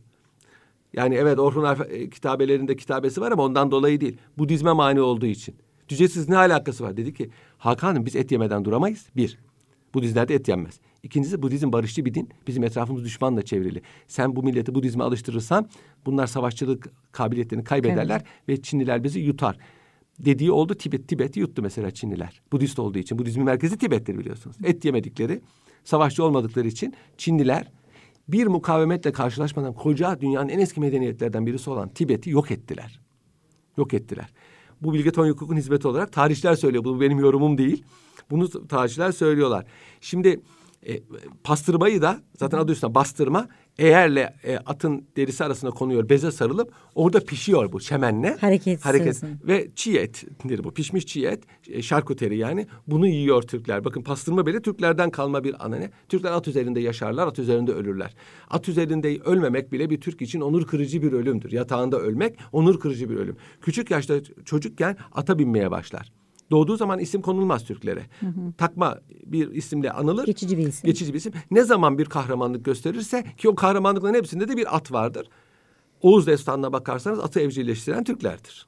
Yani 0.93 1.15
evet 1.15 1.39
Orhun 1.39 1.63
Alfa 1.63 1.83
e, 1.83 2.09
kitabelerinde 2.09 2.75
kitabesi 2.75 3.21
var 3.21 3.31
ama 3.31 3.43
ondan 3.43 3.71
dolayı 3.71 4.01
değil. 4.01 4.17
Budizme 4.37 4.73
mani 4.73 5.01
olduğu 5.01 5.25
için. 5.25 5.55
Cücesiz 5.87 6.29
ne 6.29 6.37
alakası 6.37 6.83
var? 6.83 6.97
Dedi 6.97 7.13
ki 7.13 7.29
Hakan'ım 7.57 8.05
biz 8.05 8.15
et 8.15 8.31
yemeden 8.31 8.65
duramayız. 8.65 9.05
Bir, 9.15 9.37
Budizmlerde 9.93 10.35
et 10.35 10.47
yenmez. 10.47 10.79
İkincisi 11.03 11.41
Budizm 11.41 11.71
barışçı 11.71 12.05
bir 12.05 12.13
din. 12.13 12.29
Bizim 12.47 12.63
etrafımız 12.63 13.03
düşmanla 13.03 13.41
çevrili. 13.41 13.81
Sen 14.07 14.35
bu 14.35 14.43
milleti 14.43 14.75
Budizme 14.75 15.03
alıştırırsan 15.03 15.69
bunlar 16.05 16.27
savaşçılık 16.27 16.89
kabiliyetlerini 17.11 17.63
kaybederler 17.63 18.21
ve 18.47 18.61
Çinliler 18.61 19.03
bizi 19.03 19.19
yutar. 19.19 19.57
Dediği 20.19 20.51
oldu 20.51 20.75
Tibet. 20.75 21.07
Tibet'i 21.07 21.39
yuttu 21.39 21.61
mesela 21.61 21.91
Çinliler. 21.91 22.41
Budist 22.51 22.79
olduğu 22.79 22.97
için. 22.97 23.19
Budizmin 23.19 23.45
merkezi 23.45 23.77
Tibet'tir 23.77 24.17
biliyorsunuz. 24.17 24.57
Et 24.63 24.85
yemedikleri, 24.85 25.41
savaşçı 25.83 26.23
olmadıkları 26.23 26.67
için 26.67 26.93
Çinliler 27.17 27.71
bir 28.27 28.47
mukavemetle 28.47 29.11
karşılaşmadan 29.11 29.73
koca 29.73 30.21
dünyanın 30.21 30.49
en 30.49 30.59
eski 30.59 30.79
medeniyetlerden 30.79 31.45
birisi 31.45 31.69
olan 31.69 31.89
Tibet'i 31.89 32.29
yok 32.29 32.51
ettiler. 32.51 32.99
Yok 33.77 33.93
ettiler. 33.93 34.33
Bu 34.81 34.93
Bilge 34.93 35.11
Tonyukuk'un 35.11 35.57
hizmeti 35.57 35.87
olarak 35.87 36.13
tarihçiler 36.13 36.55
söylüyor. 36.55 36.83
Bu 36.83 37.01
benim 37.01 37.19
yorumum 37.19 37.57
değil. 37.57 37.83
Bunu 38.31 38.67
tarihçiler 38.67 39.11
söylüyorlar. 39.11 39.65
Şimdi 40.01 40.41
e, 40.87 40.99
pastırmayı 41.43 42.01
da 42.01 42.21
zaten 42.39 42.57
adı 42.57 42.71
üstünde 42.71 42.95
bastırma 42.95 43.47
eğerle 43.77 44.35
e, 44.43 44.57
atın 44.57 45.07
derisi 45.17 45.43
arasına 45.43 45.71
konuyor 45.71 46.09
beze 46.09 46.31
sarılıp 46.31 46.71
orada 46.95 47.19
pişiyor 47.19 47.71
bu 47.71 47.79
çemenle. 47.79 48.37
Hareket 48.41 48.85
Hareket. 48.85 49.23
Ve 49.43 49.71
çiğ 49.75 49.97
ettir 49.97 50.63
bu. 50.63 50.73
Pişmiş 50.73 51.05
çiğ 51.05 51.25
et. 51.25 51.43
E, 51.67 51.81
şarküteri 51.81 52.37
yani. 52.37 52.67
Bunu 52.87 53.07
yiyor 53.07 53.41
Türkler. 53.41 53.85
Bakın 53.85 54.01
pastırma 54.01 54.45
bile 54.45 54.61
Türklerden 54.61 55.09
kalma 55.09 55.43
bir 55.43 55.65
anane. 55.65 55.91
Türkler 56.09 56.31
at 56.31 56.47
üzerinde 56.47 56.79
yaşarlar, 56.79 57.27
at 57.27 57.39
üzerinde 57.39 57.71
ölürler. 57.71 58.15
At 58.49 58.69
üzerinde 58.69 59.19
ölmemek 59.25 59.71
bile 59.71 59.89
bir 59.89 60.01
Türk 60.01 60.21
için 60.21 60.41
onur 60.41 60.67
kırıcı 60.67 61.01
bir 61.01 61.11
ölümdür. 61.11 61.51
Yatağında 61.51 61.99
ölmek 61.99 62.39
onur 62.51 62.79
kırıcı 62.79 63.09
bir 63.09 63.15
ölüm. 63.15 63.37
Küçük 63.61 63.91
yaşta 63.91 64.15
çocukken 64.45 64.97
ata 65.11 65.39
binmeye 65.39 65.71
başlar. 65.71 66.18
Doğduğu 66.51 66.77
zaman 66.77 66.99
isim 66.99 67.21
konulmaz 67.21 67.63
Türklere. 67.63 68.01
Takma 68.57 68.99
bir 69.25 69.51
isimle 69.51 69.91
anılır. 69.91 70.25
Geçici 70.25 70.57
bir 70.57 70.67
isim. 70.67 70.87
Geçici 70.87 71.13
bir 71.13 71.17
isim. 71.17 71.33
Ne 71.51 71.63
zaman 71.63 71.97
bir 71.97 72.05
kahramanlık 72.05 72.65
gösterirse 72.65 73.23
ki 73.37 73.49
o 73.49 73.55
kahramanlıkların 73.55 74.13
hepsinde 74.13 74.47
de 74.47 74.57
bir 74.57 74.75
at 74.75 74.91
vardır. 74.91 75.27
Oğuz 76.01 76.27
destanına 76.27 76.73
bakarsanız 76.73 77.19
atı 77.19 77.39
evcilleştiren 77.39 78.03
Türklerdir. 78.03 78.67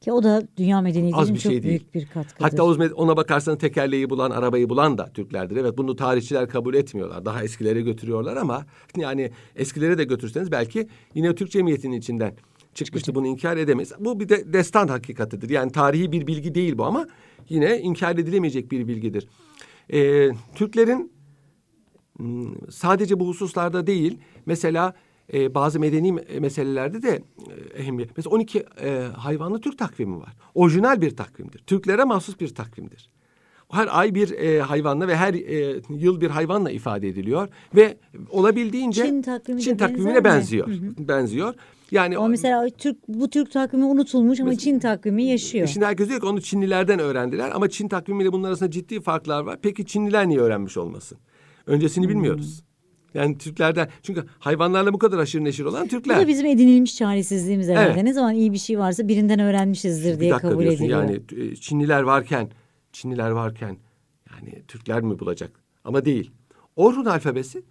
Ki 0.00 0.12
o 0.12 0.22
da 0.22 0.42
dünya 0.56 0.80
medeniyeti 0.80 1.16
Az 1.16 1.24
için 1.24 1.34
bir 1.34 1.40
çok 1.40 1.52
şey 1.52 1.62
değil. 1.62 1.70
büyük 1.70 1.94
bir 1.94 2.06
katkıdır. 2.06 2.44
Hatta 2.44 2.62
Oğuz 2.62 2.78
ona 2.94 3.16
bakarsanız 3.16 3.58
tekerleği 3.58 4.10
bulan, 4.10 4.30
arabayı 4.30 4.68
bulan 4.68 4.98
da 4.98 5.12
Türklerdir. 5.14 5.56
Evet 5.56 5.78
bunu 5.78 5.96
tarihçiler 5.96 6.48
kabul 6.48 6.74
etmiyorlar. 6.74 7.24
Daha 7.24 7.44
eskilere 7.44 7.80
götürüyorlar 7.80 8.36
ama 8.36 8.66
yani 8.96 9.30
eskilere 9.56 9.98
de 9.98 10.04
götürseniz 10.04 10.52
belki 10.52 10.88
yine 11.14 11.34
Türk 11.34 11.50
cemiyetinin 11.50 11.96
içinden 11.96 12.34
çıkmıştı. 12.74 13.14
Bunu 13.14 13.26
inkar 13.26 13.56
edemeyiz. 13.56 13.92
Bu 14.00 14.20
bir 14.20 14.28
de 14.28 14.52
destan 14.52 14.88
hakikatidir. 14.88 15.50
Yani 15.50 15.72
tarihi 15.72 16.12
bir 16.12 16.26
bilgi 16.26 16.54
değil 16.54 16.78
bu 16.78 16.84
ama 16.84 17.06
yine 17.48 17.80
inkar 17.80 18.16
edilemeyecek 18.16 18.70
bir 18.72 18.88
bilgidir. 18.88 19.28
Ee, 19.92 20.30
Türklerin 20.54 21.14
Hmm, 22.16 22.70
sadece 22.70 23.20
bu 23.20 23.28
hususlarda 23.28 23.86
değil 23.86 24.18
mesela 24.46 24.94
e, 25.32 25.54
bazı 25.54 25.80
medeni 25.80 26.08
me- 26.08 26.40
meselelerde 26.40 27.02
de 27.02 27.22
e, 27.76 27.80
ehemmiyet. 27.80 28.16
Mesela 28.16 28.34
12 28.34 28.64
e, 28.82 29.08
hayvanlı 29.16 29.60
Türk 29.60 29.78
takvimi 29.78 30.16
var. 30.20 30.36
Orijinal 30.54 31.00
bir 31.00 31.16
takvimdir. 31.16 31.58
Türklere 31.58 32.04
mahsus 32.04 32.40
bir 32.40 32.54
takvimdir. 32.54 33.10
Her 33.72 33.88
ay 33.98 34.14
bir 34.14 34.30
e, 34.30 34.60
hayvanla 34.60 35.08
ve 35.08 35.16
her 35.16 35.34
e, 35.34 35.80
yıl 35.90 36.20
bir 36.20 36.30
hayvanla 36.30 36.70
ifade 36.70 37.08
ediliyor 37.08 37.48
ve 37.74 37.96
olabildiğince 38.30 39.02
Çin 39.06 39.22
takvimi 39.22 39.62
Çin 39.62 39.76
takvimine 39.76 40.24
benzer 40.24 40.66
mi? 40.66 40.68
benziyor. 40.68 40.68
Benziyor. 41.08 41.54
Yani 41.94 42.16
Ama 42.18 42.28
mesela 42.28 42.68
Türk 42.78 43.08
bu 43.08 43.30
Türk 43.30 43.52
takvimi 43.52 43.84
unutulmuş 43.84 44.40
ama 44.40 44.56
Çin 44.56 44.78
takvimi 44.78 45.24
yaşıyor. 45.24 45.66
Şimdi 45.66 45.86
herkes 45.86 46.08
diyor 46.08 46.20
ki 46.20 46.26
onu 46.26 46.40
Çinlilerden 46.40 46.98
öğrendiler 46.98 47.50
ama 47.54 47.68
Çin 47.68 47.88
takvimiyle 47.88 48.32
bunun 48.32 48.44
arasında 48.44 48.70
ciddi 48.70 49.00
farklar 49.00 49.40
var. 49.40 49.58
Peki 49.62 49.86
Çinliler 49.86 50.28
niye 50.28 50.40
öğrenmiş 50.40 50.76
olmasın? 50.76 51.18
Öncesini 51.66 52.08
bilmiyoruz. 52.08 52.62
Yani 53.14 53.38
Türklerden 53.38 53.88
çünkü 54.02 54.24
hayvanlarla 54.38 54.92
bu 54.92 54.98
kadar 54.98 55.18
aşırı 55.18 55.44
neşir 55.44 55.64
olan 55.64 55.84
Bu 55.84 55.88
Türkler. 55.88 56.20
da 56.20 56.28
bizim 56.28 56.46
edinilmiş 56.46 56.96
çaresizliğimiz 56.96 57.68
herhalde. 57.68 57.92
Evet. 57.92 58.02
Ne 58.02 58.12
zaman 58.12 58.34
iyi 58.34 58.52
bir 58.52 58.58
şey 58.58 58.78
varsa 58.78 59.08
birinden 59.08 59.40
öğrenmişizdir 59.40 60.14
Bir 60.14 60.20
diye 60.20 60.30
dakika 60.32 60.48
kabul 60.50 60.62
diyorsun 60.62 60.84
ediliyor. 60.84 61.02
yani 61.02 61.20
e, 61.36 61.56
Çinliler 61.56 62.02
varken 62.02 62.50
Çinliler 62.92 63.30
varken 63.30 63.76
yani 64.30 64.62
Türkler 64.68 65.02
mi 65.02 65.18
bulacak? 65.18 65.50
Ama 65.84 66.04
değil. 66.04 66.30
Orhun 66.76 67.04
alfabesi 67.04 67.62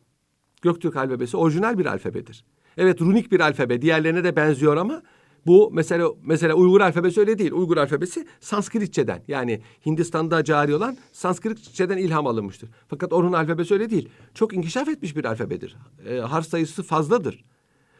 Göktürk 0.61 0.95
alfabesi 0.95 1.37
orijinal 1.37 1.77
bir 1.77 1.85
alfabedir. 1.85 2.45
Evet 2.77 3.01
runik 3.01 3.31
bir 3.31 3.39
alfabe 3.39 3.81
diğerlerine 3.81 4.23
de 4.23 4.35
benziyor 4.35 4.77
ama 4.77 5.01
bu 5.45 5.71
mesela 5.73 6.09
mesela 6.23 6.53
Uygur 6.53 6.81
alfabesi 6.81 7.19
öyle 7.19 7.37
değil. 7.37 7.51
Uygur 7.51 7.77
alfabesi 7.77 8.27
Sanskritçeden 8.39 9.23
yani 9.27 9.61
Hindistan'da 9.85 10.43
cari 10.43 10.75
olan 10.75 10.97
Sanskritçeden 11.11 11.97
ilham 11.97 12.27
alınmıştır. 12.27 12.69
Fakat 12.87 13.13
Orhun 13.13 13.33
alfabesi 13.33 13.73
öyle 13.73 13.89
değil. 13.89 14.09
Çok 14.33 14.53
inkişaf 14.53 14.89
etmiş 14.89 15.15
bir 15.15 15.25
alfabedir. 15.25 15.75
E, 16.09 16.17
harf 16.17 16.47
sayısı 16.47 16.83
fazladır. 16.83 17.43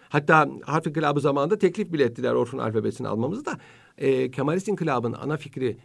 Hatta 0.09 0.49
harf 0.63 0.87
inkılabı 0.87 1.19
zamanında 1.19 1.57
teklif 1.57 1.93
bile 1.93 2.03
ettiler 2.03 2.33
Orhun 2.33 2.57
alfabesini 2.57 3.07
almamızı 3.07 3.45
da. 3.45 3.57
E, 3.97 4.31
Kemalist 4.31 4.67
inkılabın 4.67 5.13
ana 5.13 5.37
fikri 5.37 5.77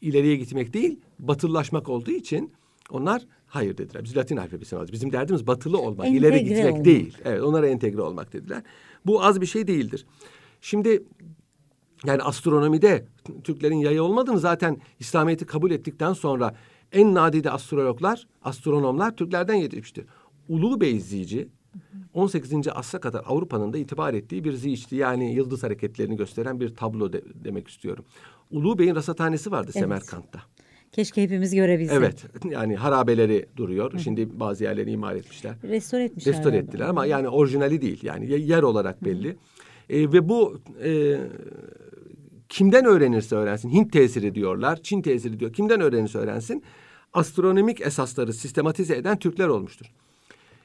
ileriye 0.00 0.36
gitmek 0.36 0.74
değil, 0.74 1.00
batılılaşmak 1.18 1.88
olduğu 1.88 2.10
için 2.10 2.52
onlar 2.90 3.22
hayır 3.54 3.76
dediler. 3.78 4.04
Biz 4.04 4.16
Latin 4.16 4.36
alfabesini 4.36 4.78
alacağız. 4.78 4.92
Bizim 4.92 5.12
derdimiz 5.12 5.46
batılı 5.46 5.78
olmak, 5.78 6.08
ileri 6.08 6.34
Entegre 6.34 6.54
gitmek 6.54 6.72
olmak. 6.72 6.84
değil. 6.84 7.18
Evet, 7.24 7.42
onlara 7.42 7.68
entegre 7.68 8.00
olmak 8.02 8.32
dediler. 8.32 8.62
Bu 9.06 9.24
az 9.24 9.40
bir 9.40 9.46
şey 9.46 9.66
değildir. 9.66 10.06
Şimdi 10.60 11.02
yani 12.06 12.22
astronomide 12.22 13.06
Türklerin 13.44 13.76
yayı 13.76 14.02
olmadığını 14.02 14.38
zaten 14.38 14.80
İslamiyet'i 14.98 15.46
kabul 15.46 15.70
ettikten 15.70 16.12
sonra 16.12 16.54
en 16.92 17.14
nadide 17.14 17.50
astrologlar, 17.50 18.26
astronomlar 18.42 19.16
Türklerden 19.16 19.54
yetişmiştir. 19.54 20.04
Ulu 20.48 20.80
Bey 20.80 21.00
Zici 21.00 21.48
18. 22.14 22.68
asra 22.74 23.00
kadar 23.00 23.22
Avrupa'nın 23.26 23.72
da 23.72 23.78
itibar 23.78 24.14
ettiği 24.14 24.44
bir 24.44 24.52
ziçti. 24.52 24.96
Yani 24.96 25.34
yıldız 25.34 25.62
hareketlerini 25.62 26.16
gösteren 26.16 26.60
bir 26.60 26.74
tablo 26.74 27.12
de- 27.12 27.22
demek 27.34 27.68
istiyorum. 27.68 28.04
Ulu 28.50 28.78
Bey'in 28.78 28.94
rasathanesi 28.94 29.50
vardı 29.50 29.70
Evet. 29.74 29.82
Semerkant'ta. 29.82 30.42
Keşke 30.94 31.22
hepimiz 31.22 31.54
görebilsek. 31.54 31.96
Evet. 31.96 32.24
Yani 32.50 32.76
harabeleri 32.76 33.46
duruyor. 33.56 33.92
Şimdi 33.98 34.40
bazı 34.40 34.64
yerleri 34.64 34.90
imar 34.90 35.14
etmişler. 35.14 35.54
Restore 35.62 36.04
etmişler. 36.04 36.34
Restore 36.34 36.56
ettiler 36.56 36.88
ama 36.88 37.06
yani 37.06 37.28
orijinali 37.28 37.80
değil. 37.82 37.98
Yani 38.02 38.30
ye- 38.30 38.38
yer 38.38 38.62
olarak 38.62 39.04
belli. 39.04 39.36
E, 39.90 40.12
ve 40.12 40.28
bu 40.28 40.60
e, 40.84 41.16
kimden 42.48 42.84
öğrenirse 42.84 43.36
öğrensin. 43.36 43.70
Hint 43.70 43.92
tesiri 43.92 44.34
diyorlar. 44.34 44.82
Çin 44.82 45.02
tesiri 45.02 45.40
diyor. 45.40 45.52
Kimden 45.52 45.80
öğrenirse 45.80 46.18
öğrensin. 46.18 46.62
Astronomik 47.12 47.80
esasları 47.80 48.32
sistematize 48.32 48.96
eden 48.96 49.18
Türkler 49.18 49.48
olmuştur. 49.48 49.86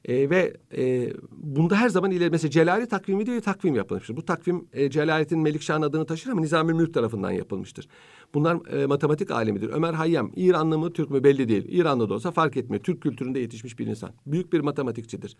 E, 0.05 0.29
ve 0.29 0.57
e, 0.77 1.13
bunda 1.31 1.75
her 1.75 1.89
zaman 1.89 2.11
ileri 2.11 2.29
mesela 2.29 2.51
Celali 2.51 2.87
takvimi 2.87 3.25
diye 3.25 3.41
takvim 3.41 3.75
yapılmıştır. 3.75 4.15
Bu 4.15 4.25
takvim 4.25 4.67
e, 4.73 4.89
Celalettin 4.89 5.39
Melikşah'ın 5.39 5.81
adını 5.81 6.05
taşır 6.05 6.31
ama 6.31 6.41
Nizami 6.41 6.73
Mülk 6.73 6.93
tarafından 6.93 7.31
yapılmıştır. 7.31 7.87
Bunlar 8.33 8.81
e, 8.81 8.85
matematik 8.85 9.31
alemidir. 9.31 9.69
Ömer 9.69 9.93
Hayyam 9.93 10.31
İranlı 10.35 10.77
mı 10.77 10.93
Türk 10.93 11.09
mü 11.09 11.23
belli 11.23 11.49
değil. 11.49 11.65
İranlı 11.67 12.09
da 12.09 12.13
olsa 12.13 12.31
fark 12.31 12.57
etmiyor. 12.57 12.83
Türk 12.83 13.01
kültüründe 13.01 13.39
yetişmiş 13.39 13.79
bir 13.79 13.87
insan. 13.87 14.11
Büyük 14.25 14.53
bir 14.53 14.59
matematikçidir. 14.59 15.37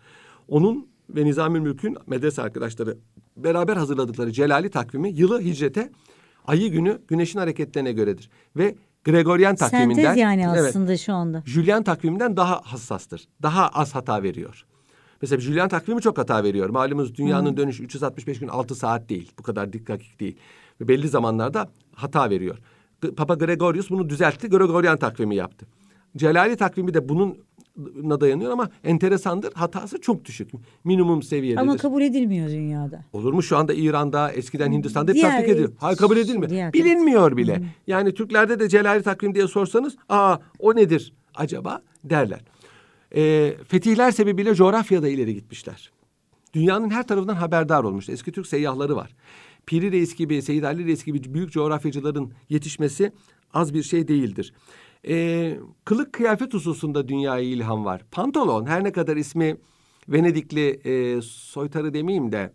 Onun 0.48 0.88
ve 1.10 1.24
Nizami 1.24 1.60
Mülk'ün 1.60 1.96
medrese 2.06 2.42
arkadaşları 2.42 2.98
beraber 3.36 3.76
hazırladıkları 3.76 4.32
Celali 4.32 4.70
takvimi 4.70 5.10
yılı 5.10 5.40
hicrete 5.40 5.90
ayı 6.46 6.70
günü 6.70 7.00
güneşin 7.08 7.38
hareketlerine 7.38 7.92
göredir. 7.92 8.30
Ve 8.56 8.74
Gregorian 9.04 9.56
takviminden... 9.56 10.02
Sentez 10.02 10.16
yani 10.16 10.42
Evet. 10.42 10.68
aslında 10.68 10.96
şu 10.96 11.12
anda. 11.12 11.42
Julian 11.46 11.82
takviminden 11.82 12.36
daha 12.36 12.60
hassastır. 12.64 13.28
Daha 13.42 13.68
az 13.68 13.94
hata 13.94 14.22
veriyor. 14.22 14.64
Mesela 15.22 15.40
Julian 15.40 15.68
takvimi 15.68 16.00
çok 16.00 16.18
hata 16.18 16.44
veriyor. 16.44 16.68
Malumunuz 16.68 17.14
dünyanın 17.16 17.56
dönüşü 17.56 17.84
365 17.84 18.38
gün 18.38 18.48
6 18.48 18.74
saat 18.74 19.08
değil. 19.08 19.32
Bu 19.38 19.42
kadar 19.42 19.72
dakik 19.72 20.20
değil. 20.20 20.36
Ve 20.80 20.88
belli 20.88 21.08
zamanlarda 21.08 21.68
hata 21.94 22.30
veriyor. 22.30 22.58
Papa 23.16 23.34
Gregorius 23.34 23.90
bunu 23.90 24.08
düzeltti. 24.08 24.48
Gregorian 24.48 24.98
takvimi 24.98 25.36
yaptı. 25.36 25.66
Celali 26.16 26.56
takvimi 26.56 26.94
de 26.94 27.08
bununla 27.76 28.20
dayanıyor 28.20 28.50
ama 28.50 28.70
enteresandır. 28.84 29.52
Hatası 29.54 30.00
çok 30.00 30.24
düşük. 30.24 30.50
Minimum 30.84 31.22
seviyededir. 31.22 31.60
Ama 31.62 31.76
kabul 31.76 32.02
edilmiyor 32.02 32.48
dünyada. 32.48 33.04
Olur 33.12 33.32
mu 33.32 33.42
şu 33.42 33.56
anda 33.56 33.74
İran'da, 33.74 34.32
eskiden 34.32 34.72
Hindistan'da 34.72 35.12
hep 35.12 35.20
tatbik 35.22 35.48
ediyor. 35.48 35.72
Hayır 35.78 35.96
kabul 35.98 36.16
edilmiyor. 36.16 36.50
diğer- 36.50 36.72
Bilinmiyor 36.72 37.36
bile. 37.36 37.62
Yani 37.86 38.14
Türklerde 38.14 38.58
de 38.60 38.68
Celali 38.68 39.02
takvim 39.02 39.34
diye 39.34 39.46
sorsanız, 39.48 39.96
aa 40.08 40.36
o 40.58 40.76
nedir 40.76 41.12
acaba 41.34 41.82
derler. 42.04 42.40
Ee, 43.16 43.54
fetihler 43.68 44.10
sebebiyle 44.10 44.54
coğrafyada 44.54 45.08
ileri 45.08 45.34
gitmişler. 45.34 45.90
Dünyanın 46.54 46.90
her 46.90 47.06
tarafından 47.06 47.34
haberdar 47.34 47.84
olmuş. 47.84 48.08
Eski 48.08 48.32
Türk 48.32 48.46
seyyahları 48.46 48.96
var. 48.96 49.14
Piri 49.66 49.92
Reis 49.92 50.14
gibi, 50.16 50.42
Seyyid 50.42 50.62
Ali 50.62 50.86
Reis 50.86 51.04
gibi 51.04 51.34
büyük 51.34 51.52
coğrafyacıların 51.52 52.32
yetişmesi 52.48 53.12
az 53.54 53.74
bir 53.74 53.82
şey 53.82 54.08
değildir. 54.08 54.52
Ee, 55.08 55.58
kılık 55.84 56.12
kıyafet 56.12 56.54
hususunda 56.54 57.08
dünyaya 57.08 57.44
ilham 57.44 57.84
var. 57.84 58.02
Pantolon 58.10 58.66
her 58.66 58.84
ne 58.84 58.92
kadar 58.92 59.16
ismi 59.16 59.56
Venedikli 60.08 60.80
e, 60.84 61.22
soytarı 61.22 61.94
demeyeyim 61.94 62.32
de 62.32 62.52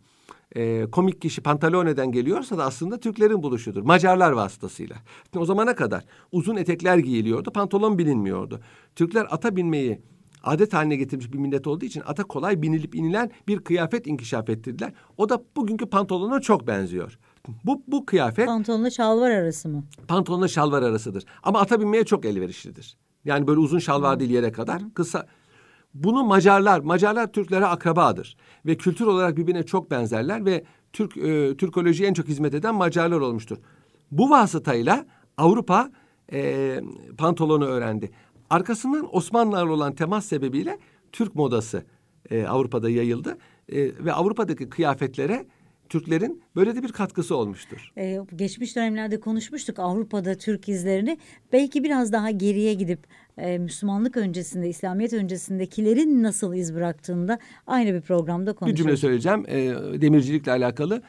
e, 0.55 0.85
komik 0.91 1.21
kişi 1.21 1.41
Pantalone'den 1.41 2.11
geliyorsa 2.11 2.57
da 2.57 2.65
aslında 2.65 2.99
Türklerin 2.99 3.43
buluşudur. 3.43 3.81
Macarlar 3.81 4.31
vasıtasıyla. 4.31 4.95
O 5.35 5.45
zamana 5.45 5.75
kadar 5.75 6.05
uzun 6.31 6.55
etekler 6.55 6.97
giyiliyordu, 6.97 7.51
pantolon 7.51 7.97
bilinmiyordu. 7.97 8.59
Türkler 8.95 9.27
ata 9.29 9.55
binmeyi 9.55 10.01
adet 10.43 10.73
haline 10.73 10.95
getirmiş 10.95 11.33
bir 11.33 11.37
millet 11.37 11.67
olduğu 11.67 11.85
için 11.85 12.03
ata 12.05 12.23
kolay 12.23 12.61
binilip 12.61 12.95
inilen 12.95 13.31
bir 13.47 13.59
kıyafet 13.59 14.07
inkişaf 14.07 14.49
ettirdiler. 14.49 14.93
O 15.17 15.29
da 15.29 15.43
bugünkü 15.55 15.85
pantolona 15.85 16.41
çok 16.41 16.67
benziyor. 16.67 17.19
Bu, 17.63 17.83
bu 17.87 18.05
kıyafet 18.05 18.45
Pantolonla 18.45 18.89
şalvar 18.89 19.31
arası 19.31 19.69
mı? 19.69 19.83
pantolonla 20.07 20.47
şalvar 20.47 20.81
arasıdır. 20.81 21.23
Ama 21.43 21.59
ata 21.59 21.79
binmeye 21.79 22.03
çok 22.05 22.25
elverişlidir. 22.25 22.97
Yani 23.25 23.47
böyle 23.47 23.59
uzun 23.59 23.79
şalvar 23.79 24.19
değil 24.19 24.31
yere 24.31 24.51
kadar. 24.51 24.81
Kısa. 24.93 25.27
Bunu 25.93 26.23
Macarlar, 26.23 26.79
Macarlar 26.79 27.31
Türklere 27.31 27.65
akrabadır. 27.65 28.37
Ve 28.65 28.77
kültür 28.77 29.05
olarak 29.05 29.37
birbirine 29.37 29.63
çok 29.63 29.91
benzerler 29.91 30.45
ve 30.45 30.63
Türk 30.93 31.17
e, 31.17 31.57
Türkolojiye 31.57 32.09
en 32.09 32.13
çok 32.13 32.27
hizmet 32.27 32.53
eden 32.53 32.75
Macarlar 32.75 33.19
olmuştur. 33.19 33.57
Bu 34.11 34.29
vasıtayla 34.29 35.05
Avrupa 35.37 35.91
e, 36.33 36.79
pantolonu 37.17 37.65
öğrendi. 37.65 38.11
Arkasından 38.49 39.15
Osmanlılarla 39.15 39.71
olan 39.71 39.95
temas 39.95 40.25
sebebiyle 40.25 40.79
Türk 41.11 41.35
modası 41.35 41.83
e, 42.29 42.45
Avrupa'da 42.45 42.89
yayıldı. 42.89 43.37
E, 43.69 44.05
ve 44.05 44.13
Avrupa'daki 44.13 44.69
kıyafetlere 44.69 45.45
Türklerin 45.89 46.41
böyle 46.55 46.75
de 46.75 46.83
bir 46.83 46.91
katkısı 46.91 47.35
olmuştur. 47.35 47.91
Ee, 47.97 48.19
geçmiş 48.35 48.75
dönemlerde 48.75 49.19
konuşmuştuk 49.19 49.79
Avrupa'da 49.79 50.35
Türk 50.35 50.69
izlerini. 50.69 51.17
Belki 51.53 51.83
biraz 51.83 52.11
daha 52.11 52.31
geriye 52.31 52.73
gidip 52.73 52.99
e, 53.37 53.57
Müslümanlık 53.57 54.17
öncesinde, 54.17 54.69
İslamiyet 54.69 55.13
öncesindekilerin 55.13 56.23
nasıl 56.23 56.53
iz 56.53 56.75
bıraktığında 56.75 57.39
aynı 57.67 57.93
bir 57.93 58.01
programda 58.01 58.51
Bir 58.51 58.55
konuşuruz. 58.55 58.77
cümle 58.77 58.97
söyleyeceğim 58.97 59.45
e, 59.47 59.57
demircilikle 60.01 60.51
alakalı. 60.51 61.01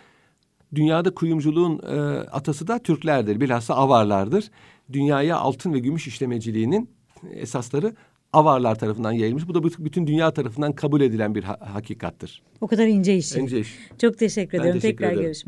Dünyada 0.74 1.14
kuyumculuğun 1.14 1.78
e, 1.78 2.00
atası 2.20 2.68
da 2.68 2.78
Türklerdir. 2.78 3.40
Bilhassa 3.40 3.74
Avarlardır. 3.74 4.50
Dünyaya 4.92 5.36
altın 5.36 5.72
ve 5.74 5.78
gümüş 5.78 6.06
işlemeciliğinin 6.06 6.90
esasları 7.30 7.94
Avarlar 8.36 8.78
tarafından 8.78 9.12
yayılmış. 9.12 9.48
Bu 9.48 9.54
da 9.54 9.64
bütün- 9.64 10.06
dünya 10.06 10.30
tarafından 10.30 10.72
kabul 10.72 11.00
edilen 11.00 11.34
bir 11.34 11.44
ha- 11.44 11.58
hakikattır. 11.72 12.42
O 12.60 12.66
kadar 12.66 12.86
ince 12.86 13.16
işi. 13.16 13.38
İnce 13.38 13.60
iş. 13.60 13.74
Çok 13.98 14.18
teşekkür 14.18 14.58
Ben 14.58 14.62
ederim. 14.62 14.74
teşekkür 14.80 14.96
Tekrar 14.98 15.08
ederim. 15.12 15.22
görüşmek 15.24 15.44